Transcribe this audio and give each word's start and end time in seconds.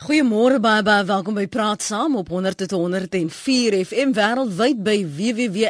Goeiemôre 0.00 0.56
baie 0.64 0.80
baie 0.80 1.04
welkom 1.04 1.34
by 1.36 1.42
Praat 1.52 1.82
Saam 1.84 2.14
op 2.16 2.30
100.104 2.32 3.74
FM 3.84 4.14
wêreldwyd 4.16 4.78
by 4.80 4.94
www.rsg.co.za. 5.04 5.68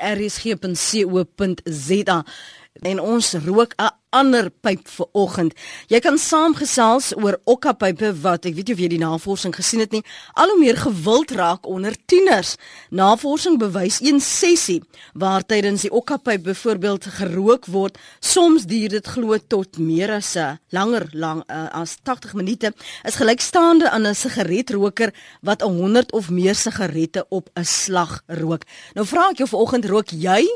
En 2.93 3.01
ons 3.03 3.33
rook 3.43 3.75
'n 3.75 3.91
ander 4.11 4.51
pyp 4.51 4.89
vir 4.91 5.09
oggend. 5.13 5.55
Jy 5.91 6.01
kan 6.03 6.19
saamgesels 6.19 7.13
oor 7.19 7.39
okkapype 7.51 8.13
wat 8.23 8.47
ek 8.49 8.57
weet 8.57 8.71
jy 8.71 8.75
of 8.77 8.83
jy 8.83 8.89
die 8.93 9.01
navorsing 9.03 9.55
gesien 9.55 9.83
het 9.85 9.95
nie, 9.95 10.03
al 10.35 10.51
hoe 10.53 10.59
meer 10.61 10.79
gewild 10.81 11.35
raak 11.39 11.69
onder 11.71 11.95
tieners. 12.11 12.57
Navorsing 12.91 13.59
bewys 13.61 14.01
een 14.03 14.21
sessie 14.21 14.81
waar 15.15 15.47
tydens 15.47 15.87
die 15.87 15.93
okkapyp 15.95 16.45
byvoorbeeld 16.49 17.07
gerook 17.21 17.69
word, 17.71 17.99
soms 18.21 18.67
duur 18.71 18.97
dit 18.97 19.13
glo 19.15 19.39
tot 19.39 19.79
meer 19.79 20.11
as 20.19 20.37
'n 20.37 20.59
langer 20.71 21.09
lang 21.13 21.43
uh, 21.49 21.69
as 21.73 21.99
80 22.03 22.35
minute, 22.35 22.73
is 23.05 23.17
gelykstaande 23.17 23.91
aan 23.91 24.07
'n 24.07 24.15
sigaretroker 24.15 25.15
wat 25.43 25.63
100 25.63 26.13
of 26.13 26.31
meer 26.31 26.55
sigarette 26.55 27.27
op 27.29 27.51
'n 27.55 27.65
slag 27.65 28.23
rook. 28.27 28.65
Nou 28.95 29.07
vra 29.07 29.31
ek 29.31 29.39
jou 29.39 29.49
vanoggend 29.49 29.85
rook 29.85 30.11
jy 30.11 30.47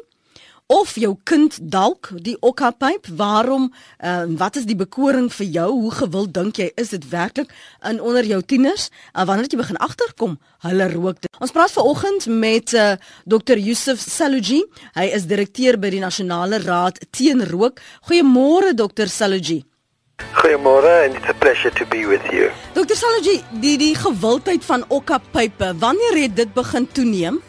of 0.66 0.94
jou 0.96 1.12
kind 1.28 1.56
dalk 1.60 2.08
die 2.24 2.36
okkapyp 2.40 3.06
waarom 3.16 3.66
uh, 3.68 4.24
wat 4.40 4.56
is 4.56 4.64
die 4.64 4.76
bekoring 4.76 5.28
vir 5.32 5.46
jou? 5.46 5.68
Hoe 5.82 5.92
gewild 5.92 6.32
dink 6.32 6.56
jy 6.56 6.70
is 6.80 6.94
dit 6.94 7.04
werklik 7.10 7.52
in 7.84 8.00
onder 8.00 8.24
jou 8.24 8.40
tieners? 8.42 8.88
Uh, 9.12 9.26
wanneer 9.28 9.50
jy 9.50 9.60
begin 9.60 9.76
agterkom 9.76 10.38
hulle 10.64 10.88
rook 10.94 11.20
dit. 11.20 11.28
ons 11.38 11.52
praat 11.52 11.72
vanoggend 11.72 12.26
met 12.26 12.72
uh, 12.72 12.96
Dr 13.28 13.60
Yusuf 13.60 14.00
Saluji. 14.00 14.64
Hy 14.96 15.06
is 15.12 15.28
direkteur 15.28 15.76
by 15.76 15.92
die 15.92 16.00
nasionale 16.00 16.62
raad 16.64 17.00
teen 17.12 17.44
rook. 17.52 17.84
Goeiemôre 18.08 18.72
Dr 18.72 19.12
Saluji. 19.12 19.60
Goeiemôre 20.40 21.04
and 21.04 21.16
it's 21.18 21.28
a 21.28 21.34
pleasure 21.34 21.74
to 21.76 21.84
be 21.92 22.06
with 22.08 22.24
you. 22.32 22.48
Dr 22.72 22.96
Saluji 22.96 23.42
die 23.60 23.76
die 23.76 23.94
gewildheid 24.00 24.64
van 24.64 24.88
okkapype 24.88 25.74
wanneer 25.76 26.24
het 26.24 26.40
dit 26.40 26.54
begin 26.56 26.88
toeneem 26.88 27.42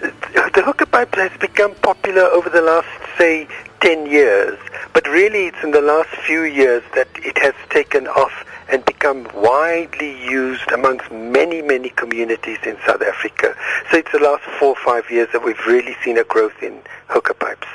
the 0.00 0.62
hookah 0.62 0.86
pipe 0.86 1.14
has 1.14 1.30
become 1.38 1.74
popular 1.76 2.22
over 2.22 2.48
the 2.48 2.62
last, 2.62 2.88
say, 3.18 3.48
10 3.80 4.06
years, 4.06 4.58
but 4.92 5.06
really 5.08 5.46
it's 5.46 5.62
in 5.62 5.70
the 5.70 5.80
last 5.80 6.08
few 6.26 6.42
years 6.42 6.82
that 6.94 7.08
it 7.16 7.38
has 7.38 7.54
taken 7.70 8.06
off 8.08 8.44
and 8.68 8.84
become 8.84 9.28
widely 9.34 10.20
used 10.24 10.70
amongst 10.72 11.10
many, 11.10 11.62
many 11.62 11.90
communities 11.90 12.58
in 12.64 12.76
South 12.86 13.02
Africa. 13.02 13.54
So 13.90 13.98
it's 13.98 14.10
the 14.12 14.18
last 14.18 14.42
four 14.58 14.70
or 14.70 14.84
five 14.84 15.10
years 15.10 15.28
that 15.32 15.44
we've 15.44 15.66
really 15.66 15.96
seen 16.02 16.18
a 16.18 16.24
growth 16.24 16.62
in 16.62 16.80
hookah 17.08 17.34
pipes. 17.34 17.68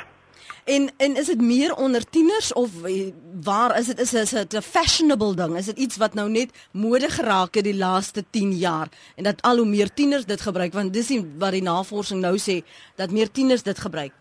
En 0.64 0.90
en 0.96 1.16
is 1.16 1.26
dit 1.26 1.40
meer 1.40 1.74
onder 1.74 2.04
tieners 2.10 2.52
of 2.52 2.84
eh, 2.84 3.10
waar 3.42 3.78
is 3.78 3.86
dit 3.86 4.00
is 4.00 4.14
is 4.14 4.30
dit 4.30 4.54
'n 4.54 4.60
fashionable 4.60 5.34
ding? 5.34 5.56
Is 5.56 5.64
dit 5.64 5.78
iets 5.78 5.96
wat 5.96 6.14
nou 6.14 6.30
net 6.30 6.50
mode 6.70 7.10
geraak 7.10 7.54
het 7.54 7.64
die 7.64 7.76
laaste 7.76 8.24
10 8.30 8.52
jaar 8.52 8.88
en 9.16 9.22
dat 9.24 9.42
al 9.42 9.56
hoe 9.56 9.66
meer 9.66 9.94
tieners 9.94 10.24
dit 10.24 10.40
gebruik 10.40 10.72
want 10.72 10.92
dis 10.92 11.20
wat 11.38 11.50
die 11.50 11.62
navorsing 11.62 12.20
nou 12.20 12.38
sê 12.38 12.62
dat 12.94 13.10
meer 13.10 13.30
tieners 13.30 13.62
dit 13.62 13.78
gebruik. 13.78 14.12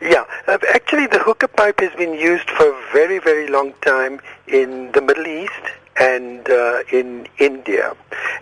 Yeah, 0.00 0.24
uh, 0.48 0.54
actually 0.74 1.08
the 1.08 1.18
hookah 1.18 1.48
pipe 1.54 1.84
has 1.84 1.94
been 1.94 2.14
used 2.32 2.50
for 2.50 2.66
a 2.66 2.92
very 2.92 3.20
very 3.20 3.48
long 3.48 3.74
time 3.78 4.20
in 4.44 4.88
the 4.92 5.00
Middle 5.00 5.26
East 5.26 5.85
and 5.98 6.48
uh, 6.48 6.82
in 6.92 7.26
India. 7.38 7.94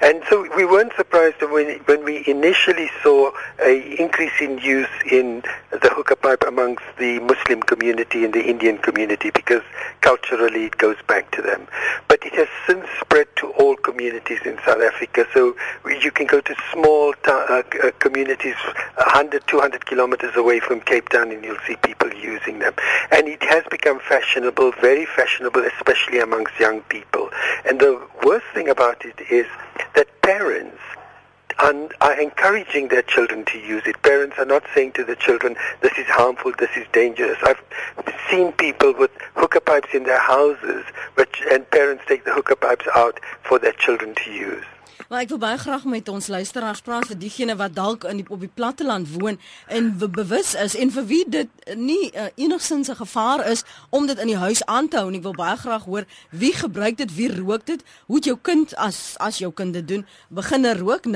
And 0.03 0.23
so 0.29 0.47
we 0.57 0.65
weren't 0.65 0.93
surprised 0.97 1.41
when, 1.41 1.79
when 1.87 2.05
we 2.05 2.25
initially 2.27 2.91
saw 3.03 3.31
a 3.63 4.01
increase 4.01 4.41
in 4.41 4.59
use 4.59 4.89
in 5.11 5.43
the 5.71 5.89
hookah 5.91 6.17
pipe 6.17 6.43
amongst 6.47 6.85
the 6.99 7.21
Muslim 7.21 7.63
community 7.63 8.25
and 8.25 8.35
the 8.35 8.45
Indian 8.45 8.79
community 8.79 9.31
because 9.31 9.63
culturally 10.01 10.65
it 10.67 10.77
goes 10.79 10.97
back 11.07 11.31
to 11.33 11.43
them. 11.43 11.67
But 12.09 12.25
it 12.27 12.35
has 12.35 12.49
since 12.67 12.87
spread 13.01 13.29
to 13.37 13.49
all 13.53 13.77
communities 13.77 14.41
in 14.45 14.59
South 14.65 14.83
Africa. 14.83 15.27
So 15.33 15.57
you 16.01 16.11
can 16.11 16.27
go 16.27 16.41
to 16.41 16.55
small 16.73 17.15
uh, 17.27 17.63
uh, 17.83 17.91
communities 18.01 18.57
100, 18.97 19.47
200 19.47 19.87
kilometers 19.87 20.37
away 20.37 20.61
from 20.61 20.81
Cape 20.81 21.09
Town 21.09 21.31
and 21.31 21.45
you'll 21.45 21.57
see 21.67 21.77
people 21.77 22.13
using 22.13 22.59
them. 22.59 22.75
And 23.11 23.29
it 23.29 23.43
has 23.45 23.65
become 23.71 24.01
fashionable, 24.01 24.73
very 24.81 25.07
fashionable, 25.07 25.65
especially 25.65 26.19
amongst 26.21 26.59
young 26.59 26.81
people. 26.83 27.31
And 27.65 27.81
the 27.81 28.01
worst 28.25 28.47
thing 28.55 28.69
about 28.69 29.05
it 29.05 29.21
is 29.31 29.47
that 29.95 30.09
parents 30.23 30.79
are 31.59 32.21
encouraging 32.21 32.89
their 32.89 33.03
children 33.03 33.45
to 33.47 33.59
use 33.59 33.83
it. 33.87 34.03
Parents 34.03 34.37
are 34.39 34.45
not 34.45 34.65
saying 34.75 34.93
to 34.93 35.05
the 35.05 35.17
children, 35.17 35.57
this 35.81 35.93
is 35.97 36.07
harmful, 36.07 36.53
this 36.59 36.71
is 36.77 36.87
dangerous. 36.93 37.39
I've 37.43 37.63
seen 38.31 38.53
people 38.53 38.93
with 38.93 39.11
hookah 39.37 39.61
pipes 39.61 39.95
in 39.95 40.03
their 40.03 40.19
houses, 40.19 40.85
which, 41.15 41.43
and 41.51 41.71
parents 41.71 42.05
take 42.07 42.25
the 42.25 42.33
hookah 42.33 42.57
pipes 42.57 42.87
out 42.95 43.21
for 43.43 43.59
their 43.59 43.73
children 43.73 44.15
to 44.17 44.31
use. 44.31 44.65
Maar 45.09 45.21
ek 45.21 45.29
wil 45.29 45.39
baie 45.39 45.59
graag 45.59 45.85
met 45.85 46.09
ons 46.09 46.27
luisteraars 46.27 46.81
praat 46.81 47.07
vir 47.07 47.19
diegene 47.19 47.57
wat 47.57 47.75
dalk 47.75 48.05
in 48.05 48.17
die, 48.23 48.27
op 48.29 48.41
die 48.41 48.51
platteland 48.55 49.09
woon 49.19 49.39
en 49.67 49.99
bewus 49.99 50.55
is 50.55 50.77
en 50.77 50.91
vir 50.95 51.07
wie 51.07 51.25
dit 51.29 51.49
nie 51.77 52.13
uh, 52.13 52.27
enigsins 52.35 52.89
'n 52.89 52.97
gevaar 52.97 53.51
is 53.51 53.63
om 53.91 54.07
dit 54.07 54.19
in 54.19 54.27
die 54.27 54.37
huis 54.37 54.65
aan 54.65 54.89
te 54.89 54.97
hou 54.97 55.09
en 55.09 55.15
ek 55.15 55.23
wil 55.23 55.35
baie 55.35 55.57
graag 55.57 55.85
hoor 55.85 56.05
wie 56.31 56.53
gebruik 56.53 56.97
dit, 56.97 57.15
wie 57.15 57.35
rook 57.35 57.67
dit? 57.67 57.83
Hoe 58.07 58.17
het 58.17 58.25
jou 58.25 58.39
kind 58.43 58.77
as 58.77 59.15
as 59.19 59.39
jou 59.39 59.53
kind 59.53 59.73
dit 59.73 59.89
doen? 59.89 60.07
Begin 60.29 60.79
rook 60.79 61.07
0892101004 61.07 61.13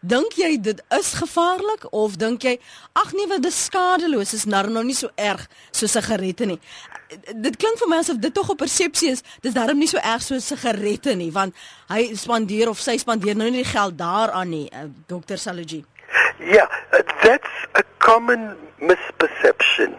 dink 0.00 0.32
jy 0.36 0.60
dit 0.60 0.82
is 0.98 1.12
gevaarlik 1.20 1.92
of 1.92 2.16
dink 2.16 2.42
jy 2.42 2.58
ag 2.92 3.12
nee 3.12 3.26
wat 3.30 3.42
dis 3.42 3.64
skadeloos 3.64 4.34
is 4.36 4.44
nou 4.44 4.66
nou 4.70 4.84
nie 4.84 4.96
so 4.96 5.10
erg 5.14 5.46
so 5.70 5.86
sigarette 5.90 6.46
nie 6.46 6.58
dit 7.34 7.56
klink 7.56 7.78
vir 7.80 7.88
my 7.90 8.00
asof 8.02 8.18
dit 8.22 8.34
tog 8.34 8.50
'n 8.50 8.56
persepsie 8.56 9.10
is. 9.10 9.22
Dis 9.40 9.54
darm 9.54 9.78
nie 9.78 9.88
so 9.88 9.98
erg 9.98 10.22
so 10.22 10.38
sigarette 10.38 11.14
nie, 11.16 11.30
want 11.32 11.54
hy 11.88 12.14
spandeer 12.14 12.68
of 12.68 12.78
sy 12.78 12.96
spandeer 12.96 13.36
nou 13.36 13.50
nie 13.50 13.62
die 13.62 13.72
geld 13.72 13.98
daaraan 13.98 14.48
nie, 14.48 14.70
uh, 14.72 14.88
Dr. 15.06 15.36
Saluji. 15.36 15.84
Yeah, 16.38 16.68
uh, 16.92 17.02
that's 17.22 17.50
a 17.74 17.82
common 17.98 18.56
misperception. 18.80 19.94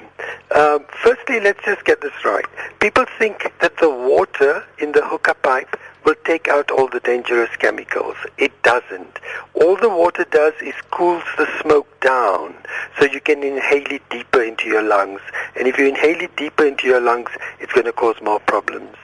Um, 0.56 0.86
firstly, 1.04 1.40
let's 1.40 1.64
just 1.64 1.84
get 1.86 2.02
this 2.02 2.26
right. 2.26 2.46
People 2.80 3.06
think 3.18 3.52
that 3.60 3.78
the 3.78 3.90
water 3.90 4.64
in 4.78 4.92
the 4.92 5.02
hookah 5.02 5.36
pipe 5.42 5.78
will 6.06 6.16
take 6.24 6.48
out 6.48 6.72
all 6.72 6.88
the 6.88 7.00
dangerous 7.00 7.56
chemicals. 7.58 8.16
It 8.38 8.52
doesn't. 8.64 9.20
All 9.54 9.76
the 9.76 9.90
water 9.90 10.26
does 10.30 10.54
is 10.62 10.74
cools 10.92 11.24
the 11.38 11.48
smoke 11.62 11.88
down 12.02 12.56
so 13.00 13.06
you 13.06 13.22
can 13.22 13.44
inhale 13.44 13.92
it 13.92 14.02
deeper 14.10 14.42
into 14.42 14.68
your 14.68 14.82
lungs. 14.82 15.22
And 15.56 15.68
if 15.68 15.78
you 15.78 15.88
inhale 15.88 16.22
it 16.22 16.36
deeper 16.36 16.66
into 16.66 16.88
your 16.88 17.02
lungs, 17.02 17.30
it's 17.60 17.74
going 17.74 17.86
to 17.86 17.94
cause 17.94 18.16
more 18.22 18.40
problems. 18.40 18.96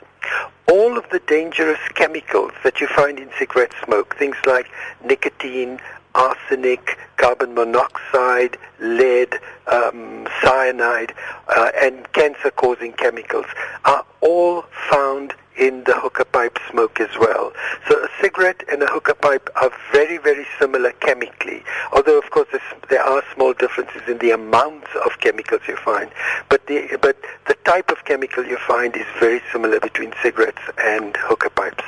All 0.69 0.97
of 0.97 1.09
the 1.09 1.19
dangerous 1.19 1.79
chemicals 1.95 2.51
that 2.63 2.81
you 2.81 2.87
find 2.87 3.19
in 3.19 3.29
cigarette 3.39 3.71
smoke, 3.85 4.15
things 4.17 4.35
like 4.45 4.67
nicotine, 5.05 5.79
arsenic, 6.17 6.97
carbon 7.17 7.53
monoxide, 7.53 8.57
lead, 8.79 9.39
um, 9.67 10.27
cyanide, 10.41 11.13
uh, 11.55 11.71
and 11.81 12.11
cancer-causing 12.13 12.93
chemicals, 12.93 13.45
are 13.85 14.03
all 14.21 14.63
found 14.89 15.33
in 15.57 15.83
the 15.85 15.93
hookah 15.93 16.25
pipe 16.25 16.57
smoke 16.69 16.99
as 16.99 17.09
well. 17.19 17.51
So 17.87 17.95
a 18.03 18.07
cigarette 18.21 18.63
and 18.71 18.83
a 18.83 18.87
hookah 18.87 19.15
pipe 19.15 19.49
are 19.55 19.71
very, 19.91 20.17
very 20.17 20.45
similar 20.59 20.91
chemically, 20.91 21.63
although 21.91 22.17
of 22.19 22.29
course 22.29 22.47
there 22.89 23.01
are 23.01 23.23
small 23.33 23.53
differences 23.53 24.01
in 24.07 24.19
the 24.19 24.31
amounts 24.31 24.87
of 25.05 25.19
chemicals 25.19 25.61
you 25.67 25.75
find. 25.77 26.11
But 26.49 26.67
the, 26.67 26.97
but 27.01 27.17
the 27.47 27.55
type 27.65 27.89
of 27.89 28.05
chemical 28.05 28.45
you 28.45 28.57
find 28.57 28.95
is 28.95 29.05
very 29.19 29.41
similar 29.51 29.79
between 29.79 30.13
cigarettes 30.21 30.61
and 30.77 31.15
hookah 31.17 31.49
pipes. 31.51 31.83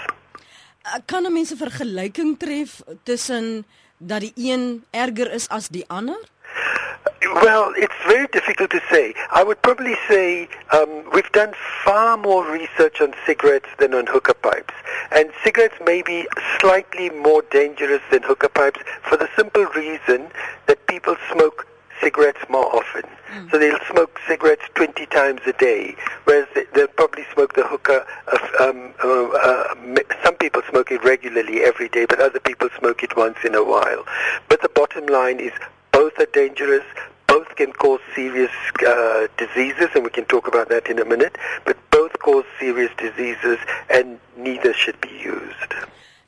Kan 1.05 1.25
'n 1.25 1.33
mens 1.33 1.51
'n 1.51 1.57
vergelyking 1.57 2.39
tref 2.39 2.81
tussen 3.03 3.65
dat 3.97 4.19
die 4.19 4.33
een 4.35 4.85
erger 4.91 5.31
is 5.31 5.47
as 5.49 5.67
die 5.67 5.85
ander? 5.87 6.19
Well, 7.43 7.73
it's 7.75 7.99
very 8.07 8.27
difficult 8.31 8.69
to 8.71 8.79
say. 8.89 9.13
I 9.31 9.43
would 9.43 9.61
probably 9.61 9.95
say 10.07 10.47
um, 10.71 11.03
we've 11.13 11.31
done 11.31 11.53
far 11.83 12.17
more 12.17 12.43
research 12.49 13.01
on 13.01 13.13
cigarettes 13.25 13.69
than 13.77 13.93
on 13.93 14.07
hookah 14.07 14.35
pipes. 14.35 14.73
And 15.11 15.31
cigarettes 15.43 15.79
may 15.85 16.01
be 16.01 16.27
slightly 16.59 17.09
more 17.09 17.43
dangerous 17.51 18.01
than 18.11 18.23
hookah 18.23 18.49
pipes 18.49 18.81
for 19.03 19.17
the 19.17 19.29
simple 19.35 19.65
reason 19.75 20.31
that 20.67 20.85
people 20.87 21.15
smoke 21.31 21.67
cigarettes 22.01 22.39
more 22.49 22.73
often. 22.75 23.03
Mm. 23.31 23.51
So 23.51 23.59
they'll 23.59 23.79
smoke 23.91 24.19
cigarettes 24.27 24.63
20 24.75 25.05
times 25.07 25.41
a 25.45 25.53
day, 25.53 25.95
whereas 26.25 26.47
they'll 26.73 26.87
probably 26.87 27.25
smoke 27.33 27.53
the 27.53 27.65
hookah. 27.65 28.05
Of, 28.27 28.41
um, 28.59 28.93
uh, 29.03 29.29
uh, 29.29 29.73
some 30.23 30.35
people 30.35 30.61
smoke 30.69 30.91
it 30.91 31.03
regularly 31.03 31.61
every 31.61 31.89
day, 31.89 32.05
but 32.05 32.19
other 32.19 32.39
people 32.39 32.69
smoke 32.77 33.03
it 33.03 33.15
once 33.15 33.37
in 33.43 33.55
a 33.55 33.63
while. 33.63 34.05
But 34.47 34.61
the 34.61 34.69
bottom 34.69 35.05
line 35.07 35.39
is 35.39 35.53
both 35.91 36.17
are 36.19 36.27
dangerous. 36.33 36.85
Both 37.27 37.55
can 37.55 37.73
cause 37.73 37.99
serious 38.15 38.51
uh, 38.87 39.27
diseases, 39.37 39.89
and 39.93 40.03
we 40.03 40.09
can 40.09 40.25
talk 40.25 40.47
about 40.47 40.69
that 40.69 40.87
in 40.87 40.99
a 40.99 41.05
minute. 41.05 41.37
But 41.65 41.77
both 41.91 42.17
cause 42.19 42.45
serious 42.59 42.91
diseases, 42.97 43.59
and 43.89 44.19
neither 44.37 44.73
should 44.73 44.99
be 45.01 45.09
used. 45.09 45.73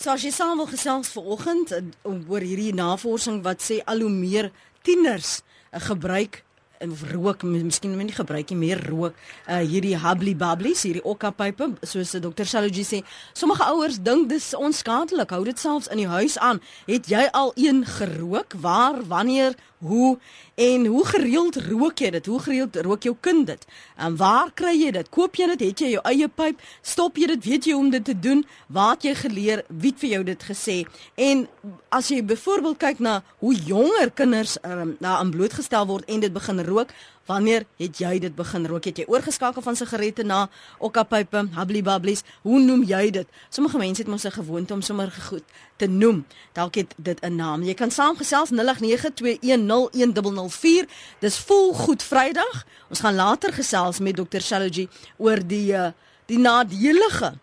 So 0.02 0.10
as 0.14 0.24
jy 0.26 0.32
saam 0.34 0.58
wil 0.58 0.66
gesels 0.66 1.12
vanoggend 1.14 1.72
oor 2.10 2.42
hierdie 2.42 2.74
navorsing 2.74 3.44
wat 3.46 3.62
sê 3.62 3.76
al 3.86 4.02
hoe 4.02 4.10
meer 4.10 4.48
tieners 4.82 5.44
gebruik 5.72 6.44
of 6.82 7.04
rook, 7.12 7.44
miskien 7.44 7.94
moet 7.96 8.10
nie 8.10 8.16
gebruik 8.16 8.50
nie 8.50 8.58
meer 8.58 8.82
rook. 8.90 9.18
Uh 9.46 9.62
hierdie 9.62 9.98
hubbly 10.02 10.34
bubblies, 10.38 10.84
hierdie 10.88 11.04
okkapype, 11.06 11.72
soos 11.86 12.16
Dr. 12.18 12.48
Saloji 12.50 12.86
sê. 12.88 13.02
Sommige 13.38 13.68
ouers 13.70 14.00
dink 14.02 14.30
dis 14.32 14.52
onskadelik. 14.58 15.34
Hou 15.36 15.44
dit 15.46 15.60
selfs 15.60 15.92
in 15.94 16.02
die 16.02 16.10
huis 16.10 16.38
aan. 16.42 16.62
Het 16.90 17.12
jy 17.12 17.28
al 17.38 17.54
een 17.56 17.86
gerook? 17.86 18.58
Waar, 18.62 19.02
wanneer, 19.08 19.56
hoe 19.82 20.18
en 20.56 20.86
hoe 20.86 21.06
gereeld 21.06 21.56
rook 21.68 22.00
jy 22.00 22.10
dit? 22.18 22.26
Hoe 22.26 22.40
gereeld 22.40 22.76
rook 22.86 23.04
jou 23.04 23.16
kind 23.20 23.48
dit? 23.48 23.66
En 23.98 24.16
waar 24.18 24.52
kry 24.54 24.74
jy 24.78 24.92
dit? 24.96 25.10
Koop 25.10 25.36
jy 25.36 25.48
dit? 25.54 25.64
Het 25.68 25.84
jy 25.86 25.90
jou 25.96 26.04
eie 26.10 26.28
pyp? 26.30 26.62
Stop 26.86 27.18
jy 27.18 27.32
dit? 27.34 27.46
Weet 27.50 27.66
jy 27.66 27.74
hoe 27.74 27.84
om 27.84 27.90
dit 27.94 28.06
te 28.06 28.18
doen? 28.20 28.44
Waar 28.68 28.94
het 28.94 29.08
jy 29.10 29.16
geleer? 29.24 29.64
Wie 29.68 29.92
het 29.92 30.04
vir 30.04 30.14
jou 30.16 30.24
dit 30.30 30.46
gesê? 30.52 30.78
En 31.16 31.48
as 31.90 32.12
jy 32.14 32.22
byvoorbeeld 32.26 32.78
kyk 32.82 33.02
na 33.02 33.22
hoe 33.42 33.56
jonger 33.56 34.14
kinders 34.14 34.58
um, 34.62 34.96
daaraan 35.00 35.34
blootgestel 35.34 35.90
word 35.90 36.06
en 36.06 36.22
dit 36.22 36.34
begin 36.34 36.62
rook, 36.66 36.94
wanneer 37.26 37.66
het 37.78 37.98
jy 37.98 38.20
dit 38.20 38.36
begin 38.36 38.68
rook? 38.68 38.86
Het 38.86 38.98
jy 38.98 39.06
oorgeskakel 39.08 39.62
van 39.62 39.76
sigarette 39.76 40.24
na 40.24 40.50
okkapype, 40.80 41.48
hubbly 41.56 41.82
bubblies? 41.82 42.24
Hoe 42.42 42.60
noem 42.60 42.84
jy 42.84 43.10
dit? 43.10 43.28
Sommige 43.50 43.78
mense 43.78 44.02
het 44.02 44.10
mos 44.10 44.26
'n 44.26 44.32
gewoonte 44.32 44.74
om 44.74 44.82
sommer 44.82 45.12
goed 45.12 45.44
te 45.76 45.88
noem. 45.88 46.26
Dalk 46.54 46.76
het 46.76 46.94
dit 46.98 47.20
'n 47.22 47.36
naam. 47.36 47.64
Jy 47.64 47.74
kan 47.74 47.92
saamgesels 47.92 48.52
0892101004. 48.52 50.86
Dis 51.20 51.38
vol 51.38 51.74
goed 51.74 52.04
Vrydag. 52.04 52.66
Ons 52.90 53.00
gaan 53.00 53.16
later 53.16 53.54
gesels 53.54 54.00
met 54.00 54.16
Dr. 54.16 54.40
Shaloji 54.40 54.90
oor 55.18 55.48
die 55.48 55.74
uh, 55.74 55.88
die 56.26 56.40
nadelige 56.40 57.34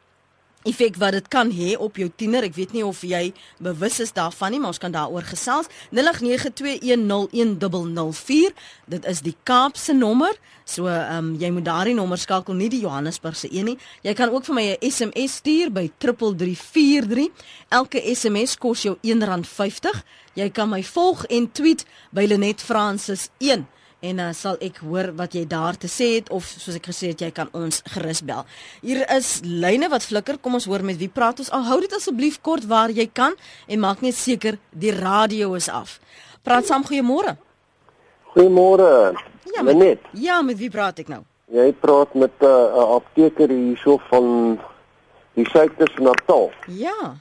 effek 0.68 1.00
wat 1.00 1.16
dit 1.16 1.28
kan 1.32 1.48
hê 1.50 1.72
op 1.78 1.96
jou 1.96 2.10
tiener. 2.16 2.42
Ek 2.46 2.54
weet 2.56 2.72
nie 2.76 2.84
of 2.86 3.02
jy 3.06 3.32
bewus 3.62 4.00
is 4.04 4.12
daarvan 4.16 4.50
nie, 4.52 4.60
maar 4.60 4.72
ons 4.74 4.82
kan 4.82 4.92
daaroor 4.94 5.26
gesels. 5.28 5.66
0892101004. 5.96 8.52
Dit 8.86 9.04
is 9.08 9.20
die 9.24 9.36
Kaapse 9.48 9.92
nommer. 9.96 10.34
So 10.68 10.84
ehm 10.86 11.16
um, 11.16 11.36
jy 11.40 11.50
moet 11.50 11.64
daardie 11.64 11.94
nommer 11.96 12.18
skakel, 12.20 12.54
nie 12.54 12.68
die 12.68 12.80
Johannesburgse 12.84 13.48
een 13.50 13.64
nie. 13.72 13.78
Jy 14.04 14.14
kan 14.14 14.28
ook 14.34 14.44
vir 14.44 14.54
my 14.54 14.76
'n 14.76 14.90
SMS 14.90 15.32
stuur 15.40 15.72
by 15.72 15.90
3343. 15.98 17.30
Elke 17.68 18.14
SMS 18.14 18.58
kos 18.58 18.82
jou 18.82 18.96
R1.50. 19.02 20.02
Jy 20.34 20.50
kan 20.50 20.68
my 20.68 20.84
volg 20.84 21.24
en 21.24 21.52
tweet 21.52 21.84
by 22.10 22.26
Lenet 22.26 22.62
Francis 22.62 23.28
1 23.38 23.66
en 24.00 24.20
uh, 24.22 24.28
sal 24.36 24.58
ek 24.62 24.78
hoor 24.86 25.10
wat 25.18 25.34
jy 25.34 25.44
daar 25.48 25.76
te 25.78 25.90
sê 25.90 26.12
het 26.18 26.30
of 26.34 26.46
soos 26.46 26.76
ek 26.78 26.86
gesê 26.90 27.10
het 27.12 27.24
jy 27.24 27.30
kan 27.34 27.50
ons 27.56 27.80
gerus 27.94 28.22
bel. 28.22 28.44
Hier 28.82 29.02
is 29.16 29.38
lyne 29.42 29.90
wat 29.90 30.06
flikker. 30.06 30.38
Kom 30.38 30.58
ons 30.58 30.68
hoor 30.70 30.84
met 30.86 30.98
wie 31.00 31.10
praat 31.10 31.42
ons. 31.42 31.50
Al 31.50 31.66
hou 31.66 31.80
dit 31.82 31.94
asseblief 31.96 32.38
kort 32.42 32.68
waar 32.70 32.94
jy 32.94 33.08
kan 33.10 33.34
en 33.66 33.82
maak 33.82 34.04
net 34.06 34.14
seker 34.14 34.60
die 34.70 34.94
radio 34.94 35.54
is 35.58 35.68
af. 35.68 35.98
Praat 36.46 36.70
saam 36.70 36.86
goeiemôre. 36.86 37.34
Goeiemôre. 38.36 39.16
Ja, 39.54 39.62
met, 39.64 39.98
ja, 40.12 40.42
met 40.42 40.58
wie 40.60 40.70
praat 40.70 41.00
ek 41.02 41.10
nou? 41.10 41.24
Jy 41.50 41.72
praat 41.80 42.12
met 42.14 42.34
uh, 42.44 42.48
'n 42.48 42.76
uh, 42.76 42.88
apteker 43.00 43.48
hierso 43.48 43.96
van 44.10 44.58
die 45.34 45.46
suites 45.48 45.94
Natal. 45.96 46.52
Ja. 46.66 47.16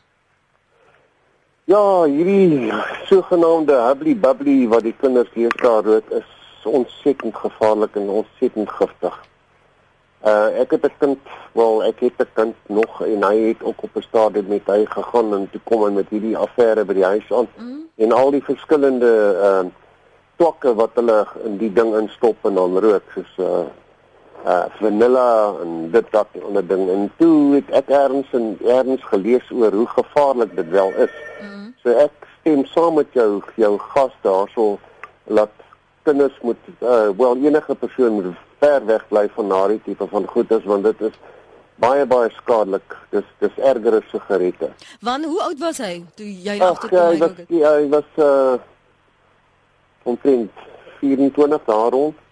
Ja, 1.67 2.03
hierdie 2.03 2.71
sogenaamde 3.07 3.75
hubbly 3.87 4.15
bubbly 4.15 4.67
wat 4.67 4.83
die 4.83 4.95
kinders 4.99 5.31
lees 5.33 5.55
daar 5.61 5.83
rook 5.83 6.11
is 6.11 6.27
ontsettend 6.67 7.35
gevaarlik 7.35 7.95
en 7.95 8.09
ontsettend 8.09 8.69
giftig. 8.69 9.25
Uh 10.25 10.59
ek 10.59 10.71
het 10.71 10.85
'n 10.85 10.93
kind, 10.97 11.19
wel 11.51 11.83
ek 11.83 11.99
het 11.99 12.19
'n 12.19 12.29
kind 12.33 12.55
nog 12.65 13.01
en 13.05 13.23
hy 13.23 13.37
het 13.47 13.63
ook 13.63 13.83
op 13.83 13.95
'n 13.95 14.01
stadium 14.01 14.47
met 14.47 14.65
hy 14.65 14.85
gegaan 14.85 15.33
en 15.33 15.49
toe 15.51 15.61
kom 15.63 15.83
hy 15.83 15.91
met 15.91 16.09
hierdie 16.09 16.37
affære 16.37 16.85
by 16.85 16.93
die 16.93 17.05
huis 17.05 17.31
aan 17.31 17.47
mm. 17.57 17.89
en 17.95 18.11
al 18.11 18.31
die 18.31 18.43
verskillende 18.43 19.13
uh 19.49 19.65
tokke 20.37 20.73
wat 20.75 20.89
hulle 20.93 21.25
in 21.43 21.57
die 21.57 21.73
ding 21.73 21.95
instop 21.95 22.45
en 22.45 22.53
dan 22.53 22.79
rook 22.79 23.03
soos 23.13 23.33
uh 23.37 23.65
uh 24.45 24.65
vanilla 24.79 25.53
en 25.61 25.91
dit 25.91 26.05
dat 26.11 26.27
onder 26.41 26.67
ding 26.67 26.89
en 26.89 27.11
toe 27.17 27.55
het 27.55 27.69
ek 27.69 27.89
erns 27.89 28.27
en 28.31 28.57
erns 28.65 29.03
gelees 29.03 29.51
oor 29.51 29.71
hoe 29.71 29.87
gevaarlik 29.87 30.55
dit 30.55 30.69
wel 30.69 30.91
is. 30.97 31.15
Mm. 31.41 31.73
So 31.83 31.89
ek 31.89 32.27
stem 32.39 32.65
saam 32.65 32.93
met 32.93 33.13
jou 33.13 33.41
jou 33.55 33.77
gas 33.77 34.13
daarso 34.21 34.77
laat 35.23 35.51
kinders 36.07 36.37
moet 36.41 36.69
uh, 36.79 37.09
wel 37.17 37.41
enige 37.43 37.75
persoon 37.75 38.19
moet 38.19 38.35
ver 38.61 38.85
weg 38.85 39.07
bly 39.11 39.25
van 39.35 39.49
daardie 39.51 39.81
tipe 39.85 40.07
van 40.07 40.27
goedes 40.27 40.63
want 40.63 40.87
dit 40.87 41.01
is 41.09 41.17
baie 41.81 42.05
baie 42.09 42.29
skadelik. 42.37 42.95
Dis 43.13 43.25
dis 43.41 43.57
erger 43.71 43.99
as 43.99 44.09
sigarette. 44.11 44.71
Want 45.05 45.25
hoe 45.25 45.41
oud 45.49 45.59
was 45.61 45.81
hy 45.83 45.99
toe 46.17 46.29
jy 46.29 46.57
agter 46.63 46.93
kom? 46.93 47.11
Hy 47.13 47.19
was 47.21 47.43
ja, 47.47 47.73
hy 47.77 47.89
was 47.93 48.23
uh 48.23 48.57
omtrent 50.07 50.65
24 51.01 51.67
jaar 51.67 51.97
oud. 52.01 52.25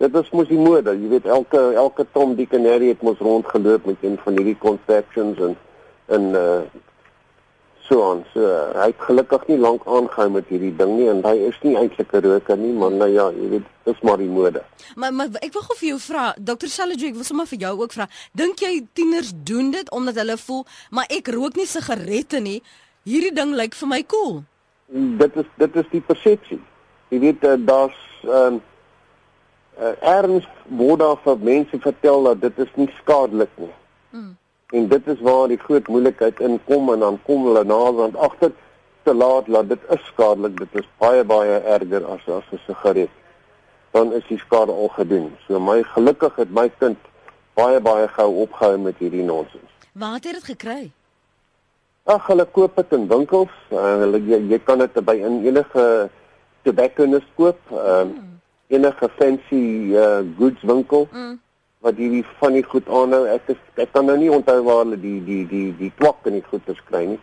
Dit 0.00 0.14
was 0.16 0.30
mos 0.32 0.48
die 0.48 0.58
mode. 0.58 0.94
Jy 0.96 1.10
weet 1.12 1.26
elke 1.28 1.60
elke 1.76 2.06
Tom 2.16 2.34
Dick 2.38 2.54
en 2.56 2.66
Harry 2.66 2.94
het 2.94 3.02
mos 3.06 3.20
rondgeloop 3.20 3.86
met 3.92 4.06
een 4.06 4.16
van 4.24 4.38
hierdie 4.40 4.58
conceptions 4.58 5.42
en 5.48 5.58
en 6.10 6.30
uh 6.44 6.62
so 7.90 7.98
aan. 8.10 8.22
So 8.32 8.46
hy 8.76 8.86
het 8.92 9.02
gelukkig 9.06 9.46
nie 9.50 9.58
lank 9.58 9.86
aangehou 9.86 10.28
met 10.36 10.48
hierdie 10.52 10.72
ding 10.78 10.92
nie 10.98 11.08
en 11.10 11.22
hy 11.26 11.34
is 11.48 11.58
nie 11.66 11.74
eintlik 11.80 12.12
'n 12.14 12.22
roker 12.26 12.58
nie, 12.58 12.72
maar 12.72 12.90
nou 12.90 13.08
ja, 13.10 13.30
jy 13.34 13.48
weet, 13.54 13.66
dis 13.84 14.00
maar 14.06 14.16
die 14.22 14.30
mode. 14.30 14.62
Maar 14.94 15.12
maar 15.12 15.28
ek 15.42 15.52
wil 15.52 15.62
gou 15.62 15.76
vir 15.80 15.88
jou 15.88 15.98
vra, 15.98 16.34
Dr. 16.38 16.68
Salajo, 16.68 17.06
ek 17.06 17.18
wil 17.18 17.24
sommer 17.24 17.46
vir 17.46 17.58
jou 17.58 17.74
ook 17.82 17.92
vra, 17.92 18.08
dink 18.32 18.60
jy 18.60 18.86
tieners 18.92 19.32
doen 19.44 19.70
dit 19.70 19.90
omdat 19.90 20.14
hulle 20.14 20.36
voel, 20.36 20.64
maar 20.90 21.06
ek 21.08 21.28
rook 21.28 21.56
nie 21.56 21.66
sigarette 21.66 22.40
nie. 22.40 22.62
Hierdie 23.04 23.34
ding 23.34 23.54
lyk 23.54 23.74
vir 23.74 23.88
my 23.88 24.02
cool. 24.06 24.44
Dit 25.18 25.36
is 25.36 25.46
dit 25.56 25.76
is 25.76 25.86
die 25.90 26.00
persepsie. 26.00 26.60
Jy 27.10 27.18
weet 27.18 27.44
uh, 27.44 27.56
daar's 27.58 27.98
ehm 28.22 28.54
uh, 28.54 28.60
uh, 29.80 29.94
erns 30.18 30.46
word 30.68 31.00
daar 31.00 31.18
vir 31.24 31.38
mense 31.42 31.78
vertel 31.80 32.22
dat 32.28 32.40
dit 32.40 32.58
is 32.58 32.72
nie 32.74 32.90
skadelik 33.00 33.52
nie. 33.56 33.72
En 34.70 34.88
dit 34.88 35.06
is 35.06 35.20
waar 35.20 35.48
die 35.48 35.58
groot 35.58 35.88
moeilikheid 35.88 36.40
inkom 36.40 36.92
en 36.92 36.98
dan 36.98 37.18
kom 37.26 37.44
hulle 37.44 37.64
naderhand 37.64 38.16
agter 38.16 38.52
te 39.02 39.14
laat 39.14 39.46
dat 39.46 39.68
dit 39.68 39.86
is 39.88 40.04
skadelik, 40.12 40.58
dit 40.58 40.82
is 40.82 40.88
baie 41.02 41.24
baie 41.24 41.58
erger 41.74 42.06
as 42.06 42.28
as 42.28 42.46
'n 42.52 42.60
sigaret. 42.66 43.10
Dan 43.90 44.12
is 44.12 44.26
die 44.28 44.38
skade 44.38 44.72
al 44.72 44.88
gedoen. 44.88 45.36
So 45.46 45.60
my 45.60 45.82
gelukkig 45.82 46.36
het 46.36 46.50
my 46.50 46.70
kind 46.78 46.98
baie 47.54 47.80
baie 47.80 48.08
gou 48.08 48.30
opgehou 48.42 48.78
met 48.78 48.98
hierdie 48.98 49.22
nonsens. 49.22 49.70
Waar 49.92 50.14
het 50.14 50.24
jy 50.24 50.32
dit 50.32 50.44
gekry? 50.44 50.90
Ag, 52.04 52.26
hulle 52.26 52.44
koop 52.44 52.76
dit 52.76 52.92
in 52.92 53.08
winkels. 53.08 53.54
Uh, 53.70 53.98
hulle 53.98 54.22
jy, 54.24 54.38
jy 54.48 54.58
kan 54.58 54.78
dit 54.78 55.04
by 55.04 55.14
in 55.14 55.44
enige 55.46 56.10
tobacconist 56.62 57.30
koop. 57.34 57.58
Ehm 57.70 57.80
uh, 57.80 58.04
mm. 58.04 58.40
enige 58.66 59.08
fancy 59.18 59.64
uh, 59.98 60.18
goods 60.38 60.62
winkel. 60.62 61.08
Mm 61.12 61.40
wat 61.84 61.96
hierdie 61.96 62.24
van 62.40 62.56
die 62.56 62.64
goed 62.64 62.88
aanhou. 62.88 63.24
Ek 63.32 63.48
is, 63.54 63.60
ek 63.80 63.92
kan 63.94 64.06
nou 64.08 64.16
nie 64.20 64.30
onthou 64.32 64.58
waar 64.66 64.82
hulle 64.84 64.98
die 65.00 65.18
die 65.24 65.44
die 65.48 65.68
die 65.78 65.92
twak 66.00 66.28
in 66.28 66.38
die 66.38 66.46
goeders 66.50 66.80
kry 66.90 67.06
nie. 67.14 67.20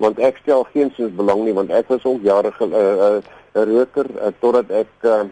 Want 0.00 0.20
ek 0.22 0.40
stel 0.42 0.64
geen 0.72 0.92
sins 0.96 1.12
belang 1.18 1.44
nie 1.44 1.56
want 1.56 1.74
ek 1.74 1.90
was 1.92 2.04
ook 2.08 2.24
jare 2.24 2.52
'n 2.60 2.72
uh, 2.72 2.80
uh, 2.80 3.20
uh, 3.54 3.64
roker 3.72 4.06
uh, 4.16 4.32
totdat 4.40 4.70
ek 4.70 4.92
uh, 5.02 5.24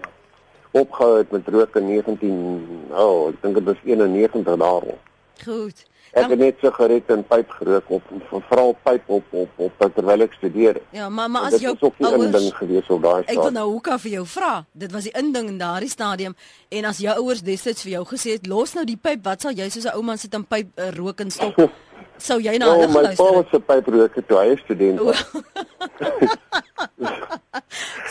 opgehou 0.73 1.19
het 1.19 1.31
met 1.31 1.49
rook 1.49 1.76
in 1.76 1.87
19 1.87 2.90
oh, 2.93 3.28
ek 3.28 3.43
dink 3.43 3.55
dit 3.55 3.64
was 3.64 3.83
91 3.85 4.57
daaroor. 4.57 4.99
Goed. 5.45 5.87
Ek 6.13 6.31
het 6.31 6.39
net 6.39 6.61
sigarette 6.63 7.13
en 7.13 7.25
pyp 7.27 7.51
gerook 7.59 7.91
op 7.91 8.03
veral 8.49 8.77
pyp 8.83 9.11
op 9.19 9.25
op 9.31 9.49
op 9.67 9.83
terwyl 9.95 10.21
ek 10.27 10.37
studeer. 10.39 10.81
Ja, 10.91 11.09
maar 11.09 11.31
maar 11.31 11.51
as 11.51 11.61
jou 11.61 11.75
ouers 11.81 12.31
ding 12.33 12.55
gewees 12.57 12.89
op 12.89 13.03
daai 13.03 13.23
stadium. 13.23 13.39
Ek 13.39 13.43
wil 13.43 13.53
nou 13.59 13.67
hoekom 13.73 13.99
vir 13.99 14.11
jou 14.11 14.27
vra. 14.27 14.53
Dit 14.73 14.93
was 14.93 15.09
die 15.09 15.13
inding 15.19 15.49
in 15.49 15.59
daardie 15.59 15.91
stadium 15.91 16.37
en 16.69 16.85
as 16.85 17.03
jou 17.03 17.17
ouers 17.17 17.43
destyds 17.43 17.83
vir 17.83 17.93
jou 17.99 18.05
gesê 18.15 18.39
het 18.39 18.47
los 18.47 18.75
nou 18.75 18.85
die 18.89 18.97
pyp, 18.97 19.25
wat 19.25 19.41
sal 19.43 19.53
jy 19.53 19.69
soos 19.69 19.85
'n 19.87 19.97
ou 19.97 20.03
man 20.03 20.19
sit 20.19 20.35
en 20.35 20.45
pyp 20.45 20.67
uh, 20.79 20.91
rook 20.97 21.21
en 21.21 21.31
stop? 21.31 21.61
Sou 22.17 22.41
jy 22.41 22.57
nou 22.57 22.71
hulle 22.73 22.89
geluister? 22.89 23.25
Oh, 23.25 23.37
my 23.37 23.43
pa 23.43 23.51
se 23.51 23.61
pyp 23.61 23.87
rook 23.93 24.15
toe 24.29 24.39
hy 24.39 24.57
student 24.65 25.01
was. 25.01 25.25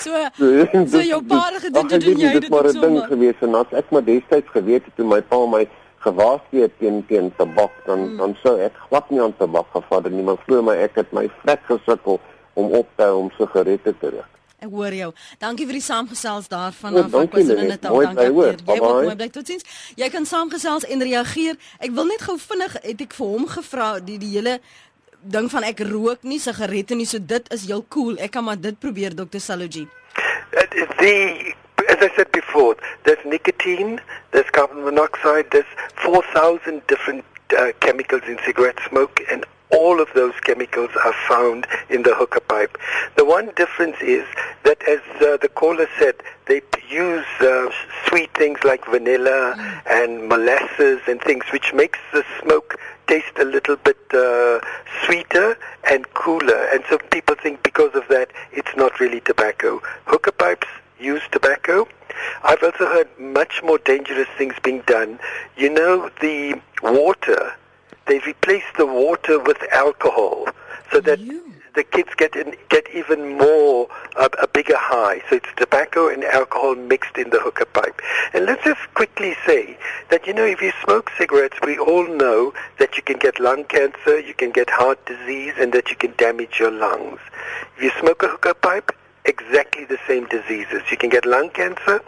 so 0.03 0.11
so 0.91 1.01
jou 1.01 1.21
pa 1.23 1.39
het 1.49 1.61
gedoen 1.65 1.87
dit 1.87 2.03
jy 2.19 2.39
dit 2.39 2.49
maar 2.49 2.67
'n 2.69 2.81
ding 2.81 2.99
gewees 3.09 3.41
en 3.41 3.55
as 3.55 3.71
ek 3.71 3.89
maar 3.89 4.03
destyds 4.03 4.49
geweet 4.53 4.85
het 4.85 4.95
toe 4.95 5.07
my 5.07 5.21
pa 5.21 5.45
my 5.45 5.65
gewaarsku 6.05 6.69
teen 6.79 7.01
teen 7.09 7.31
tabak 7.37 7.73
dan 7.89 8.05
hmm. 8.05 8.17
dan 8.21 8.37
sou 8.43 8.55
ek 8.61 8.77
glad 8.87 9.09
nie 9.09 9.21
aan 9.21 9.35
tabak 9.41 9.67
gevat 9.73 10.09
nie 10.13 10.23
maar 10.23 10.39
glo 10.45 10.61
my 10.61 10.77
ek 10.85 11.01
het 11.01 11.11
my 11.13 11.27
vrek 11.41 11.67
gesukkel 11.71 12.21
om 12.55 12.71
op 12.71 12.87
te 12.95 13.03
hou 13.03 13.19
om 13.25 13.29
sigarette 13.37 13.93
te 13.99 14.09
rook. 14.09 14.31
Ek 14.63 14.71
hoor 14.71 14.95
jou. 14.95 15.09
Dankie 15.41 15.67
vir 15.67 15.77
die 15.77 15.83
saamgesels 15.83 16.47
daarvan 16.49 16.95
af 17.01 17.11
van 17.13 17.27
KwaZulu-Natal. 17.29 17.97
Dankie. 18.07 18.23
Jy 18.23 18.77
moet 18.79 19.03
mooi 19.03 19.17
bly 19.19 19.27
totsiens. 19.33 19.67
Jy 19.99 20.07
kan 20.13 20.25
saamgesels 20.25 20.87
en 20.89 21.03
reageer. 21.03 21.59
Ek 21.83 21.91
wil 21.97 22.07
net 22.09 22.23
gou 22.25 22.37
vinnig 22.39 22.77
het 22.79 23.03
ek 23.05 23.17
vir 23.17 23.33
hom 23.35 23.49
gevra 23.51 23.89
die 23.99 24.17
die 24.21 24.31
hele 24.37 24.57
ding 25.35 25.49
van 25.51 25.67
ek 25.67 25.83
rook 25.89 26.23
nie 26.23 26.39
sigarette 26.39 26.95
nie 26.95 27.07
so 27.09 27.19
dit 27.19 27.51
is 27.53 27.67
heel 27.67 27.83
cool. 27.93 28.15
Ek 28.21 28.33
kan 28.37 28.47
maar 28.47 28.59
dit 28.61 28.79
probeer 28.79 29.17
Dr. 29.17 29.43
Saloji. 29.43 29.85
Die 31.01 31.55
as 31.89 31.97
I 32.01 32.15
said 32.15 32.31
before, 32.31 32.75
there's 33.03 33.23
nicotine, 33.25 34.01
there's 34.31 34.49
carbon 34.51 34.83
monoxide, 34.83 35.51
there's 35.51 35.65
4,000 36.03 36.85
different 36.87 37.25
uh, 37.57 37.71
chemicals 37.79 38.23
in 38.27 38.37
cigarette 38.45 38.79
smoke, 38.89 39.21
and 39.31 39.45
all 39.71 39.99
of 39.99 40.07
those 40.13 40.33
chemicals 40.41 40.91
are 41.03 41.13
found 41.27 41.67
in 41.89 42.03
the 42.03 42.15
hookah 42.15 42.41
pipe. 42.41 42.77
The 43.17 43.25
one 43.25 43.51
difference 43.55 43.97
is 44.01 44.25
that, 44.63 44.81
as 44.83 44.99
uh, 45.21 45.37
the 45.37 45.49
caller 45.53 45.87
said, 45.99 46.15
they 46.47 46.61
use 46.89 47.25
uh, 47.41 47.69
sweet 48.07 48.31
things 48.35 48.59
like 48.63 48.85
vanilla 48.85 49.55
and 49.89 50.27
molasses 50.29 51.01
and 51.07 51.19
things, 51.21 51.45
which 51.51 51.73
makes 51.73 51.99
the 52.13 52.23
smoke 52.41 52.77
taste 53.07 53.37
a 53.39 53.43
little 53.43 53.75
bit 53.75 53.97
uh, 54.13 54.59
sweeter 55.05 55.57
and 55.89 56.11
cooler. 56.13 56.67
And 56.71 56.83
so 56.89 56.97
people 56.97 57.35
think 57.35 57.63
because 57.63 57.93
of 57.95 58.07
that, 58.09 58.31
it's 58.51 58.75
not 58.77 58.99
really 58.99 59.19
tobacco. 59.21 59.81
Hookah 60.05 60.33
pipes 60.33 60.67
use 60.99 61.21
tobacco. 61.31 61.87
I've 62.43 62.63
also 62.63 62.85
heard 62.85 63.09
much 63.19 63.61
more 63.63 63.77
dangerous 63.79 64.27
things 64.37 64.55
being 64.63 64.81
done. 64.81 65.19
You 65.57 65.69
know, 65.69 66.09
the 66.21 66.59
water, 66.81 67.53
they 68.07 68.19
replace 68.19 68.63
the 68.77 68.85
water 68.85 69.39
with 69.39 69.57
alcohol 69.71 70.47
so 70.91 70.99
that 71.01 71.19
You. 71.19 71.43
the 71.73 71.83
kids 71.83 72.09
get 72.15 72.35
in, 72.35 72.55
get 72.69 72.87
even 72.93 73.37
more 73.37 73.87
uh, 74.15 74.29
a 74.41 74.47
bigger 74.47 74.77
high. 74.77 75.21
So 75.29 75.35
it's 75.37 75.49
tobacco 75.57 76.07
and 76.07 76.23
alcohol 76.23 76.75
mixed 76.75 77.17
in 77.17 77.31
the 77.31 77.39
hookah 77.39 77.65
pipe. 77.65 77.99
And 78.33 78.45
let's 78.45 78.63
just 78.63 78.81
quickly 78.93 79.35
say 79.45 79.77
that 80.09 80.25
you 80.27 80.33
know 80.33 80.45
if 80.45 80.61
you 80.61 80.71
smoke 80.83 81.11
cigarettes, 81.17 81.57
we 81.65 81.77
all 81.77 82.07
know 82.07 82.53
that 82.79 82.95
you 82.95 83.03
can 83.03 83.17
get 83.17 83.39
lung 83.39 83.65
cancer, 83.65 84.19
you 84.19 84.33
can 84.33 84.51
get 84.51 84.69
heart 84.69 85.03
disease, 85.05 85.53
and 85.59 85.73
that 85.73 85.89
you 85.89 85.95
can 85.95 86.13
damage 86.17 86.59
your 86.59 86.71
lungs. 86.71 87.19
If 87.77 87.83
you 87.83 87.91
smoke 87.99 88.23
a 88.23 88.27
hookah 88.27 88.55
pipe, 88.55 88.91
exactly 89.25 89.85
the 89.85 89.97
same 90.07 90.25
diseases. 90.27 90.81
You 90.89 90.97
can 90.97 91.09
get 91.09 91.25
lung 91.25 91.49
cancer. 91.49 92.01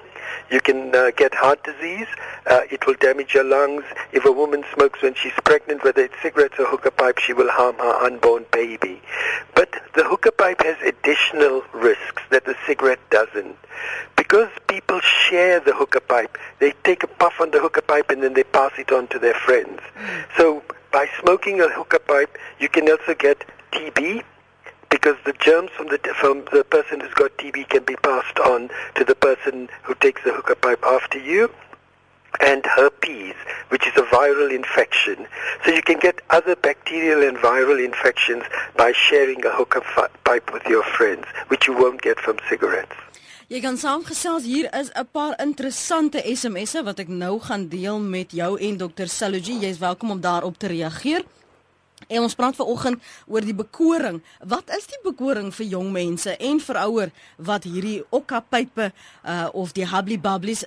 You 0.50 0.62
can 0.62 0.96
uh, 0.96 1.12
get 1.16 1.34
heart 1.34 1.64
disease. 1.64 2.08
Uh, 2.46 2.62
it 2.72 2.86
will 2.86 2.94
damage 2.96 3.34
your 3.34 3.44
lungs. 3.44 3.84
If 4.14 4.26
a 4.26 4.32
woman 4.32 4.64
smokes 4.74 5.02
when 5.02 5.14
she's 5.16 5.34
pregnant, 5.44 5.84
whether 5.84 6.02
it's 6.04 6.16
cigarettes 6.22 6.56
or 6.60 6.66
hookah 6.66 6.92
pipe, 6.92 7.20
she 7.20 7.34
will 7.34 7.50
harm 7.50 7.76
her 7.78 8.06
unborn 8.06 8.46
baby. 8.52 9.02
But 9.56 9.72
the 9.96 10.04
hookah 10.04 10.32
pipe 10.34 10.62
has 10.64 10.78
additional 10.82 11.64
risks 11.74 12.24
that 12.30 12.46
the 12.46 12.56
cigarette 12.66 13.00
doesn't. 13.10 13.58
Because 14.16 14.50
people 14.68 15.00
share 15.02 15.60
the 15.60 15.74
hookah 15.74 16.02
pipe, 16.02 16.38
they 16.60 16.74
take 16.84 17.04
a 17.04 17.08
puff 17.08 17.42
on 17.42 17.52
the 17.52 17.60
hookah 17.60 17.82
pipe 17.82 18.10
and 18.10 18.24
then 18.24 18.34
they 18.34 18.44
pass 18.44 18.72
it 18.78 18.92
on 18.92 19.08
to 19.08 19.20
their 19.20 19.34
friends. 19.34 19.82
So 20.38 20.64
by 20.92 21.10
smoking 21.20 21.60
a 21.62 21.70
hookah 21.70 22.00
pipe, 22.00 22.38
you 22.60 22.70
can 22.70 22.90
also 22.90 23.14
get 23.14 23.44
TB, 23.72 24.24
because 24.90 25.18
the 25.26 25.34
germs 25.34 25.72
from 25.72 25.88
the 25.88 26.00
from 26.20 26.46
the 26.52 26.64
person 26.64 27.00
who's 27.02 27.14
got 27.14 27.32
TB 27.38 27.70
can 27.70 27.84
be 27.84 27.96
passed 27.98 28.40
on 28.40 28.70
to 28.96 29.04
the 29.04 29.16
person 29.16 29.70
who 29.84 29.94
takes 29.96 30.24
the 30.24 30.34
hookah 30.34 30.56
pipe 30.56 30.84
after 30.86 31.20
you. 31.20 31.50
And 32.40 32.64
herpes, 32.66 33.34
which 33.70 33.88
is 33.88 33.94
a 33.98 34.04
viral 34.04 34.54
infection. 34.54 35.26
So 35.66 35.72
you 35.72 35.82
can 35.82 35.98
get 35.98 36.22
other 36.30 36.56
bacterial 36.56 37.24
and 37.28 37.36
viral 37.38 37.84
infections 37.84 38.44
by 38.76 38.92
sharing 38.92 39.44
a 39.44 39.50
hookah 39.50 39.82
pipe 40.24 40.54
with 40.54 40.64
your 40.66 40.84
friends, 40.84 41.26
which 41.48 41.66
you 41.68 41.74
won't 41.74 42.02
get 42.04 42.20
from 42.20 42.38
cigarettes. 42.48 42.94
Jy 43.48 43.62
kan 43.64 43.78
saamgesels 43.80 44.44
hier 44.44 44.68
is 44.76 44.90
'n 44.92 45.08
paar 45.12 45.34
interessante 45.40 46.20
SMS'e 46.20 46.84
wat 46.84 47.00
ek 47.00 47.08
nou 47.08 47.40
gaan 47.40 47.70
deel 47.70 48.00
met 48.00 48.32
jou 48.32 48.60
en 48.60 48.78
Dr. 48.78 49.08
Saloji. 49.08 49.60
Jy's 49.60 49.80
welkom 49.80 50.12
om 50.12 50.22
daarop 50.22 50.58
te 50.58 50.68
reageer. 50.68 51.24
En 52.06 52.22
ons 52.22 52.36
praat 52.38 52.56
vanoggend 52.56 53.02
oor 53.26 53.42
die 53.42 53.58
bekoring. 53.58 54.22
Wat 54.46 54.70
is 54.78 54.86
die 54.88 55.02
bekoring 55.04 55.50
vir 55.56 55.66
jong 55.74 55.92
mense 55.92 56.38
en 56.38 56.62
vir 56.62 56.82
ouer 56.86 57.14
wat 57.38 57.66
hierdie 57.66 58.04
okkapype 58.10 58.92
uh 59.26 59.48
of 59.54 59.74
die 59.74 59.88
hubbly 59.90 60.20
bubblies 60.22 60.66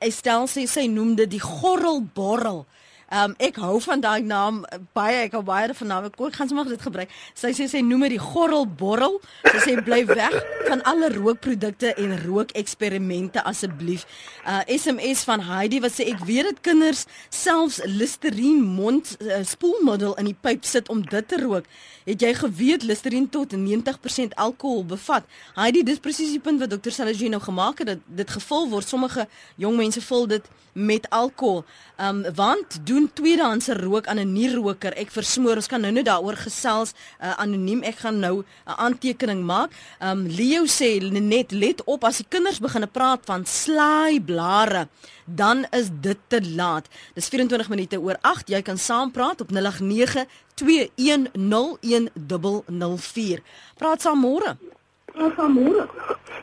Estelle 0.00 0.48
sê 0.48 0.64
sy 0.68 0.86
noem 0.88 1.14
dit 1.18 1.30
die 1.36 1.42
gorrelborrel. 1.42 2.64
Um 3.12 3.34
ek 3.38 3.60
hou 3.62 3.76
van 3.84 4.00
daai 4.02 4.22
naam 4.26 4.64
uh, 4.66 4.78
baie 4.96 5.20
ek 5.28 5.36
hou 5.38 5.42
baie 5.46 5.74
van 5.78 5.86
naam. 5.86 6.06
Ek 6.10 6.16
gaan 6.34 6.48
sommer 6.50 6.66
dit 6.66 6.82
gebruik. 6.82 7.12
Sy 7.38 7.52
sê 7.54 7.68
sy 7.70 7.82
noem 7.86 8.08
dit 8.10 8.18
gorrelborrel. 8.18 9.20
Sy 9.46 9.60
sê 9.62 9.74
bly 9.86 10.00
weg 10.08 10.34
van 10.66 10.82
alle 10.90 11.12
rookprodukte 11.14 11.92
en 11.94 12.16
rookeksperimente 12.24 13.44
asseblief. 13.46 14.06
Uh 14.42 14.64
SMS 14.66 15.22
van 15.28 15.44
Heidi 15.46 15.78
wat 15.84 15.94
sê 15.94 16.08
ek 16.10 16.24
weet 16.26 16.50
dit 16.50 16.60
kinders 16.72 17.04
selfs 17.30 17.78
Listerine 17.86 18.66
mond 18.66 19.14
uh, 19.20 19.44
spoelmiddel 19.46 20.18
in 20.18 20.32
die 20.32 20.38
pyp 20.42 20.66
sit 20.66 20.90
om 20.90 21.04
dit 21.06 21.28
te 21.30 21.38
rook. 21.44 21.70
Het 22.06 22.26
jy 22.26 22.34
geweet 22.42 22.82
Listerine 22.82 23.30
tot 23.30 23.54
90% 23.54 24.34
alkohol 24.34 24.82
bevat? 24.86 25.26
Heidi, 25.54 25.86
dis 25.86 26.02
presies 26.02 26.34
die 26.34 26.42
punt 26.42 26.58
wat 26.62 26.74
Dr. 26.74 26.90
Salajie 26.90 27.30
nou 27.30 27.42
gemaak 27.42 27.84
het 27.84 27.94
dat 27.94 28.04
dit 28.18 28.30
gevul 28.30 28.66
word. 28.74 28.88
Sommige 28.88 29.28
jong 29.62 29.78
mense 29.78 30.02
vul 30.02 30.26
dit 30.26 30.54
met 30.74 31.10
alkohol. 31.10 31.64
Um 32.02 32.24
want 32.34 32.78
doen 32.86 32.95
tweedehandse 33.12 33.76
rook 33.76 34.06
aan 34.06 34.18
'n 34.18 34.32
nierroker. 34.32 34.92
Ek 34.96 35.10
versmoor, 35.10 35.56
ons 35.56 35.66
kan 35.66 35.80
nou 35.80 35.92
net 35.92 36.04
daaroor 36.08 36.36
gesels 36.36 36.92
uh, 36.92 36.96
anoniem. 37.36 37.82
Ek 37.82 37.96
gaan 38.04 38.18
nou 38.18 38.38
'n 38.40 38.44
aantekening 38.64 39.44
maak. 39.44 39.70
Um 40.00 40.26
Leo 40.26 40.64
sê 40.64 41.10
net 41.10 41.52
let 41.52 41.84
op 41.84 42.04
as 42.04 42.16
die 42.16 42.26
kinders 42.28 42.58
begin 42.58 42.88
praat 42.90 43.20
van 43.24 43.44
slaaiblare, 43.44 44.88
dan 45.24 45.66
is 45.70 45.88
dit 46.00 46.18
te 46.28 46.40
laat. 46.54 46.88
Dis 47.14 47.28
24 47.28 47.68
minute 47.68 48.00
oor 48.00 48.16
8. 48.20 48.48
Jy 48.48 48.62
kan 48.62 48.78
saampraat 48.78 49.40
op 49.40 49.50
089 49.50 50.24
2101004. 50.54 53.40
Praat 53.76 54.00
saam 54.00 54.20
môre. 54.20 54.56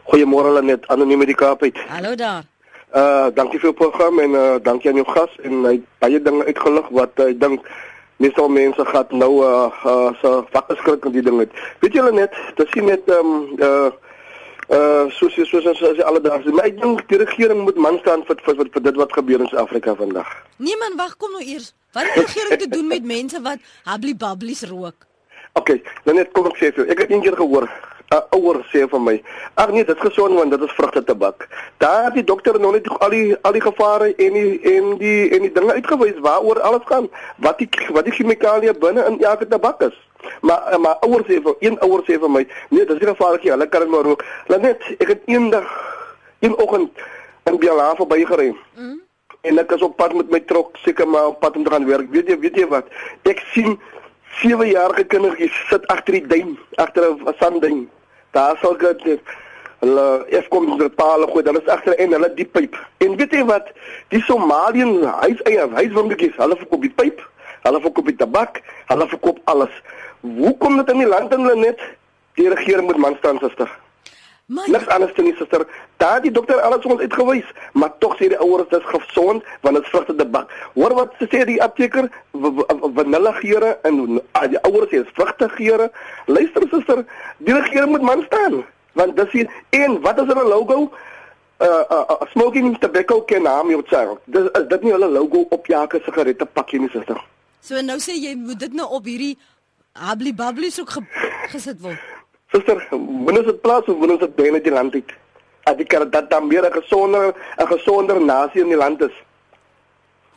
Goeiemôre 0.03 0.53
Lenet, 0.53 0.88
anoniem 0.88 1.19
uit 1.19 1.27
die 1.27 1.36
Kaap 1.36 1.62
uit. 1.62 1.77
Hallo 1.88 2.15
daar. 2.15 2.52
Uh 2.93 3.31
dankie 3.33 3.57
vir 3.57 3.71
die 3.71 3.77
program 3.77 4.19
en 4.21 4.35
uh 4.38 4.59
dankie 4.62 4.91
aan 4.91 5.00
jou 5.01 5.07
gas 5.09 5.31
en 5.41 5.63
hy 5.65 5.71
het 5.79 5.85
baie 6.03 6.19
dinge 6.21 6.45
uitgelig 6.45 6.89
wat 6.93 7.17
uh, 7.17 7.31
ek 7.31 7.39
dink 7.41 7.63
meestal 8.21 8.51
mense 8.53 8.85
gaan 8.85 9.15
nou 9.17 9.31
uh, 9.41 9.71
uh 9.89 10.12
so 10.21 10.43
wakker 10.53 10.77
skrik 10.77 11.07
met 11.07 11.15
die 11.17 11.23
ding 11.25 11.39
uit. 11.41 11.55
Weet 11.81 11.97
julle 11.97 12.12
net, 12.13 12.35
dit 12.59 12.69
sien 12.75 12.85
net 12.85 13.09
um 13.15 13.31
uh 13.57 13.89
uh 14.69 15.09
soos 15.17 15.33
soos 15.33 15.50
soos, 15.50 15.65
soos 15.79 16.03
alledaags. 16.05 16.45
Maar 16.53 16.69
ek 16.69 16.77
dink 16.83 17.01
die 17.09 17.19
regering 17.23 17.63
moet 17.65 17.79
man 17.81 17.97
staan 18.03 18.21
vir 18.29 18.38
vir, 18.45 18.59
vir, 18.62 18.69
vir 18.75 18.85
dit 18.89 19.01
wat 19.01 19.17
gebeur 19.17 19.41
in 19.41 19.50
Suid-Afrika 19.50 19.95
vandag. 19.97 20.29
Nee 20.62 20.77
man, 20.77 20.93
wag, 21.01 21.17
kom 21.17 21.33
nou 21.33 21.41
eers. 21.41 21.73
Wat 21.97 22.05
het 22.05 22.13
die 22.13 22.27
regering 22.27 22.62
te 22.62 22.69
doen 22.77 22.93
met 22.93 23.09
mense 23.15 23.41
wat 23.41 23.73
hubbly 23.89 24.13
bubblies 24.13 24.62
rook? 24.69 25.09
OK, 25.59 25.79
nou 26.05 26.15
net 26.21 26.29
kom 26.38 26.53
ek 26.53 26.62
sê 26.62 26.69
vir 26.69 26.83
jou. 26.83 26.91
Ek 26.93 27.07
het 27.07 27.17
eendag 27.17 27.41
gehoor 27.41 27.65
'n 28.13 28.24
ouer 28.38 28.58
sê 28.72 28.88
vir 28.89 29.01
my, 29.01 29.24
"Ag 29.53 29.70
nee, 29.72 29.86
dit 29.86 29.96
is 29.96 30.01
gesond 30.01 30.34
want 30.34 30.51
dit 30.51 30.62
is 30.62 30.72
vrugte 30.72 31.03
tabak." 31.03 31.48
Daar 31.77 32.03
het 32.03 32.13
die 32.13 32.24
dokter 32.24 32.60
nog 32.60 32.72
net 32.72 32.89
al 33.00 33.10
die 33.10 33.36
al 33.41 33.51
die 33.51 33.62
gevare 33.62 34.15
en 34.15 34.34
die 34.34 34.60
en 34.62 34.98
die 34.98 35.29
en 35.29 35.41
die 35.41 35.51
dinge 35.51 35.74
uitgewys 35.74 36.20
waaroor 36.20 36.62
alles 36.62 36.86
gaan, 36.86 37.10
wat 37.38 37.58
die 37.58 37.70
wat 37.91 38.05
die 38.05 38.13
chemikalieë 38.13 38.77
binne 38.79 39.05
in 39.05 39.22
elke 39.22 39.48
tabak 39.48 39.82
is. 39.82 39.98
Maar 40.41 40.79
maar 40.79 40.98
ouer 41.01 41.24
sê 41.24 41.41
vir 41.41 41.55
een 41.60 41.79
ouer 41.79 42.01
sê 42.01 42.20
vir 42.20 42.29
my, 42.29 42.48
"Nee, 42.70 42.86
dit 42.86 42.96
is 42.96 43.01
nie 43.01 43.15
gevaarlik 43.15 43.43
nie, 43.43 43.51
hulle 43.51 43.67
kan 43.67 43.82
dit 43.82 43.89
maar 43.89 44.03
rook." 44.03 44.24
Laat 44.48 44.62
net, 44.62 44.82
ek 45.00 45.08
het 45.08 45.22
eendag 45.25 45.67
een 46.39 46.58
oggend 46.58 46.91
in 47.43 47.58
Biala 47.58 47.96
verbygery. 47.96 48.55
Mm. 48.75 49.01
En 49.41 49.60
ek 49.60 49.72
is 49.72 49.82
op 49.82 49.98
pad 49.98 50.13
met 50.13 50.29
my 50.29 50.39
trok, 50.39 50.77
seker 50.77 51.08
maar 51.08 51.25
op 51.27 51.39
pad 51.39 51.55
om 51.55 51.63
te 51.63 51.72
gaan 51.72 51.86
werk. 51.86 52.10
Weet 52.10 52.27
jy, 52.27 52.39
weet 52.39 52.55
jy 52.55 52.67
wat? 52.67 52.86
Ek 53.24 53.43
sien 53.51 53.79
sewejarige 54.39 55.03
kindertjies 55.03 55.58
sit 55.70 55.88
agter 55.88 56.13
die 56.13 56.27
duin, 56.27 56.55
agter 56.75 57.12
'n 57.12 57.36
sandduin. 57.39 57.89
Daar 58.33 58.57
sal 58.61 58.77
dit 58.81 59.03
hulle 59.83 60.05
Eskom 60.33 60.69
se 60.79 60.89
paal 60.89 61.27
gooi, 61.27 61.43
dan 61.43 61.59
is 61.59 61.67
agter 61.69 61.97
en 61.99 62.15
hulle 62.15 62.29
die 62.37 62.47
pyp. 62.47 62.77
En 63.03 63.17
weet 63.19 63.35
jy 63.35 63.43
wat? 63.45 63.69
Die 64.13 64.21
Somaliën 64.25 65.03
huis 65.25 65.43
eie 65.49 65.67
huiswinkeltjies, 65.75 66.37
hulle 66.39 66.57
verkoop 66.61 66.85
die 66.87 66.93
pyp, 67.01 67.21
hulle 67.67 67.81
verkoop 67.83 68.09
die 68.09 68.17
tabak, 68.19 68.61
hulle 68.91 69.07
verkoop 69.11 69.41
alles. 69.51 69.75
Hoe 70.23 70.55
kom 70.63 70.79
dit 70.79 70.93
in 70.95 71.03
die 71.03 71.09
land 71.09 71.35
in 71.35 71.45
hulle 71.45 71.59
net? 71.67 71.83
Die 72.39 72.49
regering 72.49 72.87
moet 72.89 73.01
man 73.05 73.19
staan, 73.19 73.41
suster. 73.43 73.69
Maar 74.53 74.69
Niks 74.69 74.88
anders 74.88 75.15
nie, 75.17 75.33
suster. 75.38 75.63
Daar 75.98 76.13
het 76.17 76.24
die 76.27 76.31
dokter 76.31 76.60
alles 76.62 76.86
ons 76.86 77.00
uitgewys, 77.01 77.48
maar 77.74 77.91
tog 78.03 78.13
sê 78.19 78.27
die 78.33 78.38
ouers 78.38 78.69
dit 78.69 78.79
is 78.79 78.89
gesond 78.91 79.43
want 79.62 79.75
dit 79.79 79.88
vrugte 79.91 80.15
te 80.15 80.25
bak. 80.25 80.51
Hoor 80.74 80.93
wat 80.98 81.13
sê 81.31 81.41
die 81.50 81.62
apteker? 81.63 82.10
V- 82.31 82.51
v- 82.57 82.89
Vanilla 82.98 83.31
geure 83.39 83.72
en 83.89 84.19
ah, 84.31 84.45
die 84.51 84.60
ouers 84.67 84.91
sê 84.91 85.01
is 85.01 85.13
vrugte 85.17 85.50
geure. 85.55 85.89
Luister 86.25 86.67
suster, 86.69 87.05
die 87.38 87.53
regering 87.57 87.89
moet 87.95 88.01
man 88.12 88.24
staan. 88.27 88.62
Want 88.93 89.15
dis 89.17 89.31
hier 89.31 89.50
en 89.79 90.01
wat 90.01 90.19
is 90.22 90.27
hulle 90.29 90.43
logo? 90.48 90.91
Uh, 91.63 91.67
uh, 91.89 92.03
uh 92.13 92.25
smoking 92.33 92.74
tobacco 92.79 93.22
can 93.25 93.45
harm 93.45 93.69
your 93.69 93.83
child. 93.88 94.19
Dis 94.25 94.50
is 94.60 94.67
dit 94.69 94.83
nie 94.83 94.91
hulle 94.91 95.07
logo 95.10 95.45
op 95.50 95.65
jake 95.72 96.01
sigarette 96.05 96.45
pakkie 96.45 96.79
nie, 96.79 96.89
suster. 96.93 97.17
so 97.63 97.79
nou 97.81 97.95
sê 98.03 98.12
jy 98.19 98.33
moet 98.36 98.60
dit 98.60 98.74
nou 98.75 98.89
op 98.98 99.05
hierdie 99.07 99.38
hubbly 100.10 100.33
bubblies 100.36 100.79
ook 100.81 100.89
ge, 100.89 101.01
gesit 101.53 101.79
word. 101.81 102.01
Suster, 102.53 102.88
wanneer 103.25 103.45
dit 103.45 103.62
plaas 103.62 103.86
of 103.89 103.98
wanneer 103.98 104.19
dit 104.22 104.36
binne 104.36 104.62
die 104.62 104.72
land 104.72 104.93
uit? 104.93 105.13
Dat 105.63 105.77
die 105.77 105.86
kan 105.86 106.10
dat 106.10 106.29
dan 106.29 106.48
meer 106.48 106.65
'n 106.69 106.74
gesonder 106.81 107.33
'n 107.57 107.67
gesonder 107.67 108.22
nasie 108.22 108.62
in 108.62 108.67
die 108.67 108.77
land 108.77 109.01
is. 109.01 109.15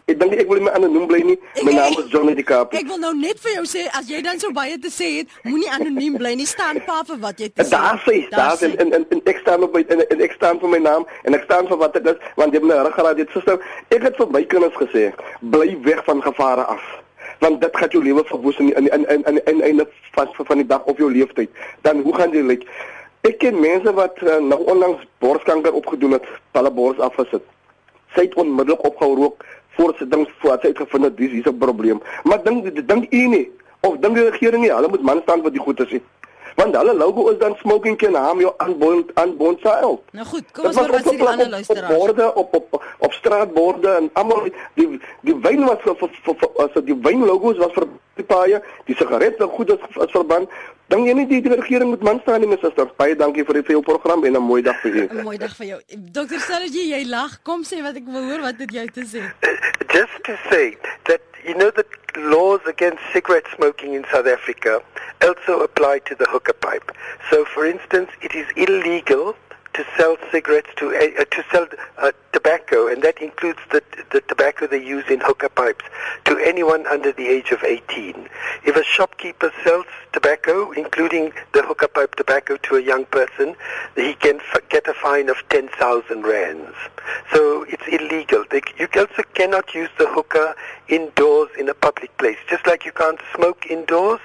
Ek 0.07 0.21
dink 0.21 0.33
ek 0.39 0.47
wil 0.47 0.61
my 0.63 0.71
anoniem 0.71 1.07
bly 1.11 1.19
nie. 1.27 1.35
My 1.67 1.73
naam 1.75 1.97
is 1.99 2.11
Johnny 2.13 2.35
die 2.39 2.45
Kaap. 2.47 2.75
Ek 2.79 2.87
wil 2.87 3.01
nou 3.03 3.11
net 3.19 3.41
vir 3.43 3.57
jou 3.57 3.65
sê 3.67 3.89
as 3.91 4.07
jy 4.07 4.21
dan 4.23 4.39
so 4.39 4.53
baie 4.55 4.79
te 4.79 4.87
sê 4.89 5.09
het, 5.17 5.33
moenie 5.43 5.71
anoniem 5.71 6.15
bly 6.21 6.35
nie, 6.39 6.47
staan 6.47 6.79
pa 6.87 7.01
vir 7.09 7.19
wat 7.25 7.41
jy 7.43 7.49
te 7.49 7.65
sê. 7.65 7.71
Daar 7.71 7.99
sê, 8.07 8.29
daar 8.31 8.55
sê. 8.57 8.71
en, 8.79 8.93
en, 8.93 9.07
en, 9.11 9.23
ek 9.27 9.39
staan 9.43 9.67
op 9.67 9.75
my 9.75 9.83
en, 9.89 10.05
en 10.07 10.23
ek 10.29 10.37
staan 10.39 10.61
vir 10.63 10.69
my 10.69 10.79
naam 10.79 11.09
en 11.25 11.35
ek 11.35 11.43
staan 11.49 11.67
vir 11.67 11.77
wat 11.83 11.99
dit 11.99 12.07
is 12.07 12.23
want 12.37 12.55
jy 12.55 12.63
het 12.63 12.69
my 12.71 12.79
ruggraat 12.87 13.17
dit 13.17 13.35
suster. 13.35 13.59
Ek 13.89 14.07
het 14.07 14.17
vir 14.17 14.31
my 14.31 14.45
kinders 14.55 14.79
gesê, 14.79 15.11
bly 15.41 15.75
weg 15.83 16.05
van 16.07 16.23
gevare 16.23 16.71
af. 16.77 16.87
Want 17.39 17.61
dit 17.61 17.77
gaan 17.77 17.89
jou 17.89 18.03
lewe 18.05 18.25
verwoes 18.25 18.59
in 18.59 18.75
in 18.75 18.89
in 18.93 19.25
in 19.25 19.41
in 19.45 19.63
einde 19.63 19.89
van 20.13 20.29
van 20.33 20.57
die 20.57 20.67
dag 20.67 20.85
of 20.85 20.99
jou 20.99 21.11
leeftyd. 21.13 21.51
Dan 21.81 22.01
hoe 22.01 22.15
gaan 22.15 22.31
jy 22.31 22.43
lyk? 22.43 22.65
Like, 22.65 22.67
ek 23.21 23.39
ken 23.39 23.61
mense 23.61 23.93
wat 23.93 24.23
uh, 24.23 24.39
nou 24.39 24.61
onlangs 24.71 25.05
borskanker 25.19 25.73
opgedoen 25.73 26.17
het, 26.19 26.27
hulle 26.53 26.71
bors 26.71 26.99
afgesit. 26.99 27.43
Sy 28.15 28.29
het 28.29 28.35
onmiddellik 28.35 28.85
opgehou 28.87 29.17
rook 29.17 29.45
voorsittings 29.77 30.31
voor 30.41 30.59
sy 30.61 30.73
uitgevind 30.73 31.05
het 31.05 31.17
dis 31.17 31.31
hier's 31.31 31.51
'n 31.51 31.59
probleem. 31.59 32.03
Maar 32.25 32.43
dink 32.43 32.89
dink 32.89 33.13
u 33.13 33.27
nie 33.27 33.51
of 33.81 33.99
dink 33.99 34.15
die 34.15 34.31
regering 34.31 34.63
nie, 34.63 34.73
hulle 34.73 34.89
moet 34.89 35.03
man 35.03 35.21
staan 35.23 35.43
vir 35.43 35.51
die 35.51 35.61
goeie 35.61 35.87
sê 35.87 36.01
want 36.57 36.77
hulle 36.77 36.95
logo 36.95 37.29
is 37.31 37.39
dan 37.39 37.57
smoking 37.61 37.97
can 37.97 38.15
harm 38.15 38.41
your 38.41 38.55
unborn 38.67 39.05
unborn 39.23 39.59
child. 39.59 40.01
Nou 40.17 40.27
goed, 40.27 40.49
kom 40.53 40.71
ons 40.71 40.77
hoor 40.81 40.95
wat 40.97 41.05
sê 41.09 41.17
die 41.17 41.29
ander 41.29 41.49
luisteraars. 41.49 41.93
Op 41.93 41.99
borde 41.99 42.35
op 42.35 42.55
op 42.55 42.81
op 43.09 43.13
straatborde 43.13 43.91
en 44.01 44.11
almal 44.13 44.49
die 44.75 44.89
die 45.29 45.37
wyn 45.49 45.67
was 45.69 45.85
vir 45.85 45.97
vir 46.01 46.49
as 46.65 46.81
die 46.89 46.99
wyn 47.09 47.27
logos 47.29 47.61
was 47.61 47.77
vir 47.77 47.89
die 48.17 48.25
paaie, 48.25 48.63
die 48.89 48.97
sigarette 48.97 49.49
goed 49.59 49.71
as 49.77 50.01
as 50.01 50.17
verband. 50.17 50.49
Dan 50.87 51.03
jy 51.03 51.17
nie 51.19 51.27
die, 51.27 51.41
die 51.43 51.51
regering 51.51 51.91
moet 51.91 52.03
man 52.07 52.21
staan 52.23 52.45
nie, 52.45 52.49
my 52.49 52.57
suster. 52.63 52.87
Baie 53.01 53.17
dankie 53.19 53.45
vir 53.45 53.59
die 53.59 53.65
veel 53.73 53.83
program 53.83 54.25
en 54.25 54.37
'n 54.39 54.43
mooi 54.43 54.63
dag 54.63 54.81
vir 54.83 54.97
jou. 54.97 55.07
'n 55.11 55.25
Mooi 55.25 55.39
dag 55.39 55.57
vir 55.57 55.67
jou. 55.67 55.81
Dokter 56.19 56.41
Sergi, 56.41 56.89
jy 56.95 57.05
lag. 57.09 57.43
Kom 57.43 57.65
sê 57.65 57.83
wat 57.83 57.97
ek 57.97 58.07
wil 58.07 58.25
hoor 58.31 58.41
wat 58.41 58.55
het 58.59 58.73
jy 58.73 58.87
te 58.87 59.03
sê? 59.03 59.23
Just 59.93 60.17
to 60.25 60.33
say 60.49 60.77
that 61.05 61.21
you 61.47 61.57
know 61.57 61.71
that 61.71 61.87
laws 62.17 62.61
against 62.67 63.01
cigarette 63.13 63.47
smoking 63.55 63.95
in 63.95 64.05
South 64.11 64.27
Africa 64.27 64.81
also 65.23 65.61
apply 65.61 66.01
to 66.01 66.15
the 66.17 66.27
hookah 66.29 66.55
pipe. 66.55 66.91
So, 67.31 67.45
for 67.45 67.65
instance, 67.65 68.11
it 68.21 68.35
is 68.35 68.47
illegal 68.57 69.37
to 69.77 69.85
sell 69.97 70.17
cigarettes 70.33 70.71
to 70.77 70.89
uh, 70.89 71.25
to 71.25 71.45
sell 71.53 71.67
uh, 71.99 72.11
tobacco, 72.33 72.89
and 72.89 73.03
that 73.03 73.21
includes 73.21 73.59
the 73.71 73.83
the 74.11 74.23
tobacco 74.23 74.67
they 74.67 74.83
use 74.83 75.05
in 75.11 75.21
hookah 75.21 75.51
pipes 75.51 75.85
to 76.25 76.39
anyone 76.39 76.87
under 76.87 77.13
the 77.13 77.27
age 77.29 77.51
of 77.51 77.63
18. 77.63 78.29
If 78.65 78.77
a 78.77 78.83
shopkeeper 78.83 79.53
sells 79.63 79.85
tobacco, 80.13 80.71
including 80.73 81.33
the 81.53 81.63
hookah 81.63 81.89
pipe 81.89 82.15
tobacco, 82.15 82.57
to 82.57 82.77
a 82.77 82.81
young 82.81 83.05
person, 83.05 83.55
he 83.97 84.15
can 84.15 84.41
f- 84.41 84.67
get 84.71 84.89
a 84.89 84.95
fine 84.95 85.29
of 85.29 85.37
10,000 85.51 86.23
rands. 86.23 86.75
So 87.33 87.65
it's 87.65 87.87
illegal. 87.87 88.45
They, 88.51 88.63
you 88.79 88.89
also 88.97 89.23
cannot 89.35 89.75
use 89.75 89.91
the 89.99 90.07
hookah 90.09 90.55
indoors 90.89 91.51
in 91.59 91.69
a 91.69 91.75
public 91.75 92.17
place. 92.17 92.39
Just 92.49 92.67
like 92.67 92.85
you 92.87 92.93
can't 92.93 93.21
smoke 93.35 93.67
indoors, 93.69 94.21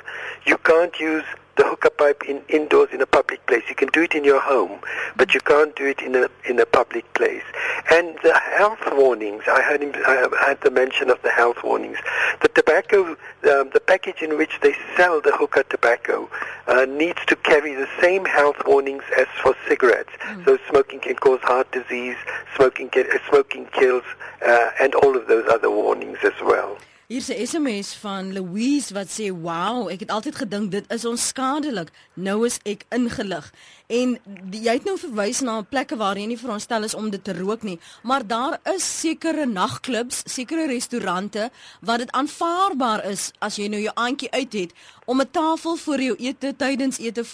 you 0.45 0.57
can't 0.59 0.97
use 0.99 1.25
the 1.57 1.63
hookah 1.63 1.91
pipe 1.91 2.23
in, 2.27 2.41
indoors 2.49 2.89
in 2.91 3.01
a 3.01 3.05
public 3.05 3.45
place. 3.45 3.63
You 3.69 3.75
can 3.75 3.89
do 3.89 4.01
it 4.01 4.13
in 4.15 4.23
your 4.23 4.41
home, 4.41 4.79
but 5.15 5.33
you 5.33 5.41
can't 5.41 5.75
do 5.75 5.85
it 5.85 6.01
in 6.01 6.15
a 6.15 6.29
in 6.49 6.59
a 6.59 6.65
public 6.65 7.11
place. 7.13 7.43
And 7.91 8.17
the 8.23 8.33
health 8.33 8.79
warnings, 8.93 9.43
I 9.47 9.61
heard 9.61 9.81
him, 9.81 9.93
I 10.07 10.47
had 10.47 10.61
the 10.61 10.71
mention 10.71 11.09
of 11.09 11.21
the 11.23 11.31
health 11.31 11.57
warnings. 11.63 11.97
The 12.41 12.47
tobacco, 12.49 13.11
um, 13.51 13.69
the 13.73 13.81
package 13.85 14.21
in 14.21 14.37
which 14.37 14.59
they 14.61 14.75
sell 14.95 15.19
the 15.21 15.35
hookah 15.35 15.65
tobacco 15.69 16.29
uh, 16.67 16.85
needs 16.85 17.19
to 17.27 17.35
carry 17.35 17.73
the 17.75 17.87
same 17.99 18.25
health 18.25 18.57
warnings 18.65 19.03
as 19.17 19.27
for 19.41 19.55
cigarettes. 19.67 20.11
Mm. 20.21 20.45
So 20.45 20.57
smoking 20.69 20.99
can 20.99 21.15
cause 21.15 21.41
heart 21.41 21.71
disease, 21.71 22.17
smoking 22.55 22.89
can, 22.89 23.07
uh, 23.11 23.17
smoking 23.29 23.65
kills, 23.67 24.03
uh, 24.45 24.69
and 24.79 24.95
all 24.95 25.17
of 25.17 25.27
those 25.27 25.47
other 25.49 25.69
warnings 25.69 26.19
as 26.23 26.39
well. 26.41 26.77
Hier's 27.11 27.27
'n 27.27 27.45
SMS 27.45 27.93
van 27.93 28.33
Louise 28.33 28.93
wat 28.93 29.07
sê: 29.07 29.31
"Wow, 29.41 29.89
ek 29.89 29.99
het 29.99 30.11
altyd 30.11 30.35
gedink 30.35 30.71
dit 30.71 30.85
is 30.91 31.05
onskadelik. 31.05 31.89
Nou 32.13 32.45
is 32.45 32.57
ek 32.63 32.85
ingelig." 32.89 33.51
En 33.87 34.19
die, 34.49 34.61
jy 34.61 34.73
het 34.73 34.83
nou 34.83 34.97
verwys 34.97 35.39
na 35.39 35.61
plekke 35.61 35.95
waar 35.95 36.17
jy 36.17 36.25
nie 36.25 36.37
veronderstel 36.37 36.83
is 36.83 36.93
om 36.93 37.09
dit 37.09 37.23
te 37.23 37.33
rook 37.33 37.61
nie, 37.61 37.79
maar 38.03 38.27
daar 38.27 38.59
is 38.75 38.99
sekere 38.99 39.45
nagklubs, 39.45 40.21
sekere 40.25 40.67
restaurante 40.67 41.49
wat 41.81 41.97
dit 41.97 42.11
aanvaarbaar 42.11 43.05
is 43.05 43.31
as 43.39 43.55
jy 43.55 43.67
nou 43.67 43.81
jou 43.81 43.93
aandjie 43.95 44.31
uit 44.31 44.53
het 44.53 44.71
om 45.05 45.21
'n 45.21 45.31
tafel 45.31 45.75
vir 45.75 46.01
jou 46.01 46.15
ete 46.17 46.55
tydens 46.57 46.97
ete 46.97 47.25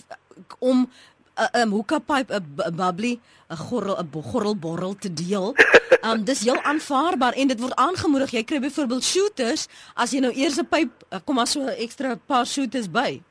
om 0.60 0.90
'n 1.38 1.68
'n 1.68 1.70
hookah 1.72 2.00
pipe, 2.00 2.32
'n 2.34 2.76
bubbly, 2.76 3.20
'n 3.50 3.58
gorrel, 3.58 3.98
'n 3.98 4.10
gorrelborrel 4.32 4.96
te 4.98 5.14
deel. 5.14 5.56
Um 6.02 6.24
dis 6.30 6.40
heel 6.44 6.62
aanvaarbaar 6.62 7.34
en 7.34 7.48
dit 7.48 7.60
word 7.60 7.76
aangemoedig. 7.76 8.32
Jy 8.32 8.44
kry 8.44 8.60
byvoorbeeld 8.60 9.04
shooters 9.04 9.68
as 9.96 10.12
jy 10.12 10.20
nou 10.20 10.34
eers 10.34 10.58
'n 10.58 10.68
pyp 10.68 10.92
eh, 11.10 11.20
kom 11.26 11.36
maar 11.36 11.48
so 11.48 11.62
'n 11.62 11.78
ekstra 11.78 12.16
paar 12.26 12.46
shooters 12.46 12.90
by. 12.92 13.22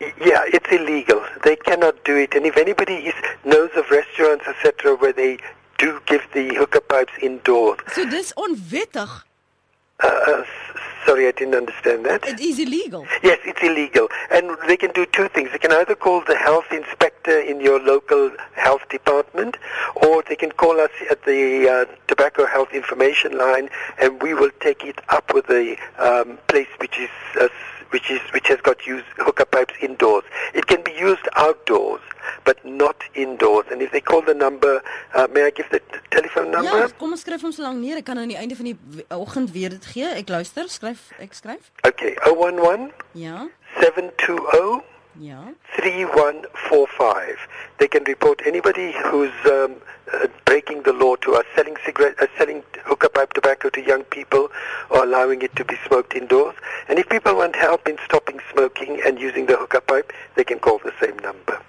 Yeah, 0.00 0.44
it's 0.48 0.70
illegal. 0.70 1.20
They 1.42 1.56
cannot 1.56 2.04
do 2.04 2.16
it. 2.16 2.34
And 2.34 2.46
if 2.46 2.56
anybody 2.56 2.94
is, 2.94 3.14
knows 3.44 3.68
of 3.76 3.90
restaurants, 3.90 4.46
etc., 4.46 4.96
where 4.96 5.12
they 5.12 5.38
do 5.76 6.00
give 6.06 6.24
the 6.32 6.54
hookah 6.56 6.80
pipes 6.80 7.12
indoors. 7.20 7.80
So 7.92 8.08
dis 8.08 8.32
onwettig. 8.34 9.26
Uh, 10.00 10.40
sorry, 11.06 11.26
I 11.26 11.32
didn't 11.32 11.54
understand 11.54 12.04
that. 12.06 12.26
It 12.26 12.40
is 12.40 12.58
illegal. 12.58 13.06
Yes, 13.22 13.38
it's 13.44 13.62
illegal. 13.62 14.08
And 14.30 14.56
they 14.66 14.76
can 14.76 14.92
do 14.92 15.06
two 15.06 15.28
things. 15.28 15.50
They 15.52 15.58
can 15.58 15.72
either 15.72 15.94
call 15.94 16.22
the 16.24 16.36
health 16.36 16.66
inspector 16.70 17.38
in 17.38 17.60
your 17.60 17.80
local 17.80 18.30
health 18.54 18.88
department, 18.88 19.56
or 19.96 20.22
they 20.28 20.36
can 20.36 20.52
call 20.52 20.80
us 20.80 20.90
at 21.10 21.24
the 21.24 21.68
uh, 21.68 21.96
tobacco 22.08 22.46
health 22.46 22.72
information 22.72 23.36
line, 23.36 23.68
and 24.00 24.22
we 24.22 24.34
will 24.34 24.50
take 24.60 24.84
it 24.84 24.98
up 25.08 25.32
with 25.34 25.46
the 25.46 25.76
um, 25.98 26.38
place 26.48 26.68
which 26.78 26.98
is 26.98 27.10
uh, 27.40 27.48
which 27.92 28.10
is 28.10 28.20
which 28.32 28.48
has 28.48 28.60
got 28.62 28.86
used 28.86 29.06
hookah 29.18 29.46
pipes 29.46 29.74
indoors. 29.80 30.24
It 30.54 30.66
can 30.66 30.82
be 30.82 30.92
used 30.92 31.26
outdoors, 31.36 32.02
but 32.44 32.56
not 32.64 32.96
indoors. 33.14 33.66
And 33.70 33.82
if 33.82 33.90
they 33.92 34.00
call 34.00 34.22
the 34.22 34.34
number, 34.34 34.82
uh, 35.14 35.26
may 35.34 35.44
I 35.44 35.50
give 35.50 35.68
the 35.70 35.80
telephone 36.10 36.50
number? 36.50 36.78
Ja, 36.84 36.88
kom 36.98 37.12
ons 37.16 37.24
skryf 37.26 37.42
hom 37.42 37.52
so 37.52 37.62
lank 37.66 37.78
neer. 37.82 37.98
Ek 38.02 38.06
kan 38.10 38.18
aan 38.18 38.30
die 38.32 38.38
einde 38.40 38.56
van 38.58 38.70
die 38.72 38.78
oggend 39.16 39.52
weer 39.56 39.70
dit 39.76 39.86
gee. 39.94 40.08
Ek 40.20 40.28
luister, 40.28 40.68
skryf, 40.68 41.10
ek 41.18 41.34
skryf. 41.34 41.70
Okay, 41.86 42.14
011 42.26 42.90
Ja. 43.18 43.46
720 43.80 44.82
Ja. 45.18 45.52
3145. 45.76 47.36
They 47.78 47.88
can 47.88 48.04
report 48.04 48.42
anybody 48.46 48.92
who's 48.92 49.32
um, 49.46 49.76
uh, 50.12 50.28
breaking 50.44 50.82
the 50.82 50.92
law 50.92 51.16
to 51.16 51.34
us, 51.34 51.44
selling 51.56 51.76
cigarette, 51.84 52.14
uh, 52.20 52.26
selling 52.38 52.62
hookah 52.84 53.08
pipe 53.08 53.32
tobacco 53.32 53.70
to 53.70 53.80
young 53.80 54.04
people, 54.04 54.48
or 54.88 55.04
allowing 55.04 55.42
it 55.42 55.54
to 55.56 55.64
be 55.64 55.76
smoked 55.86 56.14
indoors. 56.14 56.54
And 56.88 56.98
if 56.98 57.08
people 57.08 57.36
want 57.36 57.56
help 57.56 57.88
in 57.88 57.98
stopping 58.04 58.40
smoking 58.52 59.00
and 59.04 59.18
using 59.18 59.46
the 59.46 59.56
hookah 59.56 59.80
pipe, 59.82 60.12
they 60.36 60.44
can 60.44 60.58
call 60.58 60.78
the 60.78 60.92
same 61.00 61.18
number. 61.18 61.60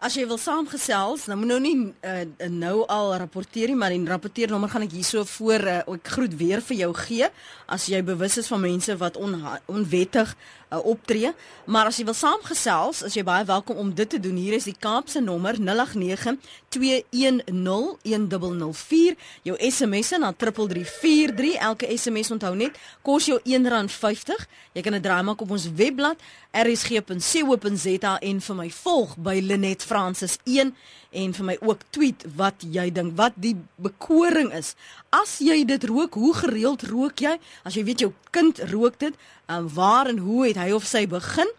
As 0.00 0.14
jy 0.16 0.22
wil 0.24 0.38
saamgesels, 0.40 1.26
nou 1.28 1.36
moet 1.42 1.50
nou 1.50 1.58
nie 1.60 1.74
uh, 2.08 2.24
nou 2.48 2.88
al 2.88 3.10
rapporteer 3.20 3.68
nie, 3.68 3.76
maar 3.76 3.92
die 3.92 4.00
rapporteernommer 4.08 4.72
gaan 4.72 4.86
ek 4.86 4.94
hierso 4.96 5.28
voor 5.28 5.60
uh, 5.68 5.84
ek 5.92 6.08
groet 6.14 6.32
weer 6.40 6.64
vir 6.64 6.76
jou 6.78 6.88
gee 7.02 7.28
as 7.68 7.84
jy 7.92 8.00
bewus 8.08 8.40
is 8.40 8.48
van 8.48 8.64
mense 8.64 8.96
wat 8.96 9.20
on, 9.20 9.36
onwettig 9.68 10.32
uh, 10.32 10.80
optree. 10.88 11.36
Maar 11.68 11.86
as 11.90 11.98
jy 12.00 12.06
wil 12.08 12.16
saamgesels, 12.16 13.04
is 13.06 13.14
jy 13.18 13.24
baie 13.28 13.44
welkom 13.44 13.76
om 13.76 13.94
dit 13.94 14.08
te 14.10 14.18
doen. 14.22 14.36
Hier 14.40 14.54
is 14.56 14.64
die 14.66 14.74
Kaapse 14.78 15.20
nommer 15.20 15.54
089 15.60 16.38
2101004. 16.72 19.14
Jou 19.46 19.56
SMS 19.60 20.10
na 20.16 20.32
3343. 20.32 21.60
Elke 21.60 21.86
SMS 21.92 22.30
onthou 22.34 22.54
net 22.56 22.72
kos 23.06 23.28
jou 23.30 23.38
R1.50. 23.44 24.48
Jy 24.72 24.82
kan 24.86 24.94
dit 24.96 25.04
draai 25.04 25.22
maak 25.28 25.42
op 25.44 25.52
ons 25.54 25.68
webblad 25.76 26.18
rsg.co.za 26.50 28.18
en 28.18 28.42
vir 28.48 28.56
my 28.58 28.70
volg 28.80 29.14
by 29.20 29.38
Linet 29.44 29.84
Francis 29.90 30.38
1 30.46 30.72
en 31.10 31.34
vir 31.34 31.48
my 31.48 31.56
ook 31.66 31.82
tweet 31.90 32.24
wat 32.38 32.62
jy 32.62 32.86
dink 32.94 33.16
wat 33.18 33.34
die 33.42 33.56
bekoring 33.82 34.52
is. 34.54 34.76
As 35.10 35.38
jy 35.42 35.64
dit 35.66 35.84
rook, 35.90 36.14
hoe 36.14 36.34
gereeld 36.44 36.86
rook 36.90 37.22
jy? 37.24 37.36
As 37.66 37.74
jy 37.78 37.84
weet 37.88 38.06
jou 38.06 38.12
kind 38.30 38.62
rook 38.70 39.00
dit, 39.02 39.16
um, 39.50 39.66
waar 39.74 40.10
en 40.10 40.22
hoe 40.22 40.46
het 40.46 40.60
hy 40.60 40.70
of 40.76 40.86
sy 40.86 41.06
begin? 41.10 41.50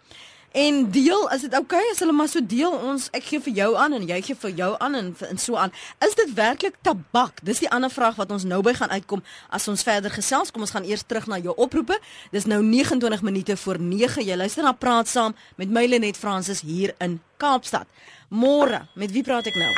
En 0.52 0.92
deel, 0.92 1.30
is 1.30 1.46
dit 1.46 1.54
oukei 1.56 1.80
okay, 1.80 1.92
as 1.94 2.02
hulle 2.04 2.12
maar 2.12 2.28
so 2.28 2.44
deel 2.44 2.74
ons 2.76 3.06
ek 3.16 3.24
gee 3.24 3.40
vir 3.46 3.54
jou 3.56 3.70
aan 3.80 3.94
en 3.96 4.04
jy 4.04 4.18
gee 4.28 4.36
vir 4.36 4.52
jou 4.58 4.72
aan 4.84 4.98
en 5.00 5.14
en 5.30 5.40
so 5.40 5.56
aan. 5.56 5.72
Is 6.04 6.18
dit 6.20 6.34
werklik 6.36 6.76
tabak? 6.84 7.40
Dis 7.48 7.62
die 7.64 7.70
ander 7.72 7.92
vraag 7.92 8.20
wat 8.20 8.34
ons 8.36 8.44
nou 8.44 8.60
by 8.60 8.74
gaan 8.76 8.92
uitkom 8.92 9.24
as 9.48 9.70
ons 9.72 9.84
verder 9.88 10.12
gesels. 10.12 10.52
Kom 10.52 10.68
ons 10.68 10.76
gaan 10.76 10.84
eers 10.84 11.08
terug 11.08 11.30
na 11.32 11.40
jou 11.40 11.56
oproepe. 11.56 11.96
Dis 12.36 12.50
nou 12.52 12.60
29 12.68 13.24
minute 13.24 13.56
voor 13.64 13.80
9. 13.80 14.26
Jy 14.28 14.36
luister 14.36 14.68
na 14.68 14.76
Praat 14.76 15.08
saam 15.08 15.38
met 15.56 15.72
Mylenet 15.72 16.20
Francis 16.20 16.66
hier 16.68 16.92
in 17.00 17.22
Kaapstad. 17.40 17.88
Môre, 18.32 18.86
met 18.96 19.12
wie 19.12 19.26
praat 19.28 19.50
ek 19.50 19.58
nou? 19.60 19.72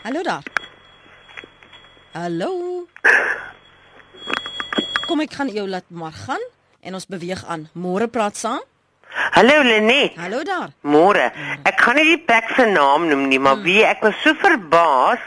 Hallo 0.00 0.22
daar. 0.24 0.46
Hallo. 2.16 2.86
Kom 5.04 5.20
ek 5.20 5.36
gaan 5.36 5.52
jou 5.52 5.66
laat 5.68 5.90
maar 5.92 6.16
gaan 6.16 6.40
en 6.80 6.96
ons 6.96 7.04
beweeg 7.04 7.42
aan. 7.44 7.66
Môre 7.76 8.08
praat 8.08 8.40
saam. 8.40 8.64
Hallo 9.14 9.62
Lenet. 9.62 10.16
Hallo 10.16 10.42
daar. 10.42 10.68
Môre. 10.82 11.30
Ek 11.62 11.78
kan 11.78 11.94
nie 11.98 12.06
die 12.14 12.20
plek 12.26 12.50
se 12.56 12.66
naam 12.66 13.06
noem 13.10 13.28
nie, 13.30 13.38
maar 13.38 13.60
wie 13.62 13.82
ek 13.86 14.02
was 14.02 14.18
so 14.22 14.34
verbaas, 14.42 15.22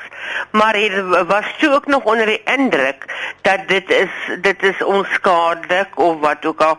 maar 0.52 0.76
hier 0.76 1.26
was 1.28 1.46
toe 1.60 1.74
ook 1.74 1.88
nog 1.88 2.04
onder 2.04 2.26
die 2.26 2.42
indruk 2.44 3.06
dat 3.42 3.68
dit 3.68 3.90
is 3.90 4.10
dit 4.42 4.64
is 4.64 4.84
onskadelik 4.84 6.00
of 6.00 6.20
wat 6.20 6.46
ook 6.46 6.62
al. 6.62 6.78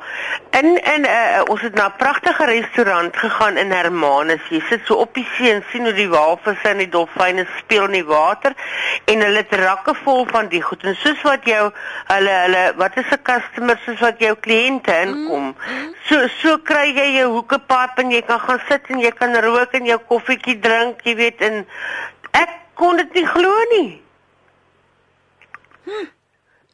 In 0.50 0.68
in 0.94 1.04
uh, 1.04 1.40
ons 1.46 1.60
het 1.60 1.74
na 1.74 1.86
'n 1.88 1.96
pragtige 1.96 2.44
restaurant 2.44 3.16
gegaan 3.16 3.56
in 3.56 3.70
Hermanus. 3.70 4.44
Jy 4.48 4.62
sit 4.68 4.80
so 4.84 4.94
op 4.94 5.14
die 5.14 5.28
see 5.36 5.52
en 5.52 5.64
sien 5.70 5.84
hoe 5.84 5.92
die 5.92 6.08
walvisse 6.08 6.68
en 6.68 6.76
die 6.84 6.88
dolfyne 6.88 7.46
speel 7.58 7.84
in 7.84 7.92
die 8.00 8.04
water 8.04 8.52
en 9.04 9.20
hulle 9.20 9.44
het 9.44 9.54
rakke 9.54 9.94
vol 10.04 10.26
van 10.26 10.48
die 10.48 10.62
goed 10.62 10.84
en 10.84 10.96
soos 10.96 11.22
wat 11.22 11.44
jou 11.44 11.70
hulle 12.06 12.34
hulle 12.44 12.72
wat 12.76 12.96
is 12.96 13.10
'n 13.12 13.22
customer 13.22 13.80
soos 13.84 14.00
wat 14.00 14.18
jou 14.18 14.34
kliënte 14.34 15.00
inkom. 15.00 15.56
So 16.08 16.28
so 16.40 16.58
kry 16.58 16.92
jy 16.98 17.06
jou 17.18 17.30
hoekepap 17.38 17.98
en 18.02 18.12
jy 18.12 18.20
kan 18.26 18.40
gaan 18.44 18.60
sit 18.68 18.90
en 18.92 19.02
jy 19.02 19.10
kan 19.16 19.34
rook 19.44 19.74
en 19.78 19.88
jou 19.88 19.98
koffietjie 20.10 20.58
drink, 20.64 21.02
jy 21.06 21.14
weet 21.18 21.42
en 21.48 21.60
ek 22.36 22.54
kon 22.78 22.98
dit 23.00 23.18
nie 23.18 23.26
glo 23.26 23.54
nie. 23.74 23.88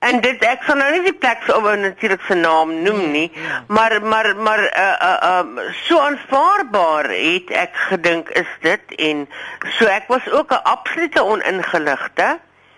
En 0.04 0.18
dit 0.20 0.42
ek 0.44 0.64
sal 0.66 0.76
nou 0.76 0.88
nie 0.92 1.04
die 1.06 1.16
plek 1.16 1.44
se 1.46 1.54
ou 1.56 1.76
natuurlik 1.80 2.24
se 2.28 2.36
naam 2.36 2.74
noem 2.84 3.04
nie, 3.12 3.28
maar 3.72 3.96
maar 4.02 4.34
maar 4.36 4.64
uh 4.64 4.96
uh 5.10 5.28
um 5.30 5.60
so 5.84 6.00
aanvaarbaar 6.00 7.08
het 7.12 7.54
ek 7.64 7.78
gedink 7.88 8.32
is 8.40 8.50
dit 8.66 8.98
en 9.08 9.24
so 9.78 9.88
ek 9.88 10.10
was 10.12 10.28
ook 10.30 10.52
'n 10.52 10.64
absolute 10.74 11.22
oningeligte 11.22 12.34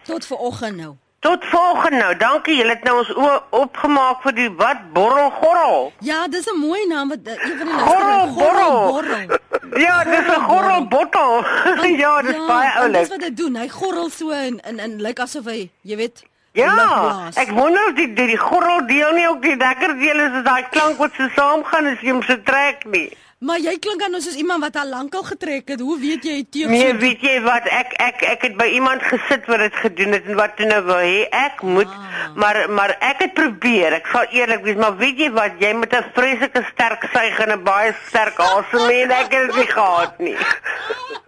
Tot 0.07 0.27
ver 0.27 0.37
oggend 0.37 0.77
nou. 0.77 0.97
Tot 1.27 1.45
volgende 1.51 1.97
nou. 2.03 2.13
Dankie, 2.21 2.57
julle 2.61 2.75
het 2.77 2.85
nou 2.87 2.97
ons 3.01 3.11
oë 3.17 3.37
opgemaak 3.63 4.23
vir 4.27 4.35
die 4.37 4.49
wat 4.61 4.85
borrel 4.95 5.31
gorrel. 5.41 5.93
Ja, 6.11 6.27
dis 6.29 6.47
'n 6.53 6.59
mooi 6.61 6.87
naam 6.89 7.09
wat 7.09 7.19
een 7.25 7.59
van 7.59 7.67
die 7.67 7.79
Gorrel, 7.89 8.27
luisteraars 8.27 8.35
borrel. 8.35 8.93
borrel. 8.93 9.81
Ja, 9.87 10.05
dis 10.05 10.27
'n 10.37 10.41
gorrel 10.51 10.87
bottel. 10.89 11.33
ja, 12.05 12.23
dis 12.23 12.37
baie 12.47 12.71
want 12.79 12.93
Dis 12.93 12.97
oulik. 13.01 13.09
wat 13.09 13.23
hy 13.23 13.35
doen. 13.35 13.57
Hy 13.57 13.69
gorrel 13.69 14.11
so 14.11 14.31
en 14.31 14.61
en, 14.61 14.79
en 14.79 14.97
lyk 15.01 15.19
asof 15.21 15.45
hy, 15.45 15.71
jy 15.83 15.97
weet, 15.97 16.23
Ja, 16.57 17.29
ek 17.37 17.51
wonder 17.53 17.89
of 17.89 17.95
die 17.99 18.07
die, 18.17 18.27
die 18.27 18.39
gorrel 18.41 18.87
deel 18.87 19.11
nie 19.13 19.27
ook 19.29 19.43
die 19.43 19.57
lekker 19.61 19.93
deel 19.99 20.21
is 20.25 20.33
as 20.39 20.45
daai 20.45 20.65
klank 20.71 20.97
wat 20.99 21.13
so 21.19 21.29
saamgaan 21.37 21.87
as 21.93 22.01
jy 22.01 22.11
hom 22.15 22.23
se 22.23 22.39
trek 22.43 22.85
nie. 22.89 23.11
Maar 23.39 23.59
jy 23.61 23.75
klink 23.79 24.01
aan 24.03 24.11
nou 24.17 24.21
soos 24.25 24.35
iemand 24.41 24.63
wat 24.65 24.77
al 24.81 24.89
lankal 24.89 25.23
getrek 25.23 25.69
het. 25.69 25.81
Hoe 25.81 25.99
weet 26.01 26.25
jy 26.25 26.37
teek 26.51 26.71
Nee, 26.73 26.95
weet 26.97 27.21
jy 27.21 27.35
wat 27.45 27.67
ek 27.69 27.93
ek 28.01 28.23
ek 28.23 28.43
het 28.49 28.55
by 28.57 28.65
iemand 28.79 29.03
gesit 29.03 29.45
wat 29.47 29.59
dit 29.61 29.75
gedoen 29.83 30.13
het 30.17 30.25
en 30.25 30.39
wat 30.41 30.57
toe 30.57 30.67
nou 30.67 30.81
wou 30.87 30.97
hê 31.05 31.27
ek 31.31 31.61
moet 31.63 31.87
Ah. 31.93 32.33
maar 32.35 32.71
maar 32.71 32.97
ek 33.01 33.19
het 33.27 33.35
probeer. 33.35 33.93
Ek 34.01 34.07
sal 34.13 34.25
eerlik 34.33 34.65
wees, 34.65 34.77
maar 34.81 34.97
weet 34.97 35.19
jy 35.19 35.31
wat, 35.37 35.61
jy 35.61 35.73
moet 35.75 35.93
'n 35.93 36.05
vreeslike 36.17 36.65
sterk 36.73 37.05
suig 37.13 37.39
en 37.45 37.53
'n 37.59 37.63
baie 37.63 37.93
sterk 38.09 38.41
asem 38.57 38.89
hê 38.89 39.03
en 39.05 39.11
ek 39.11 39.33
het 39.33 39.47
dit 39.47 39.57
nie 39.57 39.71
gehad 39.77 40.19
nie. 40.19 40.37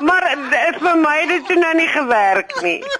Maar 0.00 0.28
vir 0.80 0.96
my 0.96 1.16
het 1.26 1.48
dit 1.48 1.58
nou 1.58 1.74
nie 1.74 1.88
gewerk 1.88 2.62
nie. 2.62 2.80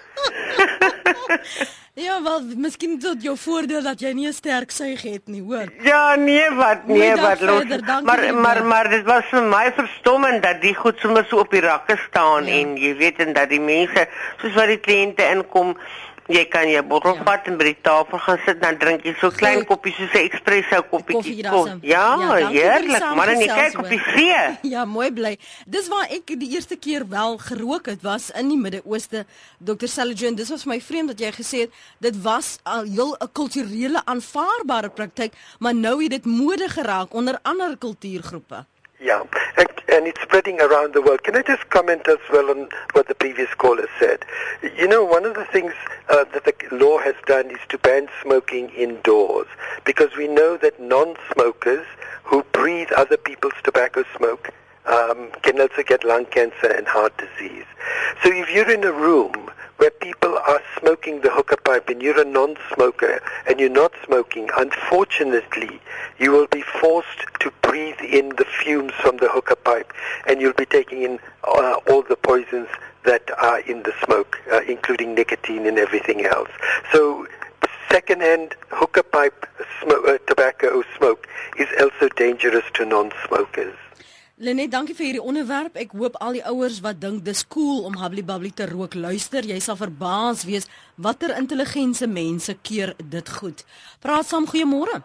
Ja, 1.94 2.22
wel, 2.24 2.40
miskien 2.56 2.94
tot 2.98 3.20
jou 3.22 3.34
voordeel 3.36 3.82
dat 3.84 4.00
jy 4.00 4.12
nie 4.16 4.26
'n 4.28 4.32
sterk 4.32 4.70
suig 4.70 5.02
het 5.02 5.26
nie, 5.28 5.42
hoor. 5.42 5.68
Ja, 5.82 6.14
nee 6.14 6.50
wat, 6.50 6.86
nee 6.86 7.14
wat 7.16 7.40
los. 7.40 7.58
verder, 7.58 8.02
Maar 8.02 8.20
Linda. 8.20 8.40
maar 8.40 8.64
maar 8.64 8.88
dit 8.88 9.04
was 9.04 9.24
vir 9.30 9.42
my 9.42 9.72
verstommend 9.76 10.42
dat 10.42 10.60
die 10.62 10.74
goed 10.74 10.98
sommer 10.98 11.26
so 11.28 11.36
op 11.38 11.50
die 11.50 11.60
rakke 11.60 11.96
staan 12.08 12.46
Ja. 12.46 12.52
en 12.52 12.76
jy 12.76 12.96
weet 12.96 13.18
en 13.18 13.32
dat 13.32 13.48
die 13.48 13.60
mense 13.60 14.08
soos 14.40 14.54
wat 14.54 14.66
die 14.66 14.80
kliënte 14.80 15.22
inkom, 15.34 15.76
jy 16.28 16.44
kan 16.48 16.68
jou 16.68 16.82
bottel 16.86 17.14
Ja. 17.14 17.22
vat 17.24 17.46
en 17.46 17.56
by 17.58 17.64
die 17.64 17.78
tafel 17.82 18.18
gaan 18.18 18.38
sit 18.46 18.60
dan 18.62 18.78
drink 18.78 19.04
jy 19.04 19.14
so 19.20 19.30
klein 19.30 19.56
Goed. 19.58 19.66
koppies 19.66 19.94
soos 19.96 20.12
'n 20.14 20.28
espresso 20.30 20.82
koppietjie. 20.90 21.42
daar 21.42 21.52
Ko- 21.52 21.66
so. 21.66 21.78
Ja, 21.82 22.16
Ja, 22.38 22.48
heerlik. 22.48 23.14
Maar 23.14 23.26
dan 23.26 23.38
jy 23.40 23.46
kyk 23.46 23.78
op 23.78 23.88
die 23.88 24.02
see. 24.16 24.58
Ja, 24.72 24.84
mooi 24.84 25.10
bly. 25.12 25.38
Dis 25.66 25.88
waar 25.88 26.06
ek 26.10 26.26
die 26.38 26.50
eerste 26.54 26.76
keer 26.76 27.08
wel 27.08 27.38
gerook 27.38 27.86
het 27.86 28.02
was 28.02 28.30
in 28.30 28.48
die 28.48 28.58
Midde-Ooste. 28.58 29.24
Dr. 29.58 29.86
Salijan, 29.86 30.34
dis 30.34 30.48
was 30.48 30.64
my 30.64 30.80
vreemd 30.80 31.08
dat 31.08 31.18
jy 31.20 31.32
gesê 31.32 31.58
het 31.60 31.70
dit 32.00 32.22
was 32.22 32.58
al 32.62 32.82
heel 32.84 33.16
'n 33.20 33.28
kulturele 33.32 34.02
aanvaarbare 34.04 34.88
praktyk, 34.90 35.32
maar 35.58 35.74
nou 35.74 36.02
het 36.02 36.10
dit 36.10 36.24
mode 36.24 36.68
geraak 36.68 37.14
onder 37.14 37.38
ander 37.42 37.76
kultuurgroepe. 37.78 38.64
Yeah, 39.02 39.24
and, 39.58 39.68
and 39.88 40.06
it's 40.06 40.20
spreading 40.22 40.60
around 40.60 40.94
the 40.94 41.02
world. 41.02 41.24
Can 41.24 41.34
I 41.34 41.42
just 41.42 41.68
comment 41.70 42.06
as 42.06 42.18
well 42.32 42.50
on 42.50 42.68
what 42.92 43.08
the 43.08 43.16
previous 43.16 43.52
caller 43.54 43.88
said? 43.98 44.24
You 44.76 44.86
know, 44.86 45.04
one 45.04 45.24
of 45.24 45.34
the 45.34 45.44
things 45.44 45.72
uh, 46.08 46.24
that 46.32 46.44
the 46.44 46.54
law 46.70 46.98
has 46.98 47.16
done 47.26 47.50
is 47.50 47.58
to 47.70 47.78
ban 47.78 48.06
smoking 48.22 48.68
indoors 48.68 49.48
because 49.84 50.16
we 50.16 50.28
know 50.28 50.56
that 50.56 50.78
non-smokers 50.78 51.84
who 52.22 52.44
breathe 52.52 52.92
other 52.96 53.16
people's 53.16 53.54
tobacco 53.64 54.04
smoke 54.16 54.50
um, 54.86 55.32
can 55.42 55.60
also 55.60 55.82
get 55.82 56.04
lung 56.04 56.26
cancer 56.26 56.68
and 56.68 56.86
heart 56.86 57.12
disease. 57.18 57.66
So 58.22 58.30
if 58.32 58.50
you're 58.50 58.70
in 58.70 58.84
a 58.84 58.92
room 58.92 59.50
where 59.78 59.90
people 59.90 60.38
are 60.38 60.60
smoking 60.78 61.20
the 61.20 61.30
hookah 61.30 61.56
pipe 61.58 61.88
and 61.88 62.02
you're 62.02 62.20
a 62.20 62.24
non-smoker 62.24 63.20
and 63.48 63.58
you're 63.58 63.68
not 63.68 63.92
smoking, 64.04 64.48
unfortunately, 64.56 65.80
you 66.18 66.30
will 66.30 66.46
be 66.48 66.62
forced 66.62 67.26
to 67.40 67.50
breathe 67.62 68.00
in 68.00 68.30
the 68.30 68.44
fumes 68.44 68.92
from 69.00 69.16
the 69.16 69.28
hookah 69.28 69.56
pipe 69.56 69.92
and 70.26 70.40
you'll 70.40 70.52
be 70.52 70.66
taking 70.66 71.02
in 71.02 71.18
uh, 71.44 71.76
all 71.88 72.02
the 72.02 72.16
poisons 72.16 72.68
that 73.04 73.30
are 73.38 73.60
in 73.60 73.82
the 73.82 73.92
smoke, 74.04 74.38
uh, 74.52 74.60
including 74.68 75.14
nicotine 75.14 75.66
and 75.66 75.78
everything 75.78 76.24
else. 76.24 76.50
So 76.92 77.26
second-hand 77.90 78.54
hookah 78.70 79.02
pipe 79.02 79.46
smoke, 79.82 80.06
uh, 80.06 80.18
tobacco 80.26 80.82
smoke 80.96 81.26
is 81.58 81.68
also 81.80 82.08
dangerous 82.16 82.64
to 82.74 82.86
non-smokers. 82.86 83.76
Lenet, 84.42 84.72
dankie 84.72 84.94
vir 84.98 85.04
hierdie 85.06 85.22
onderwerp. 85.22 85.76
Ek 85.78 85.92
hoop 85.94 86.16
al 86.18 86.34
die 86.34 86.42
ouers 86.50 86.80
wat 86.82 86.98
dink 86.98 87.20
dis 87.22 87.44
cool 87.54 87.84
om 87.86 87.94
Hubbly 88.00 88.24
Bubbly 88.26 88.50
te 88.50 88.66
rook, 88.66 88.96
luister, 88.98 89.46
jy 89.46 89.60
sal 89.62 89.76
verbaas 89.78 90.42
wees 90.48 90.66
watter 90.98 91.30
intelligente 91.36 92.08
mense 92.10 92.56
keer 92.66 92.90
dit 92.98 93.30
goed. 93.36 93.62
Praat 94.02 94.26
saam, 94.26 94.48
goeiemôre. 94.50 94.98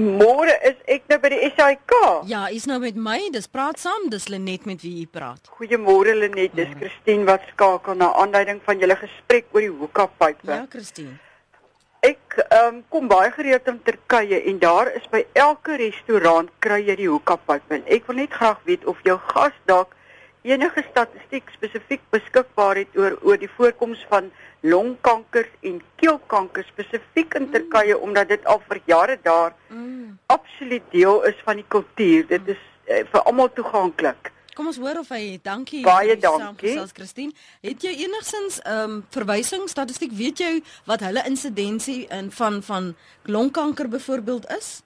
Môre 0.00 0.54
is 0.70 0.80
ek 0.96 1.04
nou 1.12 1.20
by 1.20 1.32
die 1.34 1.42
SAIK. 1.58 1.92
Ja, 2.32 2.46
is 2.48 2.64
nou 2.64 2.80
met 2.80 2.96
my. 2.96 3.18
Dis 3.36 3.50
praat 3.52 3.84
saam, 3.84 4.08
dis 4.12 4.30
Lenet 4.32 4.64
met 4.64 4.80
wie 4.80 4.94
jy 5.02 5.06
praat. 5.12 5.52
Goeiemôre 5.60 6.16
Lenet, 6.16 6.56
dis 6.56 6.72
Christine 6.80 7.28
wat 7.28 7.44
skakel 7.52 8.00
na 8.00 8.14
aanleiding 8.16 8.64
van 8.64 8.80
julle 8.80 8.96
gesprek 8.96 9.52
oor 9.52 9.68
die 9.68 9.72
hoekapype. 9.84 10.48
Ja, 10.48 10.64
Christine. 10.72 11.18
Ek 12.06 12.36
um, 12.54 12.82
kom 12.92 13.08
baie 13.10 13.30
gereeld 13.34 13.66
in 13.70 13.78
Turkye 13.82 14.38
en 14.50 14.58
daar 14.62 14.90
is 14.94 15.06
by 15.10 15.24
elke 15.34 15.76
restaurant 15.80 16.50
kry 16.62 16.78
jy 16.86 16.94
die 17.00 17.08
hoekapype. 17.10 17.80
En 17.80 17.86
ek 17.96 18.06
wil 18.06 18.20
net 18.20 18.34
graag 18.36 18.60
weet 18.68 18.84
of 18.86 19.00
jou 19.06 19.16
gas 19.32 19.56
dalk 19.70 19.94
enige 20.46 20.84
statistiek 20.86 21.48
spesifiek 21.56 22.04
beskikbaar 22.14 22.78
het 22.78 22.92
oor 23.00 23.16
oor 23.26 23.40
die 23.42 23.50
voorkoms 23.56 24.04
van 24.12 24.28
longkankers 24.62 25.50
en 25.66 25.80
keelkanker 25.98 26.62
spesifiek 26.68 27.34
in 27.40 27.50
Turkye 27.50 27.96
omdat 27.98 28.30
dit 28.30 28.46
al 28.46 28.62
vir 28.68 28.80
jare 28.86 29.18
daar 29.22 29.54
Mm. 29.68 30.18
absoluut 30.26 30.82
deel 30.90 31.22
is 31.24 31.42
van 31.44 31.56
die 31.56 31.66
kultuur. 31.68 32.26
Dit 32.30 32.48
is 32.54 32.62
uh, 32.86 33.02
vir 33.10 33.20
almal 33.26 33.50
toeganklik. 33.52 34.30
Kom 34.56 34.70
ons 34.70 34.78
hoor 34.80 35.02
of 35.02 35.10
hy 35.12 35.36
dankie. 35.44 35.82
Baie 35.84 36.14
die 36.14 36.22
dankie. 36.22 36.70
saamgesels, 36.72 36.94
Christine. 36.96 37.34
Het 37.60 37.82
jy 37.84 37.92
enigsins 38.06 38.56
ehm 38.64 38.94
um, 38.96 39.02
verwysing 39.12 39.66
statistiek? 39.68 40.14
Weet 40.16 40.40
jy 40.40 40.52
wat 40.88 41.04
hulle 41.04 41.24
insidensie 41.28 42.06
in 42.08 42.30
van 42.32 42.62
van 42.64 42.94
longkanker 43.28 43.88
byvoorbeeld 43.92 44.48
is? 44.56 44.80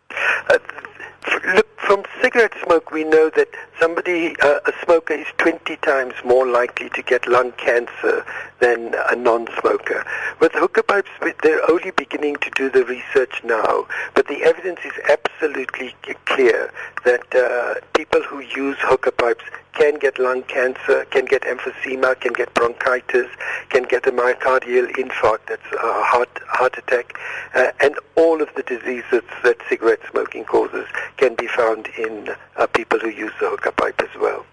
Look, 1.55 1.69
from 1.79 2.05
cigarette 2.23 2.55
smoke, 2.65 2.91
we 2.91 3.05
know 3.05 3.31
that 3.31 3.49
somebody, 3.79 4.37
uh, 4.41 4.61
a 4.65 4.73
smoker, 4.85 5.15
is 5.15 5.27
20 5.39 5.77
times 5.77 6.15
more 6.25 6.47
likely 6.47 6.89
to 6.91 7.03
get 7.03 7.29
lung 7.29 7.53
cancer 7.53 8.25
than 8.61 8.95
a 9.11 9.17
non-smoker. 9.17 10.05
With 10.41 10.53
hookah 10.53 10.85
pipes, 10.85 11.11
they're 11.43 11.71
only 11.71 11.91
beginning 11.91 12.37
to 12.37 12.51
do 12.51 12.71
the 12.71 12.85
research 12.85 13.43
now, 13.45 13.87
but 14.15 14.29
the 14.29 14.43
evidence 14.45 14.81
is 14.85 14.93
absolutely 15.09 15.95
clear 16.25 16.73
that 17.05 17.35
uh, 17.35 17.75
people 17.95 18.23
who 18.23 18.41
use 18.41 18.77
hookah 18.81 19.13
pipes 19.13 19.45
can 19.73 19.99
get 19.99 20.19
lung 20.19 20.43
cancer, 20.45 21.05
can 21.11 21.25
get 21.25 21.43
emphysema, 21.43 22.19
can 22.21 22.33
get 22.33 22.53
bronchitis, 22.55 23.29
can 23.69 23.85
get 23.85 24.07
a 24.07 24.13
myocardial 24.13 24.91
infarct, 24.97 25.47
that's 25.49 25.71
a 25.73 26.03
heart, 26.03 26.41
heart 26.49 26.77
attack, 26.79 27.19
uh, 27.55 27.71
and 27.81 27.95
all 28.17 28.43
of 28.43 28.49
the 28.57 28.63
diseases 28.63 29.23
that 29.43 29.57
cigarette 29.69 30.01
smoking 30.11 30.45
causes 30.45 30.87
can 31.17 31.35
be 31.35 31.47
found 31.47 31.89
in 31.99 32.31
uh, 32.57 32.67
people 32.69 32.99
who 32.99 33.09
use 33.09 33.33
the 33.41 33.49
hookah 33.49 33.73
pipe 33.73 34.01
as 34.01 34.21
well. 34.21 34.45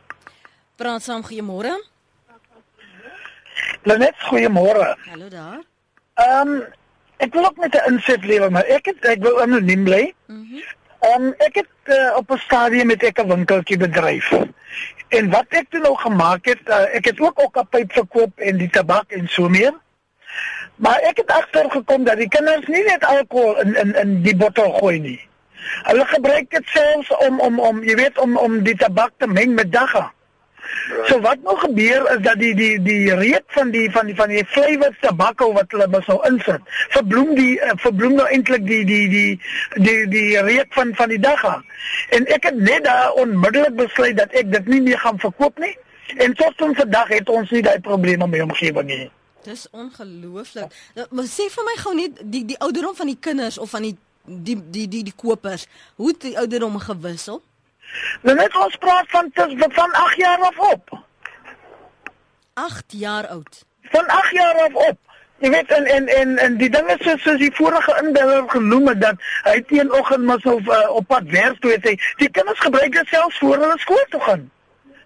Praat 0.77 1.01
saam, 1.01 1.23
goeiemôre. 1.23 1.73
Lenet, 3.85 4.15
goeiemôre. 4.29 4.95
Hallo 5.09 5.29
daar. 5.29 5.61
Ehm 6.17 6.47
um, 6.47 6.65
ek 7.17 7.33
wil 7.33 7.45
ook 7.45 7.57
met 7.57 7.73
'n 7.73 7.93
inset 7.93 8.23
lewe, 8.25 8.49
maar 8.49 8.65
ek 8.65 8.85
het 8.85 9.05
ek 9.05 9.21
wil 9.21 9.41
anoniem 9.41 9.83
bly. 9.83 10.13
Mhm. 10.25 10.37
Ehm 10.55 10.86
um, 11.01 11.33
ek 11.37 11.55
het 11.55 11.73
uh, 11.85 12.15
op 12.15 12.31
'n 12.31 12.37
stadium 12.37 12.87
met 12.87 13.03
ek 13.03 13.19
'n 13.19 13.27
winkeltjie 13.27 13.77
bedryf. 13.77 14.31
En 15.07 15.29
wat 15.29 15.45
ek 15.49 15.69
toe 15.69 15.79
nou 15.79 15.95
gemaak 15.95 16.45
het, 16.45 16.59
uh, 16.65 16.95
ek 16.95 17.05
het 17.05 17.19
ook 17.19 17.39
ook 17.39 17.57
'n 17.57 17.67
pyp 17.69 17.91
verkoop 17.93 18.39
en 18.39 18.57
die 18.57 18.69
tabak 18.69 19.11
en 19.11 19.27
so 19.27 19.49
meer. 19.49 19.73
Maar 20.75 20.99
ek 20.99 21.17
het 21.17 21.31
agtergekom 21.31 22.03
dat 22.03 22.17
die 22.17 22.27
kinders 22.27 22.67
nie 22.67 22.83
net 22.83 23.05
alkohol 23.05 23.59
in 23.59 23.75
in 23.75 23.95
in 23.95 24.21
die 24.21 24.35
bottel 24.35 24.71
gooi 24.71 24.99
nie. 24.99 25.27
Hulle 25.83 26.05
gebruik 26.05 26.49
dit 26.49 26.65
selfs 26.65 27.15
om 27.17 27.39
om 27.39 27.59
om 27.59 27.83
jy 27.83 27.95
weet 27.95 28.17
om 28.17 28.37
om 28.37 28.63
die 28.63 28.75
tabak 28.75 29.11
te 29.17 29.27
meng 29.27 29.53
met 29.53 29.71
dagga. 29.71 30.11
So 31.07 31.19
wat 31.21 31.41
nou 31.43 31.55
gebeur 31.59 32.05
is 32.13 32.21
dat 32.23 32.39
die 32.39 32.53
die 32.55 32.81
die 32.81 33.13
reuk 33.15 33.43
van 33.55 33.71
die 33.71 33.87
van 33.91 34.05
die 34.05 34.15
van 34.15 34.31
die 34.31 34.43
flavored 34.45 34.95
tabakko 35.01 35.51
wat 35.55 35.71
hulle 35.75 35.87
mos 35.91 36.07
nou 36.07 36.17
insit, 36.29 36.61
verbloem 36.95 37.33
die 37.35 37.57
uh, 37.59 37.75
verbloem 37.83 38.15
nou 38.19 38.27
eintlik 38.27 38.63
die 38.67 38.83
die 38.87 39.03
die 39.09 39.27
die 39.75 39.97
die 40.13 40.39
reuk 40.47 40.73
van 40.77 40.95
van 40.95 41.11
die 41.13 41.19
dagga. 41.19 41.57
En 42.15 42.27
ek 42.33 42.49
het 42.49 42.57
net 42.59 42.87
daar 42.87 43.13
onmiddellik 43.19 43.75
besluit 43.75 44.17
dat 44.17 44.31
ek 44.31 44.51
dit 44.51 44.71
nie 44.73 44.81
meer 44.89 44.99
gaan 45.03 45.19
verkoop 45.19 45.59
nie. 45.59 45.75
En 46.15 46.33
tot 46.39 46.61
ons 46.61 46.77
vandag 46.77 47.11
het 47.11 47.29
ons 47.29 47.51
nie 47.51 47.61
daai 47.61 47.79
probleme 47.83 48.27
met 48.27 48.41
omgewing 48.41 48.87
nie. 48.87 49.09
Dis 49.43 49.67
ongelooflik. 49.71 50.71
Nou, 50.95 51.07
Maar 51.11 51.27
sê 51.31 51.47
vir 51.51 51.67
my 51.67 51.75
gou 51.83 51.93
net 51.95 52.23
die 52.23 52.45
die 52.45 52.59
ouderdom 52.63 52.95
van 52.95 53.11
die 53.11 53.19
kinders 53.19 53.57
of 53.57 53.69
van 53.75 53.87
die 53.87 53.95
die 54.27 54.57
die 54.71 54.87
die 54.87 55.03
die 55.07 55.15
kopers, 55.15 55.67
hoe 55.95 56.09
het 56.11 56.21
die 56.21 56.37
ouderdom 56.39 56.79
gewissel? 56.83 57.41
Nou 58.21 58.35
net 58.37 58.55
ons 58.55 58.75
praat 58.75 59.09
van 59.09 59.31
tis, 59.33 59.53
van 59.57 59.91
8 59.91 60.15
jaar 60.15 60.39
af 60.39 60.59
op. 60.71 60.97
8 62.53 62.83
jaar 62.87 63.27
oud. 63.27 63.65
Van 63.81 64.07
8 64.07 64.31
jaar 64.31 64.61
af 64.61 64.73
op. 64.73 64.97
Jy 65.37 65.49
weet 65.53 65.71
en 65.71 65.85
en 65.85 66.07
en, 66.07 66.37
en 66.37 66.57
die 66.57 66.69
ding 66.69 66.87
is 66.89 67.03
soos, 67.05 67.21
soos 67.21 67.37
die 67.37 67.53
vorige 67.53 67.93
inbeller 68.01 68.49
genoem 68.49 68.87
het 68.87 69.01
dat 69.01 69.25
hy 69.45 69.59
teenoggend 69.69 70.25
mos 70.25 70.45
op 70.49 70.69
uh, 70.73 70.79
op 70.89 71.05
pad 71.07 71.27
werk 71.29 71.59
toe 71.61 71.75
het 71.75 71.85
hy 71.85 71.93
die 72.21 72.29
kinders 72.33 72.59
gebruik 72.65 72.95
dit 72.95 73.11
selfs 73.13 73.37
voor 73.37 73.61
hulle 73.61 73.77
skool 73.83 74.05
toe 74.09 74.21
gaan. 74.25 74.47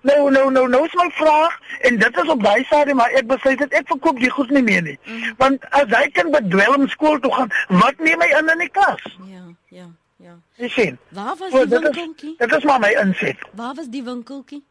Nou 0.07 0.31
nou 0.31 0.45
nou 0.51 0.63
nou 0.71 0.85
is 0.87 0.95
my 0.95 1.09
vraag 1.17 1.57
en 1.89 1.99
dit 1.99 2.21
is 2.23 2.31
op 2.35 2.43
daai 2.43 2.63
stadium 2.63 3.01
maar 3.03 3.11
ek 3.19 3.27
besluit 3.27 3.59
dit 3.59 3.75
ek 3.81 3.91
verkoop 3.91 4.23
die 4.23 4.31
goed 4.31 4.55
nie 4.55 4.63
meer 4.63 4.85
nie. 4.87 4.97
Mm. 5.03 5.33
Want 5.43 5.67
as 5.69 5.91
hy 5.91 6.07
kind 6.15 6.31
bedwelm 6.37 6.87
skool 6.95 7.19
toe 7.19 7.33
gaan, 7.35 7.51
wat 7.83 7.99
neem 7.99 8.23
hy 8.23 8.31
in 8.39 8.55
in 8.55 8.63
die 8.63 8.71
klas? 8.71 9.03
Ja, 9.27 9.43
ja, 9.81 9.89
ja. 10.21 10.35
Jy 10.55 10.67
sien. 10.69 10.97
Waar 11.09 11.35
was 11.37 11.51
So, 11.51 11.65
die 11.65 11.79
winkeltjie? 11.79 12.35
dit 12.37 12.53
is 12.53 12.63
maar 12.63 12.79
my 12.79 12.89
inset. 13.01 13.37
Waar 13.53 13.73
was 13.75 13.87
die 13.89 14.03
winkeltjie? 14.03 14.63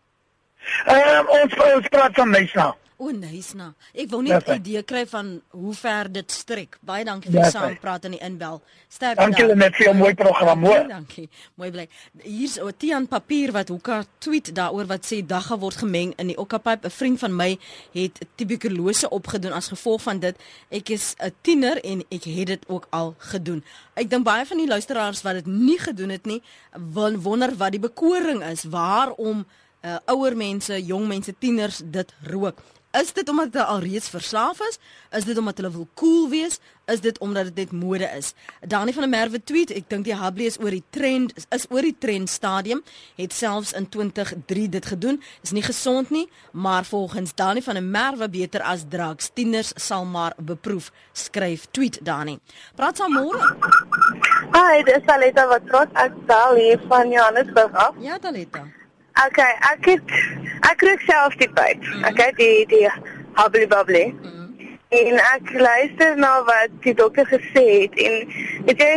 Ehm 0.84 1.26
ons 1.28 1.54
ons 1.74 1.88
praat 1.88 2.14
van 2.14 2.30
nou. 2.54 2.74
O, 3.00 3.08
nice 3.16 3.56
nou. 3.56 3.70
Ek 3.96 4.10
wou 4.12 4.18
net 4.22 4.44
'n 4.46 4.56
idee 4.60 4.82
kry 4.82 5.06
van 5.08 5.40
hoe 5.50 5.72
ver 5.74 6.12
dit 6.12 6.30
strek. 6.30 6.76
Baie 6.84 7.04
dankie 7.04 7.30
vir 7.30 7.40
die 7.42 7.50
saampraat 7.50 8.04
en 8.04 8.10
die 8.10 8.20
inbel. 8.20 8.60
Sterk 8.88 9.16
Dankie 9.16 9.54
net 9.54 9.74
vir 9.76 9.88
'n 9.88 9.96
mooi 9.96 10.14
program, 10.14 10.64
hoor. 10.64 10.88
Dankie. 10.88 11.28
Mooi 11.56 11.70
bly. 11.70 11.88
Hier's 12.22 12.58
'n 12.60 12.72
Tian 12.76 13.06
papier 13.08 13.52
wat 13.52 13.68
hoeka 13.68 14.04
tweet 14.18 14.54
daaroor 14.54 14.86
wat 14.86 15.06
sê 15.06 15.24
dagga 15.26 15.56
word 15.58 15.76
gemeng 15.76 16.12
in 16.18 16.26
die 16.26 16.36
Okapyp. 16.36 16.84
'n 16.84 16.90
Vriend 16.90 17.18
van 17.18 17.36
my 17.36 17.58
het 17.92 18.18
tuberkulose 18.36 19.08
opgedoen 19.08 19.52
as 19.52 19.68
gevolg 19.68 20.02
van 20.02 20.18
dit. 20.18 20.36
Ek 20.70 20.88
is 20.90 21.14
'n 21.18 21.32
tiener 21.40 21.80
en 21.84 22.04
ek 22.10 22.24
het 22.24 22.46
dit 22.46 22.64
ook 22.68 22.86
al 22.90 23.14
gedoen. 23.18 23.64
Ek 23.94 24.10
dink 24.10 24.24
baie 24.24 24.44
van 24.46 24.56
die 24.58 24.66
luisteraars 24.68 25.22
wat 25.22 25.32
dit 25.34 25.46
nie 25.46 25.78
gedoen 25.78 26.10
het 26.10 26.26
nie, 26.26 26.42
won- 26.92 27.20
wonder 27.22 27.56
wat 27.56 27.70
die 27.70 27.80
bekoring 27.80 28.44
is. 28.44 28.64
Waarom 28.64 29.46
uh, 29.84 29.96
ouer 30.06 30.36
mense, 30.36 30.84
jong 30.84 31.06
mense, 31.08 31.34
tieners 31.38 31.80
dit 31.84 32.12
rook. 32.22 32.58
Is 32.90 33.12
dit 33.12 33.28
omdat 33.28 33.52
hulle 33.52 33.64
alreeds 33.64 34.08
verslaaf 34.08 34.60
is? 34.66 34.78
Is 35.14 35.24
dit 35.24 35.38
omdat 35.38 35.56
hulle 35.56 35.70
wil 35.70 35.88
cool 35.94 36.28
wees? 36.28 36.58
Is 36.90 37.00
dit 37.00 37.18
omdat 37.18 37.44
dit 37.44 37.54
net 37.54 37.72
mode 37.72 38.08
is? 38.16 38.32
Dani 38.66 38.92
van 38.92 39.06
der 39.06 39.10
Merwe 39.10 39.38
tweet, 39.44 39.70
ek 39.70 39.86
dink 39.92 40.08
die 40.08 40.16
Hubley 40.18 40.48
is 40.50 40.58
oor 40.58 40.74
die 40.74 40.82
trend 40.90 41.30
is 41.54 41.68
oor 41.70 41.86
die 41.86 41.94
trend 41.94 42.30
stadium, 42.30 42.82
het 43.14 43.32
selfs 43.32 43.70
in 43.78 43.86
2003 43.88 44.66
dit 44.74 44.90
gedoen. 44.90 45.20
Is 45.46 45.54
nie 45.54 45.62
gesond 45.62 46.10
nie, 46.10 46.26
maar 46.50 46.84
volgens 46.84 47.34
Dani 47.38 47.62
van 47.62 47.78
der 47.78 47.86
Merwe 47.86 48.26
beter 48.28 48.66
as 48.66 48.82
drugs. 48.90 49.30
Tieners 49.38 49.70
sal 49.76 50.04
maar 50.04 50.34
beproef, 50.36 50.90
skryf 51.12 51.68
tweet 51.70 52.00
Dani. 52.02 52.40
Praat 52.74 52.98
saam 52.98 53.14
môre. 53.14 53.54
Hi, 54.50 54.82
dis 54.82 55.06
Aletta 55.06 55.46
wat 55.46 55.70
praat. 55.70 55.94
Ek 55.94 56.18
bel 56.26 56.58
hier 56.58 56.84
van 56.90 57.14
Johannesburg 57.14 57.80
af. 57.86 57.94
Ja, 58.02 58.18
Taletta. 58.18 58.66
Okay, 59.18 59.52
ek 59.72 59.84
het 59.84 60.12
ek 60.70 60.82
rook 60.86 61.00
self 61.04 61.34
die 61.40 61.48
pyp. 61.56 61.86
Okay, 62.08 62.30
die 62.38 62.66
die 62.70 62.86
hubbly 63.38 63.66
bubbly. 63.66 64.04
En 64.90 65.18
ek 65.34 65.52
luister 65.54 66.16
na 66.16 66.40
wat 66.48 66.72
die 66.86 66.94
dokter 66.94 67.26
gesê 67.30 67.64
het 67.84 67.98
en 68.06 68.16
weet 68.68 68.80
jy 68.82 68.92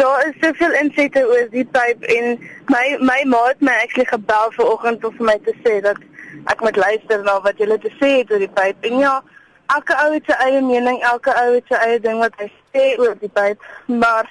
daar 0.00 0.24
is 0.26 0.38
soveel 0.42 0.72
insette 0.80 1.22
oor 1.26 1.46
die 1.52 1.66
pyp 1.76 2.02
en 2.16 2.38
my 2.72 2.96
my 2.98 3.20
ma 3.30 3.44
het 3.50 3.60
my 3.60 3.76
actually 3.82 4.08
gebel 4.10 4.50
vanoggend 4.56 5.04
om 5.04 5.14
vir 5.18 5.28
my 5.28 5.36
te 5.46 5.54
sê 5.62 5.76
dat 5.84 6.00
ek 6.50 6.64
moet 6.66 6.76
luister 6.76 7.22
na 7.22 7.36
wat 7.44 7.60
julle 7.62 7.78
te 7.78 7.92
sê 8.00 8.10
het 8.20 8.32
oor 8.32 8.42
die 8.42 8.54
pyp. 8.56 8.88
En 8.90 8.98
ja, 8.98 9.14
elke 9.76 9.98
ou 10.02 10.08
het 10.16 10.26
sy 10.30 10.38
eie 10.46 10.62
mening, 10.62 10.98
elke 11.10 11.34
ou 11.42 11.52
het 11.54 11.70
sy 11.70 11.78
eie 11.86 12.00
ding 12.02 12.18
wat 12.22 12.34
hy 12.42 12.48
sê 12.74 12.88
oor 12.98 13.14
die 13.20 13.30
pyp, 13.38 13.62
maar 13.86 14.30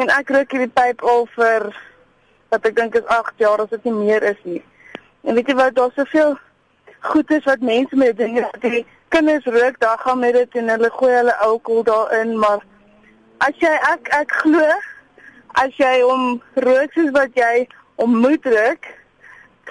en 0.00 0.12
ek 0.12 0.32
rook 0.32 0.56
hierdie 0.56 0.72
pyp 0.80 1.04
al 1.04 1.28
vir 1.36 1.68
wat 2.48 2.66
ek 2.66 2.76
dink 2.76 2.94
is 2.94 3.06
8 3.06 3.32
jaar 3.42 3.62
as 3.62 3.70
dit 3.70 3.84
nie 3.84 3.92
meer 3.92 4.22
is 4.22 4.42
nie. 4.42 4.62
En 5.26 5.34
weet 5.34 5.48
jy 5.50 5.56
wat, 5.58 5.74
daar's 5.74 5.94
soveel 5.94 6.36
goed 7.00 7.30
is 7.30 7.44
wat 7.44 7.60
mense 7.60 7.96
met 7.96 8.16
dinge 8.18 8.40
wat 8.40 8.60
die 8.60 8.84
kinders 9.08 9.44
rook, 9.44 9.78
daar 9.78 9.98
gaan 9.98 10.18
met 10.18 10.34
dit 10.34 10.58
en 10.60 10.68
hulle 10.68 10.90
gooi 10.90 11.12
hulle 11.14 11.36
alkohol 11.46 11.84
daarin, 11.86 12.38
maar 12.38 12.62
as 13.38 13.58
jy 13.62 13.72
ek 13.92 14.10
ek 14.16 14.34
glo 14.42 14.66
as 15.62 15.76
jy 15.80 15.94
om 16.04 16.42
rook 16.66 16.92
soos 16.96 17.12
wat 17.16 17.34
jy 17.38 17.66
om 18.02 18.16
moet 18.20 18.44
rook, 18.44 18.88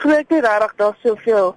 glo 0.02 0.18
ek 0.18 0.32
nie 0.34 0.42
regtig 0.46 0.76
daar's 0.82 1.02
soveel 1.04 1.54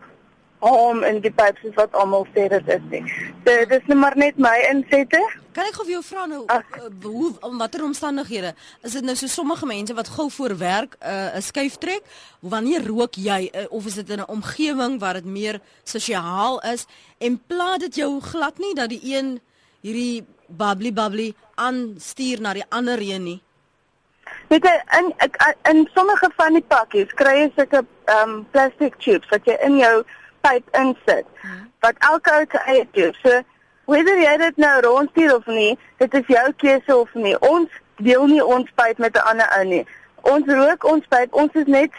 harm 0.60 1.04
in 1.06 1.20
die 1.24 1.30
pyp 1.30 1.58
soos 1.62 1.74
wat 1.78 1.94
almal 1.98 2.26
sê 2.34 2.48
dit 2.50 2.68
is 2.74 2.86
nie. 2.90 3.02
Dit 3.46 3.70
is 3.70 3.86
net 3.86 3.98
maar 3.98 4.16
net 4.16 4.38
my 4.38 4.54
insette. 4.70 5.20
Kan 5.56 5.66
ek 5.70 5.78
gou 5.78 5.86
vir 5.86 5.94
jou 5.96 6.02
vra 6.06 6.26
nou 6.30 6.44
Ag. 6.52 6.66
uh, 6.78 6.90
hoe 7.02 7.32
om 7.46 7.58
watter 7.58 7.84
omstandighede 7.84 8.54
is 8.86 8.92
dit 8.98 9.06
nou 9.06 9.16
so 9.18 9.26
sommige 9.26 9.66
mense 9.66 9.94
wat 9.94 10.08
gou 10.08 10.28
voor 10.30 10.56
werk 10.58 10.96
'n 11.00 11.36
uh, 11.36 11.40
skuif 11.40 11.78
trek 11.78 12.02
wanneer 12.40 12.86
rook 12.86 13.14
jy 13.14 13.50
uh, 13.54 13.64
of 13.70 13.86
is 13.86 13.94
dit 13.94 14.10
in 14.10 14.20
'n 14.20 14.28
omgewing 14.28 14.98
waar 15.00 15.14
dit 15.14 15.24
meer 15.24 15.60
sosiaal 15.82 16.60
is 16.60 16.86
en 17.18 17.40
pla 17.46 17.76
dit 17.78 17.94
jou 17.94 18.20
glad 18.20 18.58
nie 18.58 18.74
dat 18.74 18.88
die 18.88 19.00
een 19.02 19.40
hierdie 19.80 20.24
bubbly 20.46 20.92
bubbly 20.92 21.34
aanstuur 21.54 22.40
na 22.40 22.52
die 22.52 22.68
ander 22.68 22.98
een 23.00 23.22
nie 23.22 23.42
Weet 24.48 24.64
jy 24.64 24.76
in 24.98 25.12
ek 25.24 25.36
in 25.68 25.88
sommige 25.94 26.30
van 26.36 26.52
die 26.56 26.64
pakkies 26.68 27.12
kry 27.20 27.34
jy 27.40 27.50
sulke 27.56 27.84
ehm 28.04 28.30
um, 28.30 28.46
plastic 28.50 28.96
tubes 28.98 29.28
wat 29.28 29.44
jy 29.44 29.56
in 29.66 29.76
jou 29.76 30.04
pyp 30.48 30.74
insit 30.80 31.28
wat 31.84 32.00
elke 32.10 32.34
ou 32.34 32.46
se 32.50 32.64
eie 32.66 32.86
tube. 32.92 33.14
So 33.22 33.42
whether 33.88 34.18
jy 34.18 34.34
dit 34.42 34.56
nou 34.56 34.74
rondstuur 34.84 35.36
of 35.36 35.46
nie, 35.46 35.78
dit 36.02 36.14
is 36.14 36.26
jou 36.34 36.46
keuse 36.62 36.96
of 36.96 37.14
nie. 37.14 37.36
Ons 37.46 37.70
deel 38.02 38.26
nie 38.26 38.44
ons 38.44 38.68
pyp 38.80 38.98
met 38.98 39.16
'n 39.16 39.28
ander 39.30 39.48
ou 39.58 39.64
nie. 39.64 39.84
Ons 40.22 40.46
rook 40.46 40.84
ons 40.84 41.06
pyp. 41.08 41.34
Ons 41.34 41.54
is 41.54 41.66
net 41.66 41.92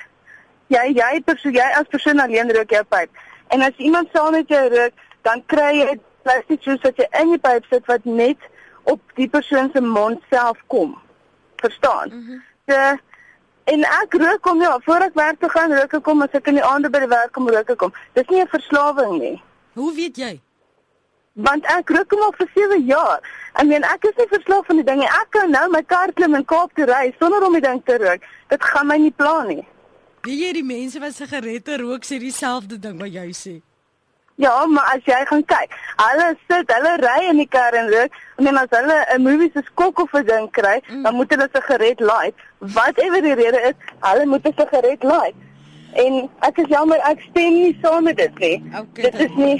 jy 0.67 0.85
jy 0.95 1.21
persoon 1.25 1.53
jy 1.53 1.69
as 1.79 1.87
persoon 1.89 2.19
alleen 2.19 2.51
rook 2.55 2.69
jou 2.69 2.83
pyp. 2.83 3.09
En 3.49 3.61
as 3.61 3.77
iemand 3.77 4.09
saam 4.13 4.31
met 4.31 4.47
jou 4.47 4.67
rook, 4.69 4.93
dan 5.21 5.43
kry 5.45 5.71
jy 5.79 5.99
plastic 6.23 6.61
tubes 6.61 6.81
wat 6.83 6.97
jy 6.97 7.07
in 7.21 7.29
die 7.29 7.41
pyp 7.41 7.65
sit 7.69 7.85
wat 7.85 8.05
net 8.05 8.37
op 8.83 9.01
die 9.15 9.29
persoon 9.29 9.69
se 9.73 9.81
mond 9.81 10.21
self 10.29 10.57
kom 10.67 10.97
verstaan. 11.55 12.09
Mm 12.13 12.25
-hmm. 12.25 12.41
So 12.67 12.97
en 13.71 13.85
ek 13.85 14.13
rook 14.23 14.45
om 14.51 14.61
ja, 14.61 14.75
voor 14.85 15.05
ek 15.07 15.15
werk 15.19 15.39
toe 15.39 15.49
gaan 15.49 15.73
rook 15.77 15.93
ek 15.93 16.03
kom 16.03 16.21
as 16.25 16.33
ek 16.33 16.47
in 16.51 16.59
die 16.59 16.65
aande 16.65 16.89
by 16.89 16.99
die 17.05 17.11
werk 17.11 17.31
kom 17.37 17.47
rook 17.47 17.69
ek 17.69 17.77
kom. 17.77 17.93
Dis 18.15 18.29
nie 18.29 18.41
'n 18.41 18.47
verslawing 18.47 19.19
nie. 19.19 19.41
hoe 19.75 19.93
weet 19.95 20.17
jy 20.17 20.39
Want 21.35 21.65
ek 21.71 21.89
rook 21.89 22.11
hom 22.11 22.23
al 22.23 22.33
vir 22.37 22.49
7 22.53 22.85
jaar. 22.85 23.19
Ek 23.53 23.65
meen 23.65 23.83
ek 23.83 24.03
is 24.03 24.17
nie 24.17 24.27
verslaaf 24.27 24.65
van 24.65 24.75
die 24.75 24.83
ding 24.83 24.99
nie. 24.99 25.07
Ek 25.07 25.29
kan 25.31 25.51
nou 25.51 25.69
my 25.71 25.81
kar 25.83 26.11
klim 26.11 26.35
en 26.35 26.45
Kaap 26.45 26.73
toe 26.75 26.85
ry 26.85 27.13
sonder 27.19 27.45
om 27.45 27.53
die 27.53 27.61
ding 27.61 27.81
te 27.85 27.97
rook. 27.97 28.21
Dit 28.49 28.63
gaan 28.63 28.87
my 28.87 28.97
nie 28.97 29.11
pla 29.11 29.43
nie. 29.43 29.63
weet 30.23 30.39
jy 30.39 30.51
die 30.53 30.63
mense 30.63 30.99
wat 30.99 31.13
sigarette 31.15 31.77
rook 31.77 32.03
sê 32.03 32.19
dieselfde 32.19 32.77
ding 32.79 32.99
wat 32.99 33.13
jy 33.13 33.29
sê 33.31 33.61
Ja, 34.39 34.65
maar 34.65 34.93
as 34.95 35.03
jy 35.03 35.17
gaan 35.27 35.41
kyk, 35.51 35.73
hulle 35.99 36.27
sit, 36.47 36.69
hulle 36.71 36.93
ry 37.01 37.17
in 37.27 37.41
die 37.41 37.47
kar 37.51 37.75
en 37.75 37.89
rook, 37.91 38.13
en 38.39 38.47
dan 38.47 38.59
as 38.61 38.71
hulle 38.71 38.97
'n 39.15 39.21
movie 39.21 39.51
se 39.53 39.61
skok 39.65 39.99
of 39.99 40.13
'n 40.15 40.25
ding 40.25 40.47
kry, 40.51 40.79
mm. 40.87 41.03
dan 41.03 41.15
moet 41.15 41.29
hulle 41.35 41.47
'n 41.47 41.55
sigaret 41.55 41.99
light. 41.99 42.35
Whatever 42.59 43.21
die 43.21 43.35
rede 43.35 43.59
is, 43.69 43.77
hulle 43.99 44.25
moet 44.25 44.47
'n 44.47 44.55
sigaret 44.55 45.03
light. 45.03 45.35
En 45.93 46.29
ek 46.39 46.57
is 46.57 46.71
jammer 46.71 46.99
ek 47.11 47.19
stem 47.29 47.53
nie 47.53 47.77
saam 47.83 48.03
met 48.03 48.17
dit 48.17 48.39
nie. 48.39 48.63
Okay, 48.71 49.03
dit 49.03 49.11
dan. 49.11 49.21
is 49.21 49.35
nie 49.35 49.57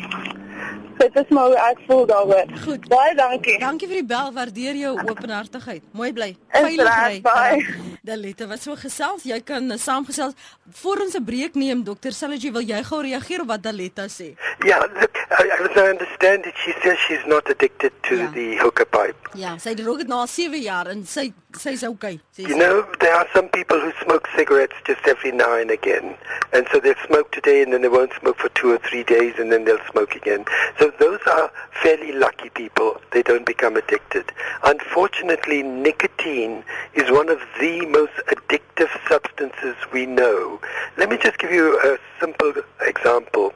dit 0.99 1.15
is 1.21 1.29
maar 1.35 1.45
hoe 1.51 1.59
ek 1.69 1.79
voel 1.87 2.05
daaroor. 2.09 2.45
Goed. 2.63 2.87
Baie 2.91 3.15
dankie. 3.15 3.57
Dankie 3.61 3.87
vir 3.87 4.01
die 4.01 4.07
bel, 4.09 4.31
waardeer 4.35 4.75
jou 4.79 4.93
openhartigheid. 5.09 5.83
Mooi 5.97 6.11
bly. 6.13 6.29
Veilig 6.53 7.21
bye. 7.25 7.63
Daletta, 8.09 8.47
wat 8.47 8.61
so 8.63 8.75
gesels, 8.79 9.23
jy 9.27 9.39
kan 9.45 9.71
uh, 9.71 9.77
saamgesels. 9.77 10.33
Voor 10.81 11.01
ons 11.03 11.15
'n 11.19 11.23
breek 11.23 11.55
neem, 11.55 11.83
dokter 11.83 12.11
Sillegy, 12.15 12.51
wil 12.51 12.61
jy 12.63 12.83
gou 12.83 13.01
reageer 13.01 13.41
op 13.41 13.47
wat 13.47 13.63
Daletta 13.63 14.07
sê? 14.07 14.33
Yeah, 14.65 14.79
look, 14.99 15.17
I, 15.39 15.43
I 15.47 15.89
understand 15.91 16.45
it, 16.45 16.55
she 16.63 16.73
says 16.83 16.97
she's 17.07 17.25
not 17.27 17.49
addicted 17.49 17.91
to 18.07 18.15
Yeah. 18.15 18.31
the 18.33 18.57
hookah 18.63 18.85
pipe. 18.89 19.29
Ja, 19.37 19.57
sy 19.57 19.69
het 19.69 19.79
rook 19.85 19.97
dit 19.97 20.07
na 20.07 20.25
7 20.25 20.59
jaar 20.61 20.87
en 20.87 21.05
sy 21.05 21.33
sy's 21.55 21.83
okay. 21.83 22.19
You 22.37 22.57
know, 22.57 22.87
there 22.99 23.13
are 23.15 23.27
some 23.33 23.49
people 23.49 23.79
who 23.79 23.91
smoke 24.03 24.27
cigarettes 24.35 24.75
just 24.85 25.01
every 25.07 25.31
now 25.31 25.57
and 25.57 25.71
again. 25.71 26.15
And 26.53 26.67
so 26.71 26.79
they'll 26.79 26.95
smoke 27.05 27.31
today 27.31 27.61
and 27.63 27.73
then 27.73 27.81
they 27.81 27.87
won't 27.87 28.13
smoke 28.19 28.37
for 28.37 28.49
two 28.49 28.71
or 28.71 28.77
three 28.77 29.03
days 29.03 29.35
and 29.37 29.51
then 29.51 29.65
they'll 29.65 29.83
smoke 29.91 30.15
again. 30.15 30.45
So 30.79 30.91
those 30.99 31.19
are 31.27 31.51
fairly 31.81 32.11
lucky 32.11 32.49
people. 32.49 33.01
They 33.11 33.23
don't 33.23 33.45
become 33.45 33.75
addicted. 33.77 34.31
Unfortunately, 34.63 35.63
nicotine 35.63 36.63
is 36.93 37.09
one 37.09 37.29
of 37.29 37.39
the 37.59 37.85
most 37.87 38.13
addictive 38.27 38.89
substances 39.07 39.75
we 39.91 40.05
know. 40.05 40.59
Let 40.97 41.09
me 41.09 41.17
just 41.17 41.39
give 41.39 41.51
you 41.51 41.79
a 41.79 41.97
simple 42.19 42.53
example. 42.81 43.53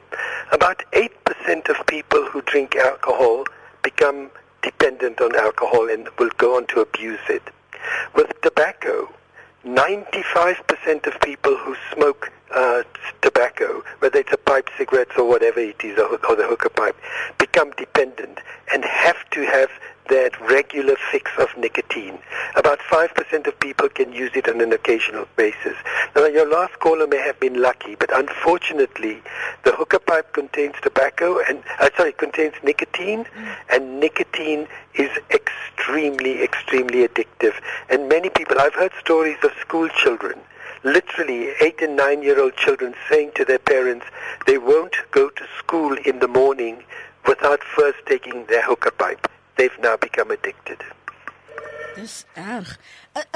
About 0.52 0.82
8% 0.92 1.68
of 1.68 1.86
people 1.86 2.24
who 2.26 2.42
drink 2.42 2.76
alcohol 2.76 3.44
become 3.82 4.30
dependent 4.62 5.20
on 5.20 5.36
alcohol 5.36 5.88
and 5.90 6.08
will 6.18 6.30
go 6.38 6.56
on 6.56 6.66
to 6.68 6.80
abuse 6.80 7.20
it. 7.28 7.42
With 8.14 8.32
tobacco, 8.42 9.12
95% 9.64 11.06
of 11.06 11.20
people 11.20 11.56
who 11.56 11.76
smoke 11.92 12.30
uh, 12.54 12.82
tobacco, 13.22 13.82
whether 13.98 14.18
it's 14.18 14.32
a 14.32 14.36
pipe, 14.36 14.68
cigarettes, 14.76 15.12
or 15.16 15.28
whatever 15.28 15.60
it 15.60 15.82
is, 15.82 15.98
or, 15.98 16.18
or 16.28 16.36
the 16.36 16.46
hookah 16.46 16.70
pipe, 16.70 16.96
become 17.38 17.70
dependent 17.72 18.38
and 18.72 18.84
have 18.84 19.28
to 19.30 19.44
have 19.46 19.70
that 20.08 20.38
regular 20.40 20.96
fix 21.10 21.30
of 21.38 21.48
nicotine. 21.56 22.18
About 22.56 22.78
5% 22.80 23.46
of 23.46 23.58
people 23.60 23.88
can 23.88 24.12
use 24.12 24.30
it 24.34 24.48
on 24.48 24.60
an 24.60 24.72
occasional 24.72 25.26
basis. 25.36 25.76
Now, 26.14 26.26
your 26.26 26.48
last 26.48 26.78
caller 26.80 27.06
may 27.06 27.18
have 27.18 27.38
been 27.40 27.60
lucky, 27.60 27.94
but 27.94 28.16
unfortunately, 28.16 29.22
the 29.64 29.72
hookah 29.72 30.00
pipe 30.00 30.32
contains 30.32 30.74
tobacco 30.82 31.38
and, 31.48 31.62
uh, 31.80 31.90
sorry, 31.96 32.12
contains 32.12 32.54
nicotine, 32.62 33.26
and 33.70 34.00
nicotine 34.00 34.68
is 34.94 35.10
extremely, 35.30 36.42
extremely 36.42 37.06
addictive. 37.06 37.54
And 37.88 38.08
many 38.08 38.30
people, 38.30 38.60
I've 38.60 38.74
heard 38.74 38.92
stories 39.00 39.38
of 39.42 39.52
school 39.60 39.88
children 39.88 40.40
literally 40.84 41.48
eight 41.62 41.80
and 41.80 41.96
nine 41.96 42.22
year 42.22 42.38
old 42.38 42.54
children 42.56 42.94
saying 43.08 43.32
to 43.34 43.42
their 43.44 43.58
parents 43.58 44.04
they 44.46 44.58
won't 44.58 44.94
go 45.12 45.30
to 45.30 45.44
school 45.58 45.96
in 46.04 46.18
the 46.18 46.28
morning 46.28 46.84
without 47.26 47.64
first 47.64 47.98
taking 48.06 48.44
their 48.46 48.62
hookah 48.62 48.90
pipe. 48.92 49.26
They've 49.56 49.78
now 49.80 49.96
become 49.96 50.30
addicted. 50.30 50.80
Dis 51.94 52.24
erg. 52.36 52.76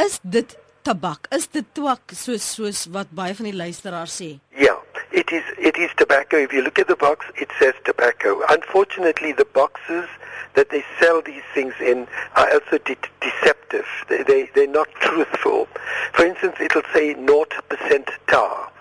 Is 0.04 0.18
dit 0.22 0.56
tabak? 0.82 1.28
Is 1.30 1.46
dit 1.46 1.66
twak 1.72 2.10
soos 2.14 2.46
soos 2.54 2.86
wat 2.94 3.10
baie 3.14 3.34
van 3.38 3.46
die 3.50 3.54
luisteraars 3.54 4.16
sê? 4.20 4.30
Yeah, 4.58 4.80
it 5.10 5.30
is. 5.32 5.46
It 5.58 5.76
is 5.78 5.90
tobacco. 5.96 6.36
If 6.36 6.52
you 6.52 6.62
look 6.62 6.78
at 6.78 6.88
the 6.88 6.96
box, 6.96 7.26
it 7.36 7.50
says 7.58 7.74
tobacco. 7.84 8.42
Unfortunately, 8.48 9.32
the 9.32 9.44
boxes 9.44 10.08
that 10.54 10.70
they 10.70 10.84
sell 10.98 11.22
these 11.22 11.46
things 11.54 11.74
in 11.80 12.06
are 12.34 12.50
also 12.52 12.78
de- 12.78 12.96
deceptive. 13.20 13.86
They, 14.08 14.22
they 14.24 14.50
they're 14.54 14.66
not 14.66 14.90
truthful. 15.00 15.68
For 16.14 16.24
instance, 16.24 16.56
it'll 16.60 16.88
say 16.92 17.14
0% 17.14 18.08
tar. 18.26 18.72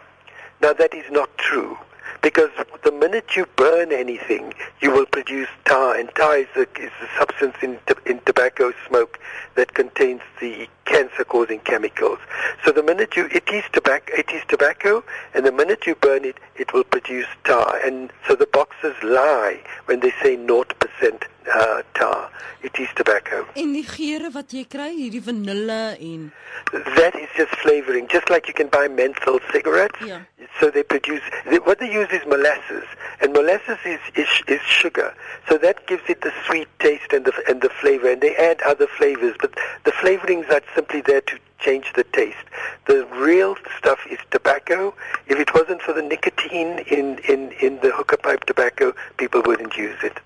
Now 0.62 0.74
that 0.74 0.94
is 0.94 1.06
not 1.12 1.30
true. 1.38 1.78
Because 2.28 2.50
the 2.84 2.92
minute 2.92 3.38
you 3.38 3.46
burn 3.56 3.94
anything, 3.94 4.54
you 4.82 4.92
will 4.92 5.06
produce 5.06 5.48
tar, 5.64 5.96
and 5.96 6.14
tar 6.14 6.40
is 6.40 6.48
a, 6.58 6.64
is 6.78 6.92
a 7.02 7.08
substance 7.18 7.56
in, 7.62 7.80
in 8.06 8.20
tobacco 8.26 8.74
smoke 8.86 9.18
that 9.56 9.74
contains 9.74 10.20
the 10.42 10.68
cancer-causing 10.84 11.62
chemicals. 11.62 12.20
So 12.66 12.74
the 12.74 12.84
minute 12.84 13.16
you, 13.16 13.30
it 13.32 13.48
is 13.48 13.64
tobacco, 13.72 14.14
it 14.14 14.30
is 14.34 14.42
tobacco, 14.50 15.06
and 15.34 15.46
the 15.46 15.54
minute 15.54 15.88
you 15.88 15.96
burn 15.96 16.26
it, 16.26 16.36
it 16.58 16.74
will 16.74 16.84
produce 16.84 17.28
tar. 17.46 17.80
And 17.86 18.12
so 18.28 18.36
the 18.36 18.48
boxes 18.48 18.96
lie 19.02 19.62
when 19.86 20.02
they 20.02 20.12
say 20.22 20.36
0% 20.36 21.24
uh, 21.54 21.82
tar. 21.94 22.32
It 22.62 22.78
is 22.80 22.90
tobacco. 22.96 23.46
En 23.54 23.72
die 23.72 23.86
geure 23.86 24.32
wat 24.34 24.52
jy 24.52 24.66
kry, 24.68 24.92
hierdie 24.96 25.24
vanille 25.24 25.82
en 26.00 26.32
That 26.72 27.16
is 27.16 27.30
just 27.36 27.56
flavoring, 27.56 28.08
just 28.08 28.30
like 28.30 28.48
you 28.48 28.54
can 28.54 28.68
buy 28.68 28.88
menthol 28.88 29.40
cigarettes. 29.52 30.00
Yeah. 30.04 30.22
So 30.60 30.70
they 30.70 30.84
produce 30.84 31.22
they, 31.50 31.60
what 31.60 31.80
they 31.80 31.92
use 31.92 32.10
is 32.12 32.26
molasses, 32.26 32.84
and 33.22 33.32
molasses 33.32 33.78
is, 33.86 34.00
is 34.16 34.28
is 34.48 34.62
sugar. 34.62 35.14
So 35.48 35.58
that 35.60 35.86
gives 35.88 36.04
it 36.10 36.22
the 36.22 36.34
sweet 36.46 36.68
taste 36.80 37.14
and 37.14 37.26
the 37.26 37.34
and 37.48 37.62
the 37.62 37.70
flavor. 37.70 38.12
And 38.12 38.22
they 38.22 38.36
add 38.36 38.62
other 38.64 38.88
flavors, 38.88 39.36
but 39.40 39.54
the 39.86 39.92
flavorings 39.92 40.50
are 40.50 40.62
simply 40.76 41.02
there 41.02 41.22
to 41.22 41.40
change 41.60 41.94
the 41.96 42.04
taste. 42.04 42.48
The 42.86 43.06
real 43.14 43.56
stuff 43.78 44.00
is 44.10 44.20
tobacco. 44.32 44.94
If 45.28 45.40
it 45.40 45.54
wasn't 45.54 45.82
for 45.82 45.94
the 45.94 46.02
nicotine 46.02 46.80
in 46.90 47.20
in 47.20 47.52
in 47.62 47.80
the 47.80 47.92
hookah 47.92 48.18
pipe 48.18 48.46
tobacco, 48.46 48.94
people 49.18 49.42
wouldn't 49.46 49.78
use 49.78 50.00
it. 50.04 50.20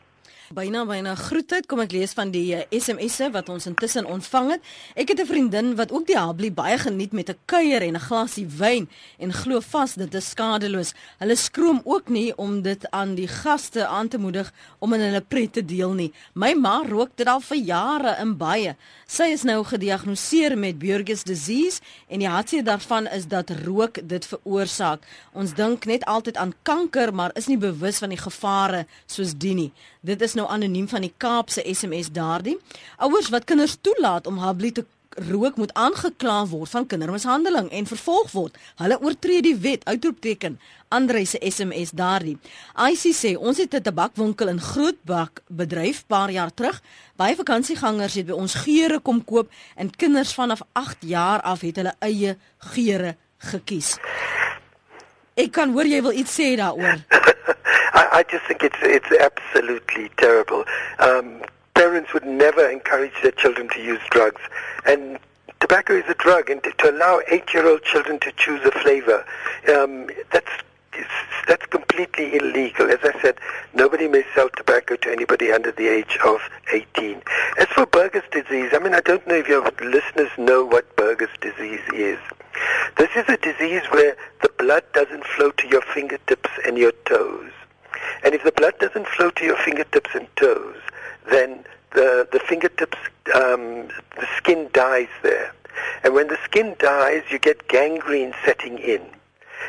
Byna 0.53 0.83
byna 0.85 1.13
groetheid 1.15 1.67
kom 1.69 1.79
ek 1.83 1.93
lees 1.95 2.11
van 2.17 2.31
die 2.33 2.51
uh, 2.57 2.63
SMS'e 2.75 3.29
wat 3.31 3.49
ons 3.51 3.67
intussen 3.69 4.07
ontvang 4.09 4.51
het. 4.55 4.61
Ek 4.95 5.13
het 5.13 5.19
'n 5.21 5.27
vriendin 5.27 5.75
wat 5.75 5.91
ook 5.91 6.07
die 6.07 6.17
Habli 6.17 6.51
baie 6.51 6.77
geniet 6.77 7.13
met 7.13 7.29
'n 7.29 7.37
kuier 7.45 7.81
en 7.81 7.95
'n 7.95 8.07
glasie 8.07 8.47
wyn 8.47 8.89
en 9.19 9.33
glo 9.33 9.59
vas 9.61 9.95
dit 9.95 10.13
is 10.13 10.29
skadeloos. 10.29 10.93
Hulle 11.19 11.35
skroom 11.35 11.81
ook 11.83 12.09
nie 12.09 12.35
om 12.37 12.61
dit 12.61 12.91
aan 12.91 13.15
die 13.15 13.27
gaste 13.27 13.87
aan 13.87 14.07
te 14.07 14.17
moedig 14.17 14.53
om 14.79 14.93
in 14.93 14.99
hulle 14.99 15.21
pret 15.21 15.53
te 15.53 15.65
deel 15.65 15.93
nie. 15.93 16.13
My 16.33 16.53
ma 16.53 16.83
rook 16.87 17.09
dit 17.15 17.27
al 17.27 17.41
vir 17.41 17.57
jare 17.57 18.17
in 18.19 18.37
baie. 18.37 18.75
Sy 19.07 19.23
is 19.23 19.43
nou 19.43 19.63
gediagnoseer 19.63 20.57
met 20.57 20.79
Burgess 20.79 21.23
disease 21.23 21.81
en 22.07 22.19
die 22.19 22.29
hartseer 22.29 22.63
daarvan 22.63 23.07
is 23.07 23.27
dat 23.27 23.49
rook 23.65 23.97
dit 24.03 24.25
veroorsaak. 24.25 24.99
Ons 25.33 25.53
dink 25.53 25.85
net 25.85 26.05
altyd 26.05 26.37
aan 26.37 26.53
kanker, 26.63 27.13
maar 27.13 27.31
is 27.33 27.47
nie 27.47 27.57
bewus 27.57 27.97
van 27.97 28.09
die 28.09 28.17
gevare 28.17 28.85
soos 29.05 29.33
die 29.37 29.53
nie. 29.53 29.71
Dit 30.01 30.21
is 30.21 30.33
nou 30.33 30.40
anoniem 30.47 30.87
van 30.87 31.01
die 31.01 31.13
Kaapse 31.17 31.63
SMS 31.73 32.11
daardie. 32.11 32.57
Ouers 32.97 33.29
wat 33.29 33.43
kinders 33.43 33.77
toelaat 33.81 34.27
om 34.27 34.37
habli 34.37 34.71
te 34.71 34.85
rook 35.15 35.55
moet 35.55 35.73
aangekla 35.73 36.45
word 36.47 36.69
van 36.69 36.85
kindermishandeling 36.87 37.69
en 37.71 37.87
vervolg 37.87 38.31
word. 38.31 38.57
Hulle 38.79 38.99
oortree 39.01 39.41
die 39.41 39.55
wet. 39.55 39.83
Uitroepteken. 39.85 40.59
Andre 40.87 41.25
se 41.25 41.39
SMS 41.43 41.91
daardie. 41.91 42.37
IC 42.75 43.11
sê 43.15 43.35
ons 43.37 43.57
het 43.57 43.73
'n 43.75 43.81
tabakwinkel 43.81 44.47
in 44.47 44.61
Grootbak 44.61 45.41
bedryf 45.47 46.03
paar 46.07 46.31
jaar 46.31 46.53
terug. 46.53 46.81
Baie 47.15 47.35
vakansiegangers 47.35 48.13
het 48.13 48.25
by 48.25 48.33
ons 48.33 48.53
geure 48.53 48.99
kom 48.99 49.23
koop 49.23 49.49
en 49.75 49.95
kinders 49.95 50.33
vanaf 50.33 50.61
8 50.73 50.97
jaar 50.99 51.41
af 51.41 51.61
het 51.61 51.75
hulle 51.75 51.95
eie 51.99 52.37
geure 52.57 53.15
gekies. 53.37 53.97
Ek 55.33 55.51
kan 55.51 55.71
hoor 55.71 55.85
jy 55.85 56.01
wil 56.01 56.11
iets 56.11 56.39
sê 56.39 56.55
daaroor. 56.55 56.99
I, 57.93 58.07
I 58.11 58.23
just 58.23 58.45
think 58.45 58.63
it's 58.63 58.77
it's 58.81 59.11
absolutely 59.11 60.09
terrible. 60.17 60.65
Um, 60.99 61.41
parents 61.73 62.13
would 62.13 62.25
never 62.25 62.69
encourage 62.69 63.13
their 63.21 63.31
children 63.31 63.69
to 63.69 63.81
use 63.81 64.01
drugs, 64.09 64.41
and 64.85 65.19
tobacco 65.59 65.93
is 65.93 66.05
a 66.09 66.13
drug, 66.15 66.49
and 66.49 66.63
to, 66.63 66.71
to 66.71 66.91
allow 66.91 67.21
eight-year-old 67.29 67.83
children 67.83 68.19
to 68.19 68.31
choose 68.33 68.61
a 68.65 68.71
flavor, 68.71 69.25
um, 69.75 70.09
that's 70.31 70.51
that's 71.47 71.65
completely 71.65 72.35
illegal. 72.35 72.89
As 72.89 72.99
I 73.03 73.19
said, 73.21 73.37
nobody 73.73 74.07
may 74.07 74.23
sell 74.35 74.49
tobacco 74.49 74.95
to 74.97 75.11
anybody 75.11 75.51
under 75.51 75.71
the 75.71 75.87
age 75.87 76.17
of 76.25 76.39
18. 76.71 77.21
As 77.57 77.67
for 77.67 77.85
Berger's 77.85 78.23
disease, 78.31 78.71
I 78.73 78.79
mean, 78.79 78.93
I 78.93 79.01
don't 79.01 79.25
know 79.27 79.35
if 79.35 79.47
your 79.47 79.63
listeners 79.81 80.29
know 80.37 80.65
what 80.65 80.95
Berger's 80.95 81.35
disease 81.41 81.81
is. 81.93 82.19
This 82.97 83.09
is 83.15 83.27
a 83.27 83.37
disease 83.37 83.83
where 83.91 84.15
the 84.41 84.49
blood 84.59 84.83
doesn't 84.93 85.25
flow 85.25 85.51
to 85.51 85.67
your 85.67 85.81
fingertips 85.81 86.49
and 86.65 86.77
your 86.77 86.91
toes. 87.05 87.51
And 88.23 88.33
if 88.33 88.43
the 88.43 88.51
blood 88.51 88.77
doesn't 88.79 89.07
flow 89.07 89.31
to 89.31 89.45
your 89.45 89.57
fingertips 89.57 90.11
and 90.13 90.27
toes, 90.35 90.77
then 91.29 91.63
the, 91.93 92.27
the 92.31 92.39
fingertips, 92.39 92.97
um, 93.35 93.89
the 94.17 94.27
skin 94.37 94.69
dies 94.73 95.09
there. 95.23 95.53
And 96.03 96.13
when 96.13 96.27
the 96.27 96.37
skin 96.43 96.75
dies, 96.79 97.23
you 97.29 97.39
get 97.39 97.67
gangrene 97.67 98.33
setting 98.45 98.77
in. 98.77 99.01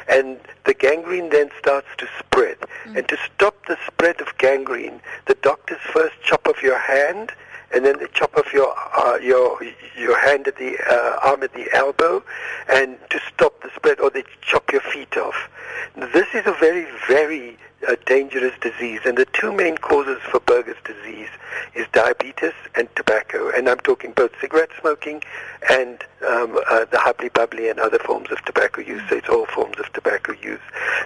And 0.09 0.41
the 0.65 0.75
gangrene 0.75 1.31
then 1.31 1.51
starts 1.59 1.89
to 1.99 2.09
spread. 2.19 2.57
And 2.97 3.07
to 3.09 3.17
stop 3.35 3.55
the 3.67 3.77
spread 3.87 4.21
of 4.21 4.37
gangrene, 4.39 5.01
the 5.27 5.35
doctors 5.35 5.79
first 5.93 6.15
chop 6.25 6.49
off 6.49 6.63
your 6.63 6.79
hand, 6.79 7.33
and 7.75 7.85
then 7.85 7.99
they 7.99 8.07
chop 8.13 8.37
off 8.37 8.53
your 8.53 8.75
uh, 8.97 9.17
your 9.17 9.59
your 9.97 10.19
hand 10.19 10.47
at 10.49 10.57
the 10.57 10.79
uh, 10.91 11.29
arm 11.29 11.43
at 11.43 11.53
the 11.55 11.69
elbow, 11.75 12.23
and 12.69 12.99
to 13.11 13.21
stop 13.33 13.61
the 13.63 13.71
spread, 13.75 14.01
or 14.01 14.11
they 14.11 14.25
chop 14.41 14.71
your 14.73 14.83
feet 14.83 15.17
off. 15.17 15.49
This 15.97 16.29
is 16.35 16.47
a 16.47 16.53
very 16.53 16.87
very 17.09 17.57
uh, 17.89 17.97
dangerous 18.07 18.55
disease, 18.61 19.01
and 19.05 19.17
the 19.19 19.27
two 19.33 19.53
main 19.53 19.77
causes 19.79 20.19
for 20.31 20.41
Berger's 20.41 20.77
disease 20.85 21.29
is 21.75 21.87
diabetes 21.93 22.53
and 22.75 22.89
tobacco. 22.97 23.51
And 23.51 23.69
I'm 23.69 23.79
talking 23.79 24.13
both 24.13 24.31
cigarette 24.41 24.71
smoking 24.81 25.23
and 25.71 26.05
um, 26.27 26.59
uh, 26.71 26.85
the 26.91 26.99
hubbly 26.99 27.29
bubbly 27.29 27.69
and 27.69 27.79
other 27.79 27.99
forms 27.99 28.31
of 28.31 28.43
tobacco 28.45 28.83
use. 28.83 29.03
So 29.09 29.17
it's 29.17 29.29
all 29.29 29.47
forms 29.47 29.79
of 29.79 29.93
tobacco 29.93 30.35
use. 30.41 30.61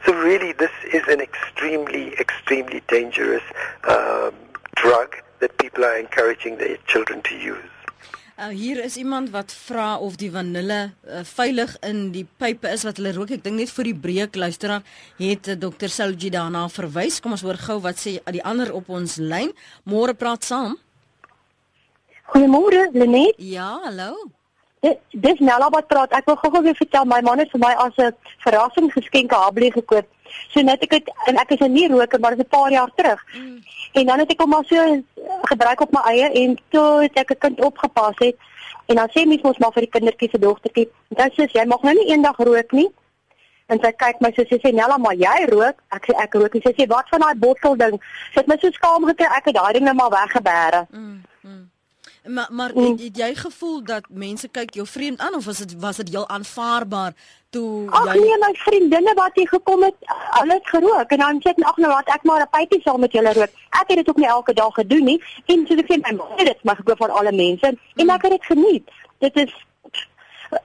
So 0.05 0.13
really, 0.15 0.53
this 0.53 0.71
is 0.93 1.03
an 1.09 1.21
extremely 1.21 2.15
extremely 2.19 2.83
dangerous 2.89 3.43
um, 3.89 4.35
drug 4.75 5.17
that 5.41 5.57
people 5.59 5.85
are 5.85 5.99
encouraging 5.99 6.59
their 6.59 6.79
children 6.87 7.23
to 7.23 7.35
use. 7.35 7.73
Uh, 8.37 8.51
hier 8.53 8.85
is 8.85 8.97
iemand 9.01 9.31
wat 9.33 9.53
vra 9.53 9.97
of 9.97 10.19
die 10.21 10.29
vanille 10.29 10.91
uh, 11.09 11.23
veilig 11.25 11.71
in 11.81 12.11
die 12.13 12.27
pype 12.37 12.69
is 12.69 12.83
wat 12.85 12.99
hulle 13.01 13.15
rook. 13.17 13.31
Ek 13.33 13.45
dink 13.47 13.57
net 13.57 13.73
vir 13.73 13.89
die 13.89 13.95
breek 13.97 14.37
luisteraar 14.37 14.83
het 15.17 15.49
uh, 15.49 15.57
Dr. 15.57 15.89
Selji 15.89 16.29
daarna 16.35 16.67
verwys. 16.69 17.17
Kom 17.25 17.33
ons 17.33 17.45
hoor 17.47 17.57
gou 17.57 17.79
wat 17.87 17.97
sê 18.03 18.19
die 18.37 18.45
ander 18.45 18.75
op 18.77 18.91
ons 18.93 19.17
lyn. 19.17 19.55
Môre 19.89 20.13
praat 20.13 20.45
saam. 20.45 20.77
Goeiemôre, 22.35 22.91
Lenet. 22.93 23.41
Ja, 23.41 23.71
hallo. 23.87 24.29
Dit 24.85 25.01
dis 25.17 25.41
Nella 25.41 25.71
wat 25.73 25.89
praat. 25.89 26.13
Ek 26.13 26.29
wil 26.29 26.37
gou-gou 26.43 26.61
weer 26.69 26.77
vertel 26.77 27.09
my 27.09 27.23
man 27.25 27.41
het 27.41 27.57
vir 27.57 27.63
my 27.65 27.73
as 27.87 27.97
'n 27.97 28.13
verrassing 28.45 28.93
geskenk 28.93 29.33
'n 29.33 29.43
hablie 29.47 29.73
gekoop. 29.73 30.05
So 30.49 30.61
net 30.61 30.83
ek 30.83 30.93
het 30.93 31.11
en 31.27 31.37
ek 31.37 31.51
is 31.51 31.61
'n 31.61 31.73
nie 31.73 31.89
roker 31.89 32.21
maar 32.21 32.37
dit 32.37 32.41
is 32.41 32.47
'n 32.47 32.57
paar 32.57 32.71
jaar 32.71 32.91
terug. 32.95 33.25
Mm. 33.35 33.59
En 33.93 34.07
dan 34.07 34.19
het 34.19 34.31
ek 34.31 34.41
hom 34.41 34.51
maar 34.51 34.65
so 34.65 35.03
gebruik 35.43 35.81
op 35.81 35.93
my 35.93 36.01
eie 36.13 36.29
en 36.43 36.59
toe 36.69 37.03
het 37.03 37.15
ek 37.15 37.31
'n 37.31 37.39
kind 37.39 37.61
opgepas 37.61 38.15
het 38.19 38.37
en 38.87 38.95
dan 38.97 39.09
sê 39.09 39.27
mens 39.27 39.43
mos 39.43 39.59
maar 39.59 39.73
vir 39.73 39.83
die 39.83 39.91
kindertjie 39.91 40.31
se 40.31 40.39
dogtertjie, 40.39 40.89
"Dan 41.09 41.31
sê 41.31 41.49
jy 41.53 41.65
mag 41.65 41.83
nou 41.83 41.95
nie 41.95 42.11
eendag 42.11 42.37
rook 42.37 42.73
nie." 42.73 42.91
En 43.67 43.81
sy 43.83 43.91
kyk 43.99 44.21
my 44.21 44.31
so 44.35 44.45
sy 44.47 44.61
sê 44.63 44.71
Nella, 44.73 44.97
maar 44.99 45.17
jy 45.19 45.47
rook. 45.51 45.81
Ek 45.91 46.07
sê 46.07 46.15
ek 46.23 46.35
rook. 46.39 46.55
Sy 46.63 46.73
sê 46.79 46.87
wat 46.87 47.09
van 47.11 47.21
daai 47.21 47.35
bottel 47.35 47.75
ding? 47.81 47.97
Sy 48.33 48.39
het 48.41 48.47
my 48.47 48.57
so 48.63 48.71
skaam 48.71 49.07
gekry 49.11 49.27
ek 49.27 49.45
het 49.51 49.55
daai 49.59 49.73
ding 49.73 49.85
net 49.89 49.99
maar 49.99 50.13
weggebêre. 50.15 50.87
Mm. 50.93 51.16
Maar 52.27 52.49
maar 52.51 52.71
het, 52.75 53.01
het 53.01 53.17
jy 53.17 53.35
gevoel 53.35 53.83
dat 53.85 54.05
mense 54.09 54.49
kyk 54.49 54.75
jou 54.75 54.87
vreemd 54.87 55.19
aan 55.21 55.35
of 55.35 55.45
was 55.45 55.59
dit 55.59 55.75
was 55.81 55.97
dit 55.97 56.09
heel 56.09 56.29
aanvaarbaar 56.29 57.13
toe 57.51 57.91
ag, 57.91 58.15
jy 58.15 58.21
nee, 58.21 58.39
my 58.43 58.53
vriendinne 58.63 59.15
wat 59.15 59.35
hier 59.35 59.49
gekom 59.49 59.83
het, 59.83 59.95
hulle 60.39 60.53
het 60.53 60.69
gerook 60.69 61.11
en 61.15 61.23
dan 61.25 61.41
sê 61.45 61.53
ek 61.53 61.63
ag 61.71 61.77
nou 61.77 61.91
laat 61.93 62.09
ek 62.15 62.25
maar 62.25 62.43
'n 62.43 62.51
pypie 62.57 62.81
saam 62.83 63.01
met 63.01 63.13
julle 63.13 63.33
rook. 63.33 63.53
Ek 63.81 63.87
het 63.89 63.97
dit 63.97 64.09
ook 64.09 64.17
nie 64.17 64.29
elke 64.29 64.53
dag 64.53 64.75
gedoen 64.75 65.05
nie 65.05 65.23
en 65.47 65.67
so 65.67 65.75
ek 65.75 65.93
sê 65.93 66.01
my 66.03 66.17
man 66.17 66.33
het 66.37 66.47
dit 66.47 66.65
maar 66.65 66.77
gekoop 66.77 66.99
van 66.99 67.11
alle 67.11 67.33
mense 67.33 67.67
en 67.97 68.11
ek 68.11 68.23
het 68.23 68.33
dit 68.33 68.45
geniet. 68.45 68.91
Dit 69.19 69.37
is 69.37 69.53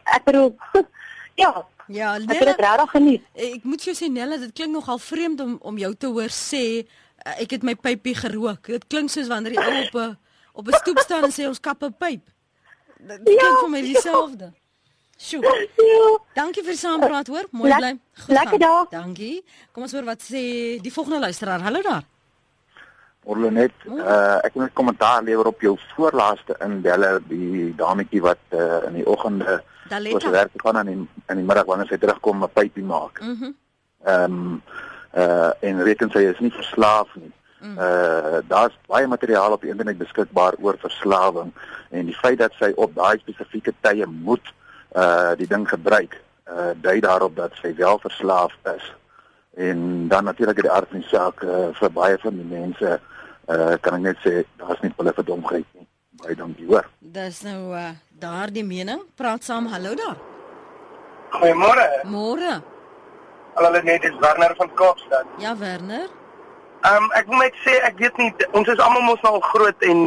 ek 0.03 0.23
bedoel 0.23 0.55
ja, 1.43 1.65
Ja, 1.91 2.17
Nella, 2.17 2.31
ek 2.31 2.39
het 2.39 2.47
dit 2.47 2.65
regtig 2.65 2.91
geniet. 2.91 3.23
Ek 3.35 3.63
moet 3.63 3.83
jou 3.83 3.95
sê 3.95 4.07
Nella, 4.07 4.37
dit 4.37 4.53
klink 4.53 4.71
nogal 4.71 4.99
vreemd 4.99 5.39
om 5.41 5.57
om 5.61 5.77
jou 5.77 5.93
te 5.95 6.07
hoor 6.07 6.31
sê 6.31 6.87
ek 7.37 7.57
het 7.57 7.63
my 7.63 7.75
pypie 7.75 8.15
gerook. 8.15 8.67
Dit 8.71 8.87
klink 8.87 9.09
soos 9.09 9.27
wanneer 9.27 9.53
jy 9.53 9.87
op 9.87 9.95
'n 9.95 10.17
op 10.53 10.67
'n 10.67 10.73
stoep 10.73 10.99
staan 10.99 11.23
en 11.23 11.31
sê 11.31 11.47
ons 11.47 11.59
kap 11.59 11.83
'n 11.83 11.95
pyp. 11.97 12.23
Dit 12.97 13.19
ja, 13.23 13.39
klink 13.39 13.59
vir 13.59 13.69
my 13.69 13.81
dieselfde. 13.81 14.53
Sjoe. 15.17 15.67
Ja. 15.75 16.19
Dankie 16.33 16.63
vir 16.63 16.73
saampraat 16.73 17.27
hoor. 17.27 17.45
Mooi 17.51 17.75
bly. 17.75 17.99
Goed. 18.13 18.35
Lekker 18.35 18.59
dag. 18.59 18.89
Dankie. 18.89 19.43
Kom 19.71 19.83
ons 19.83 19.91
hoor 19.91 20.03
wat 20.03 20.21
sê 20.21 20.41
die 20.81 20.93
volgende 20.93 21.19
luisteraar. 21.19 21.61
Hallo 21.61 21.81
daar. 21.81 22.03
Orlenet, 23.23 23.73
uh, 23.85 24.39
ek 24.41 24.53
wil 24.53 24.63
'n 24.63 24.73
kommentaar 24.73 25.23
lewer 25.23 25.45
op 25.45 25.61
jou 25.61 25.77
voorlaaste 25.95 26.55
inbelle 26.59 27.21
die 27.27 27.75
dametjie 27.75 28.21
wat 28.21 28.41
uh, 28.49 28.81
in 28.87 28.93
die 28.93 29.05
oggende 29.05 29.63
oor 29.91 30.31
werk 30.31 30.51
gaan 30.55 30.77
en 30.77 30.87
in 30.87 31.09
in 31.27 31.35
die 31.35 31.45
middag 31.45 31.65
wanneer 31.65 31.87
sy 31.87 31.97
terugkom 31.97 32.43
'n 32.43 32.53
pypie 32.53 32.83
maak. 32.83 33.21
Mhm. 33.21 33.43
Mm 33.43 33.55
ehm 34.03 34.33
um, 34.33 34.61
uh 35.13 35.51
en 35.59 35.83
reken 35.83 36.09
sy 36.11 36.23
is 36.25 36.39
nie 36.39 36.51
verslaaf 36.51 37.15
nie. 37.15 37.31
Mm. 37.61 37.77
Uh 37.77 38.39
daar's 38.49 38.77
baie 38.89 39.07
materiaal 39.07 39.51
op 39.51 39.61
die 39.61 39.69
internet 39.69 39.97
beskikbaar 39.97 40.55
oor 40.59 40.77
verslawing 40.81 41.51
en 41.89 42.05
die 42.05 42.17
feit 42.17 42.39
dat 42.39 42.55
sy 42.57 42.71
op 42.75 42.95
daai 42.95 43.19
spesifieke 43.21 43.73
tye 43.85 44.05
moet 44.05 44.53
uh 44.97 45.33
die 45.37 45.47
ding 45.47 45.67
gebruik, 45.69 46.17
uh 46.49 46.71
dui 46.81 46.99
daarop 46.99 47.35
dat 47.35 47.53
sy 47.61 47.75
wel 47.77 47.99
verslaaf 48.01 48.55
is. 48.75 48.87
En 49.53 50.07
dan 50.07 50.23
natuurlik 50.23 50.61
die 50.61 50.71
aard 50.71 50.89
van 50.89 50.99
die 51.03 51.07
saak 51.07 51.43
uh, 51.43 51.69
vir 51.77 51.91
baie 51.91 52.17
van 52.23 52.35
die 52.39 52.49
mense 52.49 52.99
uh 53.45 53.75
kan 53.81 53.99
ek 53.99 54.05
net 54.07 54.17
sê 54.25 54.41
daar's 54.57 54.81
nie 54.81 54.93
hulle 54.97 55.13
verdomheid 55.13 55.67
nie. 55.77 55.87
Baie 56.23 56.35
dankie 56.35 56.65
hoor. 56.65 56.89
Dis 56.99 57.43
nou 57.45 57.75
uh 57.77 57.91
daardie 58.21 58.65
mening. 58.65 59.05
Praat 59.15 59.43
saam. 59.43 59.69
Hallo 59.69 59.93
daar. 59.95 60.17
Goeiemôre. 61.31 61.85
Môre. 62.09 62.57
Hallo 63.53 63.81
net, 63.83 64.01
dis 64.01 64.17
Werner 64.19 64.55
van 64.57 64.73
Kaapstad. 64.73 65.25
Ja, 65.37 65.57
Werner. 65.57 66.09
Ehm 66.81 67.03
um, 67.03 67.11
ek 67.13 67.27
moet 67.29 67.43
net 67.43 67.57
sê 67.61 67.73
ek 67.85 67.99
weet 68.01 68.15
nie 68.17 68.31
ons 68.57 68.69
is 68.71 68.79
almal 68.81 69.03
mos 69.05 69.19
nou 69.21 69.35
al 69.37 69.43
groot 69.51 69.83
en 69.85 69.99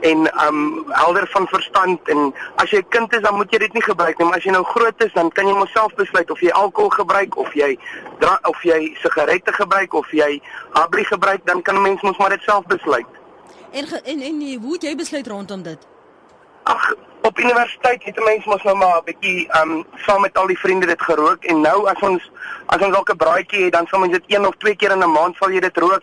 en 0.00 0.22
ehm 0.30 0.60
um, 0.60 0.92
helder 0.96 1.26
van 1.32 1.46
verstand 1.50 2.08
en 2.14 2.32
as 2.62 2.70
jy 2.72 2.78
'n 2.80 2.88
kind 2.88 3.12
is 3.12 3.20
dan 3.20 3.36
moet 3.36 3.52
jy 3.52 3.58
dit 3.58 3.72
nie 3.72 3.82
gebruik 3.82 4.18
nie 4.18 4.26
maar 4.26 4.38
as 4.38 4.46
jy 4.48 4.54
nou 4.54 4.64
groot 4.64 5.04
is 5.04 5.12
dan 5.12 5.28
kan 5.30 5.46
jy 5.46 5.52
mos 5.52 5.72
self 5.72 5.92
besluit 5.94 6.30
of 6.30 6.40
jy 6.40 6.50
alkohol 6.50 6.88
gebruik 6.90 7.36
of 7.36 7.52
jy 7.54 7.76
dra, 8.18 8.38
of 8.48 8.62
jy 8.62 8.96
sigarette 9.02 9.52
gebruik 9.52 9.92
of 9.94 10.08
jy 10.12 10.40
habri 10.72 11.04
gebruik 11.04 11.44
dan 11.44 11.62
kan 11.62 11.76
'n 11.76 11.82
mens 11.82 12.02
mos 12.02 12.16
maar 12.16 12.30
dit 12.30 12.42
self 12.42 12.64
besluit. 12.66 13.12
En 13.72 13.84
en 14.04 14.20
en 14.20 14.40
hoe 14.62 14.78
jy 14.80 14.96
besluit 14.96 15.26
rondom 15.26 15.62
dit? 15.62 15.86
Ag 16.62 16.94
op 17.22 17.38
universiteit 17.38 18.04
het 18.04 18.16
'n 18.16 18.24
mens 18.24 18.44
mos 18.44 18.62
nou 18.62 18.76
maar 18.76 18.96
'n 18.96 19.04
bietjie 19.04 19.48
um 19.60 19.84
saam 19.96 20.20
met 20.20 20.38
al 20.38 20.46
die 20.46 20.58
vriende 20.58 20.86
dit 20.86 21.02
gerook 21.02 21.44
en 21.44 21.60
nou 21.60 21.88
as 21.88 22.00
ons 22.00 22.30
as 22.66 22.80
ons 22.80 22.92
dalk 22.92 23.10
'n 23.10 23.16
braaitjie 23.16 23.64
het 23.64 23.72
dan 23.72 23.86
sal 23.86 24.02
ons 24.02 24.12
dit 24.12 24.24
een 24.26 24.46
of 24.46 24.54
twee 24.58 24.76
keer 24.76 24.90
in 24.90 25.02
'n 25.02 25.12
maand 25.12 25.36
sal 25.36 25.50
jy 25.50 25.60
dit 25.60 25.76
rook. 25.76 26.02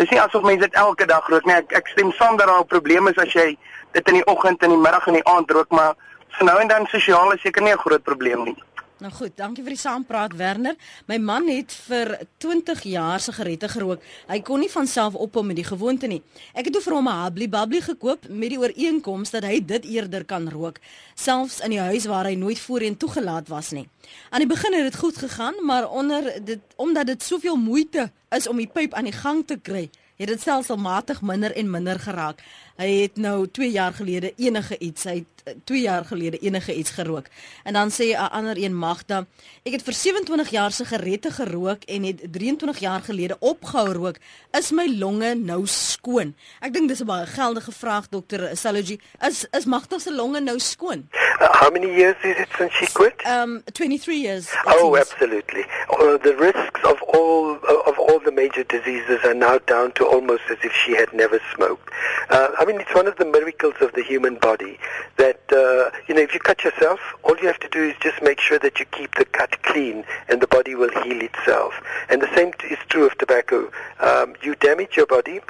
Dis 0.00 0.08
nie 0.08 0.20
asof 0.20 0.46
mense 0.48 0.64
dit 0.64 0.76
elke 0.80 1.04
dag 1.04 1.26
rook 1.28 1.44
nie. 1.44 1.58
Ek, 1.60 1.74
ek 1.76 1.90
stem 1.92 2.12
saam 2.16 2.38
dat 2.40 2.48
daar 2.48 2.62
'n 2.62 2.72
probleem 2.72 3.08
is 3.08 3.18
as 3.20 3.32
jy 3.36 3.58
dit 3.92 4.08
in 4.08 4.14
die 4.14 4.26
oggend 4.32 4.62
en 4.62 4.72
die 4.72 4.78
middag 4.86 5.06
en 5.06 5.18
die 5.18 5.26
aand 5.28 5.50
rook, 5.50 5.68
maar 5.70 5.92
vir 6.38 6.46
nou 6.46 6.58
en 6.60 6.68
dan 6.68 6.86
sosiaal 6.86 7.32
is 7.32 7.42
seker 7.42 7.62
nie 7.62 7.72
'n 7.72 7.84
groot 7.84 8.02
probleem 8.02 8.44
nie. 8.44 8.56
Nou 9.00 9.08
goed, 9.16 9.32
dankie 9.32 9.62
vir 9.64 9.72
die 9.72 9.80
saampraat 9.80 10.34
Werner. 10.36 10.74
My 11.08 11.16
man 11.16 11.46
het 11.48 11.72
vir 11.86 12.10
20 12.44 12.82
jaar 12.84 13.22
sigarette 13.24 13.70
gerook. 13.72 14.02
Hy 14.28 14.42
kon 14.44 14.60
nie 14.60 14.68
van 14.68 14.84
self 14.90 15.16
ophou 15.16 15.40
met 15.46 15.56
die 15.56 15.64
gewoonte 15.64 16.10
nie. 16.10 16.18
Ek 16.52 16.68
het 16.68 16.74
toe 16.76 16.82
vir 16.84 16.94
hom 16.98 17.08
'n 17.08 17.20
Habli 17.22 17.48
Bubbly 17.48 17.80
gekoop 17.80 18.28
met 18.28 18.50
die 18.50 18.58
ooreenkoms 18.60 19.30
dat 19.30 19.44
hy 19.44 19.64
dit 19.64 19.84
eerder 19.84 20.24
kan 20.24 20.50
rook, 20.50 20.80
selfs 21.14 21.60
in 21.60 21.70
die 21.70 21.80
huis 21.80 22.04
waar 22.04 22.26
hy 22.26 22.34
nooit 22.34 22.58
voorheen 22.58 22.96
toegelaat 22.96 23.48
was 23.48 23.70
nie. 23.70 23.88
Aan 24.30 24.40
die 24.40 24.48
begin 24.48 24.72
het 24.74 24.92
dit 24.92 24.96
goed 24.96 25.16
gegaan, 25.16 25.54
maar 25.64 25.88
onder 25.88 26.44
dit 26.44 26.60
omdat 26.76 27.06
dit 27.06 27.22
soveel 27.22 27.56
moeite 27.56 28.12
is 28.28 28.48
om 28.48 28.56
die 28.56 28.68
pyp 28.68 28.94
aan 28.94 29.04
die 29.04 29.16
gang 29.16 29.46
te 29.46 29.56
kry, 29.56 29.90
het 30.20 30.28
dit 30.28 30.40
selfsalmatig 30.40 31.22
minder 31.22 31.56
en 31.56 31.70
minder 31.70 31.98
geraak. 31.98 32.42
Hy 32.80 33.02
het 33.02 33.18
nou 33.20 33.44
2 33.44 33.70
jaar 33.70 33.92
gelede 33.92 34.32
enige 34.40 34.78
iets, 34.80 35.04
hy 35.04 35.18
het 35.20 35.40
2 35.68 35.78
eh, 35.78 35.84
jaar 35.84 36.04
gelede 36.08 36.38
enige 36.38 36.74
iets 36.74 36.90
gerook. 36.96 37.26
En 37.64 37.76
dan 37.76 37.90
sê 37.90 38.16
'n 38.16 38.32
ander 38.32 38.56
een 38.56 38.76
Magda, 38.76 39.26
ek 39.62 39.72
het 39.72 39.82
vir 39.82 39.92
27 39.92 40.50
jaar 40.50 40.72
sigarette 40.72 41.30
gerook 41.30 41.82
en 41.84 42.02
het 42.04 42.20
23 42.32 42.78
jaar 42.78 43.00
gelede 43.00 43.36
opgehou 43.38 43.92
rook. 43.92 44.16
Is 44.58 44.70
my 44.70 44.96
longe 44.98 45.34
nou 45.34 45.66
skoon? 45.66 46.34
Ek 46.60 46.72
dink 46.72 46.88
dis 46.88 47.00
'n 47.00 47.06
baie 47.06 47.26
geldige 47.26 47.72
vraag 47.72 48.08
dokter 48.08 48.56
Salogy. 48.56 48.98
Is 49.20 49.46
is 49.50 49.64
Magda 49.64 49.98
se 49.98 50.14
longe 50.14 50.40
nou 50.40 50.58
skoon? 50.58 51.08
Uh, 51.40 51.48
how 51.60 51.70
many 51.72 51.94
years 51.94 52.16
is 52.22 52.36
it 52.36 52.48
since 52.58 52.74
she 52.74 52.86
quit? 52.92 53.14
Um 53.26 53.62
23 53.72 54.20
years. 54.20 54.46
Oh, 54.64 54.96
absolutely. 54.96 55.64
Uh, 55.90 56.18
the 56.22 56.34
risks 56.38 56.82
of 56.82 57.02
all 57.02 57.58
uh, 57.62 57.88
of 57.90 57.98
all 57.98 58.20
the 58.24 58.32
major 58.32 58.64
diseases 58.66 59.24
are 59.24 59.34
now 59.34 59.58
down 59.64 59.92
to 59.92 60.04
almost 60.04 60.42
as 60.50 60.58
if 60.60 60.72
she 60.72 60.92
had 60.96 61.12
never 61.12 61.40
smoked. 61.54 61.88
Uh, 62.30 62.48
I 62.60 62.64
mean, 62.64 62.69
it's 62.78 62.94
one 62.94 63.06
of 63.06 63.16
the 63.16 63.24
miracles 63.24 63.74
of 63.80 63.92
the 63.94 64.02
human 64.02 64.34
body 64.34 64.78
that, 65.16 65.40
uh, 65.50 65.90
you 66.06 66.14
know, 66.14 66.20
if 66.20 66.34
you 66.34 66.40
cut 66.40 66.62
yourself, 66.62 67.00
all 67.22 67.36
you 67.38 67.46
have 67.46 67.58
to 67.60 67.68
do 67.70 67.82
is 67.82 67.94
just 68.02 68.22
make 68.22 68.38
sure 68.38 68.58
that 68.58 68.78
you 68.78 68.84
keep 68.86 69.14
the 69.14 69.24
cut 69.24 69.62
clean 69.62 70.04
and 70.28 70.42
the 70.42 70.46
body 70.46 70.74
will 70.74 70.90
heal 71.02 71.22
itself. 71.22 71.72
And 72.10 72.20
the 72.20 72.32
same 72.36 72.52
is 72.70 72.78
true 72.88 73.06
of 73.06 73.16
tobacco. 73.16 73.70
Um, 73.98 74.34
you 74.42 74.54
damage 74.56 74.96
your 74.96 75.06
body, 75.06 75.40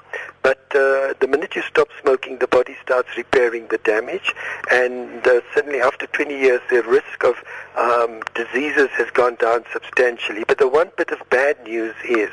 but 0.42 0.64
uh, 0.70 1.14
the 1.20 1.26
minute 1.28 1.56
you 1.56 1.62
stop 1.62 1.88
smoking, 2.00 2.38
the 2.38 2.46
body 2.46 2.76
starts 2.80 3.08
repairing 3.16 3.66
the 3.68 3.78
damage. 3.78 4.32
And 4.70 5.26
uh, 5.26 5.40
certainly 5.52 5.80
after 5.80 6.06
20 6.06 6.38
years, 6.38 6.60
the 6.70 6.82
risk 6.84 7.24
of 7.24 7.42
um, 7.76 8.20
diseases 8.34 8.88
has 8.90 9.10
gone 9.10 9.34
down 9.34 9.64
substantially. 9.72 10.44
But 10.46 10.58
the 10.58 10.68
one 10.68 10.90
bit 10.96 11.10
of 11.10 11.18
bad 11.28 11.62
news 11.64 11.94
is 12.08 12.30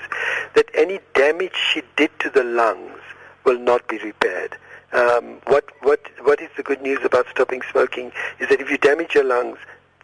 that 0.53 0.69
any 0.75 0.99
damage 1.15 1.55
she 1.55 1.81
did 1.95 2.11
to 2.19 2.29
the 2.29 2.43
lungs 2.43 2.99
will 3.43 3.57
not 3.57 3.87
be 3.87 3.97
repaired. 3.97 4.57
Um, 4.93 5.41
what 5.47 5.65
what 5.81 5.99
what 6.23 6.39
is 6.41 6.49
the 6.55 6.63
good 6.63 6.81
news 6.81 6.99
about 7.03 7.27
stopping 7.29 7.61
smoking 7.71 8.11
is 8.39 8.47
that 8.49 8.61
if 8.61 8.69
you 8.69 8.77
damage 8.77 9.13
your 9.15 9.25
lungs, 9.25 9.57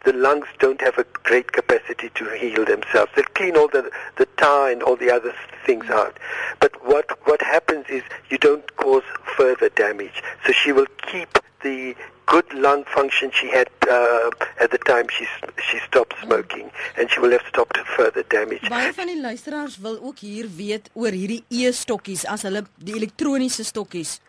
the 0.04 0.12
lungs 0.12 0.46
don't 0.58 0.80
have 0.82 0.98
a 0.98 1.06
great 1.22 1.52
capacity 1.52 2.10
to 2.14 2.24
heal 2.36 2.64
themselves. 2.66 3.10
They'll 3.16 3.24
clean 3.34 3.56
all 3.56 3.68
the 3.68 3.90
the 4.16 4.26
tar 4.36 4.70
and 4.70 4.82
all 4.82 4.96
the 4.96 5.10
other 5.10 5.34
things 5.64 5.86
out. 5.88 6.18
But 6.60 6.72
what 6.84 7.06
what 7.26 7.40
happens 7.40 7.86
is 7.88 8.02
you 8.28 8.38
don't 8.38 8.76
cause 8.76 9.04
further 9.36 9.70
damage. 9.70 10.22
So 10.46 10.52
she 10.52 10.72
will 10.72 10.90
keep 11.10 11.38
the 11.62 11.96
good 12.26 12.52
lung 12.54 12.84
function 12.84 13.30
she 13.32 13.48
had 13.48 13.68
uh, 13.88 14.30
at 14.60 14.70
the 14.70 14.78
time 14.78 15.06
she 15.08 15.26
she 15.70 15.78
stopped 15.88 16.14
smoking 16.22 16.70
and 16.98 17.10
she 17.10 17.20
will 17.20 17.30
have 17.30 17.44
stopped 17.48 17.78
further 17.96 18.22
damage. 18.28 18.68
Baie 18.68 18.92
van 18.92 19.06
die 19.06 19.20
luisteraars 19.20 19.78
wil 19.78 19.98
ook 20.02 20.18
hier 20.18 20.48
weet 20.56 20.90
oor 20.92 21.12
hierdie 21.16 21.42
e-stokkies 21.48 22.26
as 22.26 22.44
hulle 22.48 22.64
die 22.76 22.96
elektroniese 23.00 23.64
stokkies. 23.64 24.20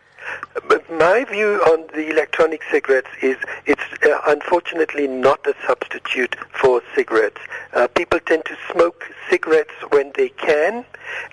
But 0.68 0.90
my 0.90 1.24
view 1.24 1.60
on 1.64 1.86
the 1.94 2.08
electronic 2.10 2.62
cigarettes 2.70 3.10
is 3.22 3.36
it's 3.66 3.82
uh, 4.04 4.20
unfortunately 4.26 5.06
not 5.06 5.46
a 5.46 5.54
substitute 5.66 6.36
for 6.52 6.82
cigarettes. 6.94 7.40
Uh, 7.72 7.88
people 7.88 8.20
tend 8.20 8.44
to 8.46 8.56
smoke 8.72 9.04
cigarettes 9.28 9.74
when 9.90 10.12
they 10.16 10.30
can, 10.30 10.84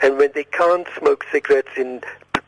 and 0.02 0.18
when 0.18 0.32
they 0.34 0.44
can't 0.44 0.88
smoke 0.98 1.26
cigarettes 1.32 1.70
in 1.78 2.02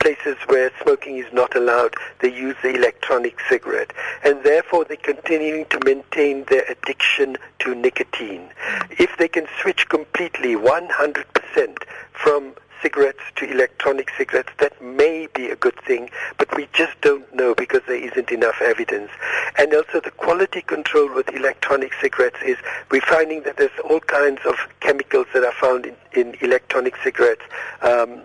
places 0.05 0.37
where 0.45 0.71
smoking 0.83 1.17
is 1.17 1.31
not 1.33 1.55
allowed, 1.55 1.95
they 2.19 2.31
use 2.31 2.55
the 2.61 2.75
electronic 2.75 3.39
cigarette. 3.49 3.91
And 4.23 4.43
therefore, 4.43 4.85
they're 4.85 4.97
continuing 4.97 5.65
to 5.67 5.79
maintain 5.83 6.43
their 6.43 6.63
addiction 6.69 7.37
to 7.59 7.73
nicotine. 7.73 8.49
If 8.91 9.17
they 9.17 9.27
can 9.27 9.47
switch 9.59 9.89
completely, 9.89 10.55
100%, 10.55 11.83
from 12.11 12.53
cigarettes 12.85 13.23
to 13.35 13.49
electronic 13.49 14.11
cigarettes, 14.15 14.51
that 14.59 14.79
may 14.79 15.27
be 15.33 15.49
a 15.49 15.55
good 15.55 15.73
thing, 15.87 16.07
but 16.37 16.55
we 16.55 16.67
just 16.71 16.93
don't 17.01 17.25
know 17.33 17.55
because 17.55 17.81
there 17.87 17.97
isn't 17.97 18.29
enough 18.29 18.61
evidence. 18.61 19.09
And 19.57 19.73
also 19.73 19.99
the 19.99 20.11
quality 20.11 20.61
control 20.61 21.11
with 21.11 21.27
electronic 21.29 21.93
cigarettes 21.99 22.37
is 22.45 22.57
we're 22.91 23.01
finding 23.01 23.41
that 23.41 23.57
there's 23.57 23.79
all 23.89 24.01
kinds 24.01 24.41
of 24.45 24.53
chemicals 24.81 25.25
that 25.33 25.43
are 25.43 25.53
found 25.53 25.87
in, 25.87 25.95
in 26.15 26.35
electronic 26.41 26.95
cigarettes, 27.03 27.43
um, 27.81 28.21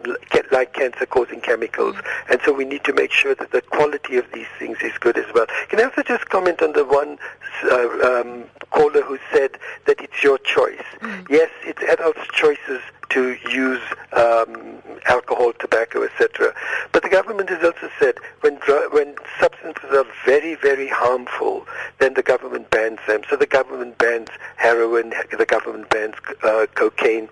like 0.50 0.72
cancer-causing 0.74 1.40
chemicals. 1.40 1.96
And 2.28 2.40
so 2.44 2.52
we 2.52 2.64
need 2.64 2.84
to 2.84 2.92
make 2.92 3.12
sure 3.12 3.34
that 3.34 3.52
the 3.52 3.62
quality 3.62 4.16
of 4.16 4.26
these 4.32 4.46
things 4.58 4.78
is 4.82 4.92
good 4.98 5.16
as 5.16 5.26
well. 5.34 5.46
Can 5.68 5.80
I 5.80 5.84
also 5.84 6.02
just 6.02 6.28
comment 6.28 6.62
on 6.62 6.72
the 6.72 6.84
one 6.84 7.18
uh, 7.64 8.20
um, 8.20 8.44
caller 8.70 9.02
who 9.02 9.18
said 9.32 9.52
that 9.86 10.00
it's 10.00 10.22
your 10.22 10.38
choice? 10.38 10.82
Mm. 11.00 11.28
Yes, 11.28 11.50
it's 11.64 11.82
adults' 11.82 12.26
choices 12.32 12.80
to 13.10 13.36
use 13.50 13.82
um, 14.12 14.78
alcohol, 15.06 15.52
tobacco, 15.58 16.02
etc. 16.04 16.54
But 16.92 17.02
the 17.02 17.08
government 17.08 17.50
has 17.50 17.62
also 17.62 17.90
said 17.98 18.16
when 18.40 18.56
dr- 18.56 18.92
when 18.92 19.16
substances 19.40 19.90
are 19.90 20.06
very, 20.24 20.54
very 20.54 20.88
harmful, 20.88 21.66
then 21.98 22.14
the 22.14 22.22
government 22.22 22.70
bans 22.70 23.00
them. 23.06 23.22
So 23.28 23.36
the 23.36 23.46
government 23.46 23.98
bans 23.98 24.28
heroin, 24.56 25.12
the 25.36 25.46
government 25.46 25.90
bans 25.90 26.14
uh, 26.42 26.66
cocaine. 26.74 27.28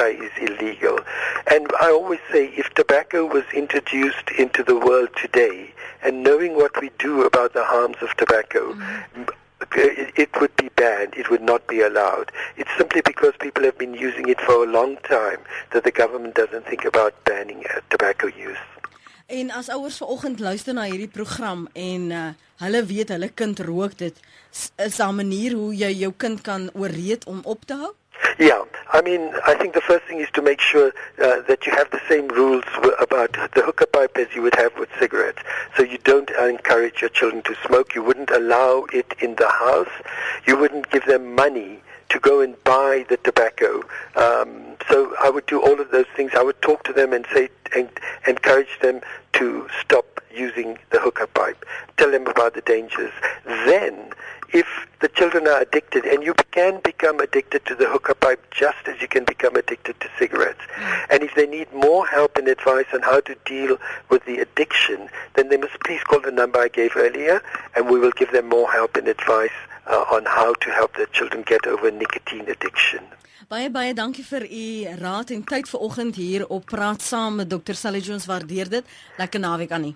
Dacha 0.00 0.24
is 0.24 0.32
illegal. 0.48 0.98
And 1.50 1.66
I 1.80 1.90
always 1.90 2.20
say 2.32 2.46
if 2.56 2.72
tobacco 2.74 3.26
was 3.26 3.44
introduced 3.52 4.30
into 4.38 4.62
the 4.62 4.76
world 4.76 5.10
today, 5.20 5.72
and 6.02 6.22
knowing 6.22 6.54
what 6.56 6.80
we 6.80 6.90
do 6.98 7.24
about 7.24 7.52
the 7.52 7.64
harms 7.64 7.96
of 8.02 8.08
tobacco, 8.16 8.72
mm-hmm 8.72 9.24
it 10.24 10.30
would 10.40 10.56
be 10.56 10.68
banned. 10.74 11.14
It 11.14 11.30
would 11.30 11.42
not 11.42 11.66
be 11.68 11.82
allowed. 11.82 12.32
It's 12.56 12.70
simply 12.76 13.02
because 13.04 13.32
people 13.38 13.62
have 13.62 13.78
been 13.78 13.94
using 13.94 14.26
it 14.28 14.40
for 14.40 14.64
a 14.64 14.66
long 14.66 14.96
time 15.08 15.40
that 15.72 15.84
the 15.84 15.92
government 15.92 16.34
doesn't 16.34 16.66
think 16.66 16.84
about 16.84 17.12
banning 17.24 17.62
uh, 17.66 17.80
tobacco 17.90 18.26
use. 18.26 18.64
En 19.26 19.50
as 19.50 19.68
ouers 19.68 19.96
vanoggend 19.96 20.40
luister 20.40 20.74
na 20.74 20.88
hierdie 20.90 21.12
program 21.12 21.68
en 21.72 22.10
uh, 22.10 22.32
hulle 22.64 22.82
weet 22.84 23.12
hulle 23.14 23.30
kind 23.34 23.60
rook 23.68 23.94
dit, 23.98 24.16
is 24.76 24.96
daar 24.96 25.12
'n 25.12 25.20
manier 25.22 25.52
hoe 25.52 25.74
jy 25.76 25.92
jou 26.02 26.12
kind 26.16 26.40
kan 26.40 26.70
ooreed 26.74 27.24
om 27.24 27.40
op 27.44 27.64
te 27.64 27.74
hou? 27.74 27.92
Yeah, 28.38 28.64
I 28.92 29.02
mean, 29.02 29.32
I 29.46 29.54
think 29.54 29.74
the 29.74 29.80
first 29.80 30.04
thing 30.04 30.18
is 30.18 30.28
to 30.32 30.42
make 30.42 30.60
sure 30.60 30.92
uh, 31.22 31.40
that 31.42 31.66
you 31.66 31.72
have 31.72 31.90
the 31.90 32.00
same 32.08 32.28
rules 32.28 32.64
w- 32.74 32.94
about 33.00 33.32
the 33.32 33.62
hookah 33.62 33.86
pipe 33.88 34.16
as 34.16 34.28
you 34.34 34.42
would 34.42 34.54
have 34.54 34.76
with 34.78 34.88
cigarettes. 34.98 35.42
So 35.76 35.82
you 35.82 35.98
don't 35.98 36.30
encourage 36.30 37.00
your 37.00 37.10
children 37.10 37.42
to 37.42 37.54
smoke. 37.66 37.94
You 37.94 38.02
wouldn't 38.02 38.30
allow 38.30 38.86
it 38.92 39.14
in 39.20 39.34
the 39.36 39.48
house. 39.48 39.90
You 40.46 40.56
wouldn't 40.56 40.90
give 40.90 41.04
them 41.06 41.34
money 41.34 41.80
to 42.10 42.18
go 42.18 42.40
and 42.40 42.62
buy 42.64 43.06
the 43.08 43.16
tobacco. 43.18 43.82
Um, 44.16 44.76
so 44.88 45.14
I 45.22 45.30
would 45.30 45.46
do 45.46 45.60
all 45.60 45.80
of 45.80 45.90
those 45.90 46.06
things. 46.16 46.32
I 46.34 46.42
would 46.42 46.60
talk 46.62 46.82
to 46.84 46.92
them 46.92 47.12
and 47.12 47.26
say, 47.32 47.48
and 47.74 47.88
encourage 48.26 48.78
them 48.80 49.00
to 49.34 49.68
stop 49.80 50.20
using 50.34 50.78
the 50.90 50.98
hookah 51.00 51.28
pipe. 51.28 51.64
Tell 51.96 52.10
them 52.10 52.26
about 52.26 52.54
the 52.54 52.60
dangers. 52.62 53.12
Then 53.44 54.10
if 54.52 54.66
the 55.00 55.08
children 55.08 55.46
are 55.46 55.60
addicted, 55.62 56.04
and 56.04 56.22
you 56.22 56.34
can 56.50 56.80
become 56.82 57.20
addicted 57.20 57.64
to 57.66 57.74
the 57.74 57.88
hookah 57.88 58.14
pipe 58.16 58.42
just 58.50 58.82
as 58.86 59.00
you 59.00 59.08
can 59.08 59.24
become 59.24 59.56
addicted 59.56 59.98
to 60.00 60.08
cigarettes. 60.18 60.60
Mm. 60.74 61.06
And 61.10 61.22
if 61.22 61.34
they 61.34 61.46
need 61.46 61.72
more 61.72 62.06
help 62.06 62.36
and 62.36 62.48
advice 62.48 62.86
on 62.92 63.02
how 63.02 63.20
to 63.20 63.34
deal 63.44 63.78
with 64.08 64.24
the 64.24 64.38
addiction, 64.38 65.08
then 65.34 65.48
they 65.48 65.56
must 65.56 65.78
please 65.84 66.02
call 66.04 66.20
the 66.20 66.32
number 66.32 66.58
I 66.58 66.68
gave 66.68 66.96
earlier, 66.96 67.42
and 67.74 67.88
we 67.88 67.98
will 67.98 68.12
give 68.12 68.32
them 68.32 68.48
more 68.48 68.70
help 68.70 68.96
and 68.96 69.08
advice 69.08 69.58
uh, 69.86 70.04
on 70.10 70.24
how 70.26 70.54
to 70.54 70.70
help 70.70 70.96
their 70.96 71.06
children 71.06 71.42
get 71.46 71.66
over 71.66 71.90
nicotine 71.90 72.48
addiction. 72.48 73.02
Baie 73.50 73.70
baie 73.70 73.94
dankie 73.98 74.22
vir 74.22 74.44
u 74.46 74.66
raad 75.00 75.32
en 75.34 75.40
tyd 75.42 75.66
vanoggend 75.68 76.14
hier 76.14 76.44
op 76.46 76.68
praat 76.70 77.02
saam 77.02 77.40
met 77.40 77.50
Dr. 77.50 77.74
Sally 77.74 77.98
Jones 77.98 78.26
waardeer 78.30 78.68
dit. 78.70 78.84
Lekker 79.18 79.40
naweek 79.40 79.70
aan 79.70 79.84
u. 79.84 79.94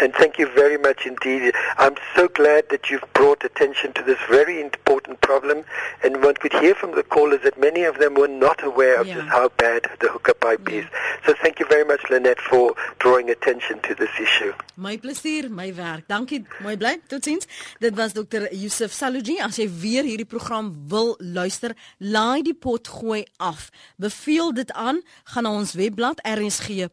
And 0.00 0.12
thank 0.14 0.38
you 0.38 0.48
very 0.54 0.78
much 0.78 1.06
indeed. 1.06 1.54
I'm 1.78 1.96
so 2.14 2.28
glad 2.28 2.68
that 2.70 2.90
you've 2.90 3.04
brought 3.12 3.44
attention 3.44 3.92
to 3.94 4.02
this 4.02 4.18
very 4.28 4.60
important 4.60 5.20
problem. 5.20 5.64
And 6.02 6.22
one 6.22 6.34
could 6.34 6.52
hear 6.54 6.74
from 6.74 6.94
the 6.94 7.02
callers 7.02 7.40
that 7.44 7.58
many 7.58 7.84
of 7.84 7.98
them 7.98 8.14
were 8.14 8.28
not 8.28 8.62
aware 8.64 9.00
of 9.00 9.06
yeah. 9.06 9.14
just 9.16 9.28
how 9.28 9.48
bad 9.50 9.88
the 10.00 10.08
hookah 10.08 10.34
pipe 10.34 10.68
yeah. 10.68 10.80
is. 10.80 10.86
So 11.24 11.34
thank 11.42 11.58
you 11.60 11.66
very 11.66 11.84
much, 11.84 12.02
Lynette, 12.10 12.40
for 12.40 12.74
drawing 12.98 13.30
attention 13.30 13.80
to 13.80 13.94
this 13.94 14.10
issue. 14.20 14.52
My 14.76 14.96
plesier, 14.96 15.48
my 15.48 15.72
werk. 15.72 16.06
Dankie. 16.08 16.44
Mooi 16.60 16.76
bly. 16.76 17.00
Totsiens. 17.08 17.46
Dit 17.80 17.96
was 17.96 18.12
Dr. 18.12 18.48
Yusuf 18.52 18.92
Saluji. 18.92 19.40
As 19.40 19.56
jy 19.58 19.68
weer 19.82 20.04
hierdie 20.04 20.28
program 20.28 20.74
wil 20.90 21.16
luister, 21.20 21.74
laai 21.98 22.42
die 22.42 22.54
pot 22.54 22.88
gooi 22.88 23.24
af. 23.38 23.70
Beveel 23.96 24.54
dit 24.54 24.72
aan, 24.72 25.02
gaan 25.32 25.42
na 25.46 25.50
ons 25.56 25.72
webblad 25.78 26.20
rsg.co.za 26.26 26.88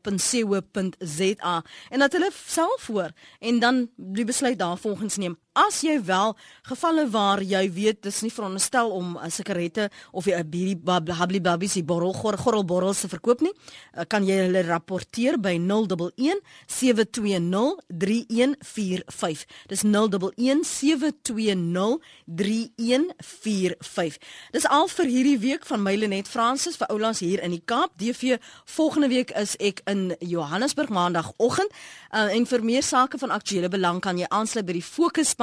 en 1.89 1.99
dat 1.99 2.11
hulle 2.17 2.31
self 2.33 2.82
voor 2.83 3.11
en 3.39 3.59
dan 3.59 3.89
die 3.95 4.25
besluit 4.25 4.59
daar 4.59 4.77
volgens 4.77 5.17
neem. 5.17 5.37
As 5.53 5.83
jy 5.85 5.99
wel 6.01 6.33
gevalle 6.65 7.03
waar 7.13 7.41
jy 7.45 7.61
weet 7.69 8.01
dis 8.01 8.21
nie 8.25 8.31
veronderstel 8.33 8.89
om 8.89 9.17
'n 9.17 9.29
sigarette 9.29 9.89
of 10.11 10.25
'n 10.25 10.49
bietjie 10.49 10.79
habli 11.13 11.41
babbies 11.41 11.73
die 11.73 11.83
borrel 11.83 12.13
gorrel 12.13 12.65
borrels 12.65 13.01
te 13.01 13.07
verkoop 13.07 13.41
nie, 13.41 13.53
eh, 13.93 14.03
kan 14.07 14.25
jy 14.25 14.33
hulle 14.33 14.63
rapporteer 14.63 15.37
by 15.39 15.57
011 15.57 16.41
720 16.65 17.77
3145. 17.87 19.45
Dis 19.67 19.83
011 19.83 20.63
720 20.63 22.01
3145. 22.25 24.17
Dis 24.51 24.67
al 24.67 24.87
vir 24.87 25.05
hierdie 25.05 25.39
week 25.39 25.65
van 25.65 25.83
Mylenet 25.83 26.27
Fransis 26.27 26.75
vir 26.75 26.87
Oulas 26.87 27.19
hier 27.19 27.43
in 27.43 27.51
die 27.51 27.61
Kaap. 27.65 27.91
DV 27.97 28.37
volgende 28.65 29.07
week 29.07 29.31
is 29.31 29.55
ek 29.57 29.81
in 29.85 30.15
Johannesburg 30.19 30.89
maandagooggend 30.89 31.71
uh, 32.11 32.35
en 32.35 32.45
vir 32.45 32.63
meer 32.63 32.83
sake 32.83 33.17
van 33.17 33.29
aktuële 33.29 33.69
belang 33.69 34.01
kan 34.01 34.17
jy 34.17 34.25
aansluit 34.29 34.65
by 34.65 34.73
die 34.73 34.85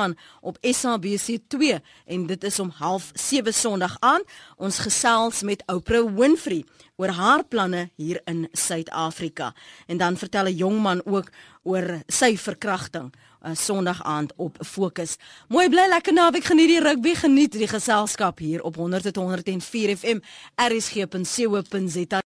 Fokusspan 0.01 0.16
op 0.40 0.59
SABC2 0.61 1.80
en 2.07 2.26
dit 2.26 2.44
is 2.44 2.59
om 2.59 2.72
07:30 2.72 3.48
Sondag 3.48 3.96
aan. 3.98 4.22
Ons 4.57 4.78
gesels 4.78 5.42
met 5.42 5.62
Oprah 5.66 6.16
Winfrey 6.16 6.64
oor 6.96 7.09
haar 7.09 7.44
planne 7.44 7.90
hier 7.96 8.20
in 8.24 8.48
Suid-Afrika. 8.53 9.55
En 9.86 9.96
dan 9.96 10.16
vertel 10.16 10.44
'n 10.44 10.57
jong 10.57 10.80
man 10.80 11.03
ook 11.05 11.30
oor 11.62 12.03
sy 12.07 12.36
verkrachting 12.36 13.12
uh, 13.42 13.55
Sondag 13.55 14.03
aand 14.03 14.32
op 14.36 14.57
Fokus. 14.61 15.16
Mooi 15.48 15.68
bly 15.68 15.86
lekker 15.88 16.12
naweek 16.12 16.44
geniet 16.44 16.68
die 16.68 16.80
rugby 16.80 17.14
geniet 17.14 17.53
die 17.53 17.68
geselskap 17.68 18.38
hier 18.38 18.62
op 18.62 18.76
100.104 18.76 19.96
FM 19.96 20.18
RSG.co.za 20.57 22.18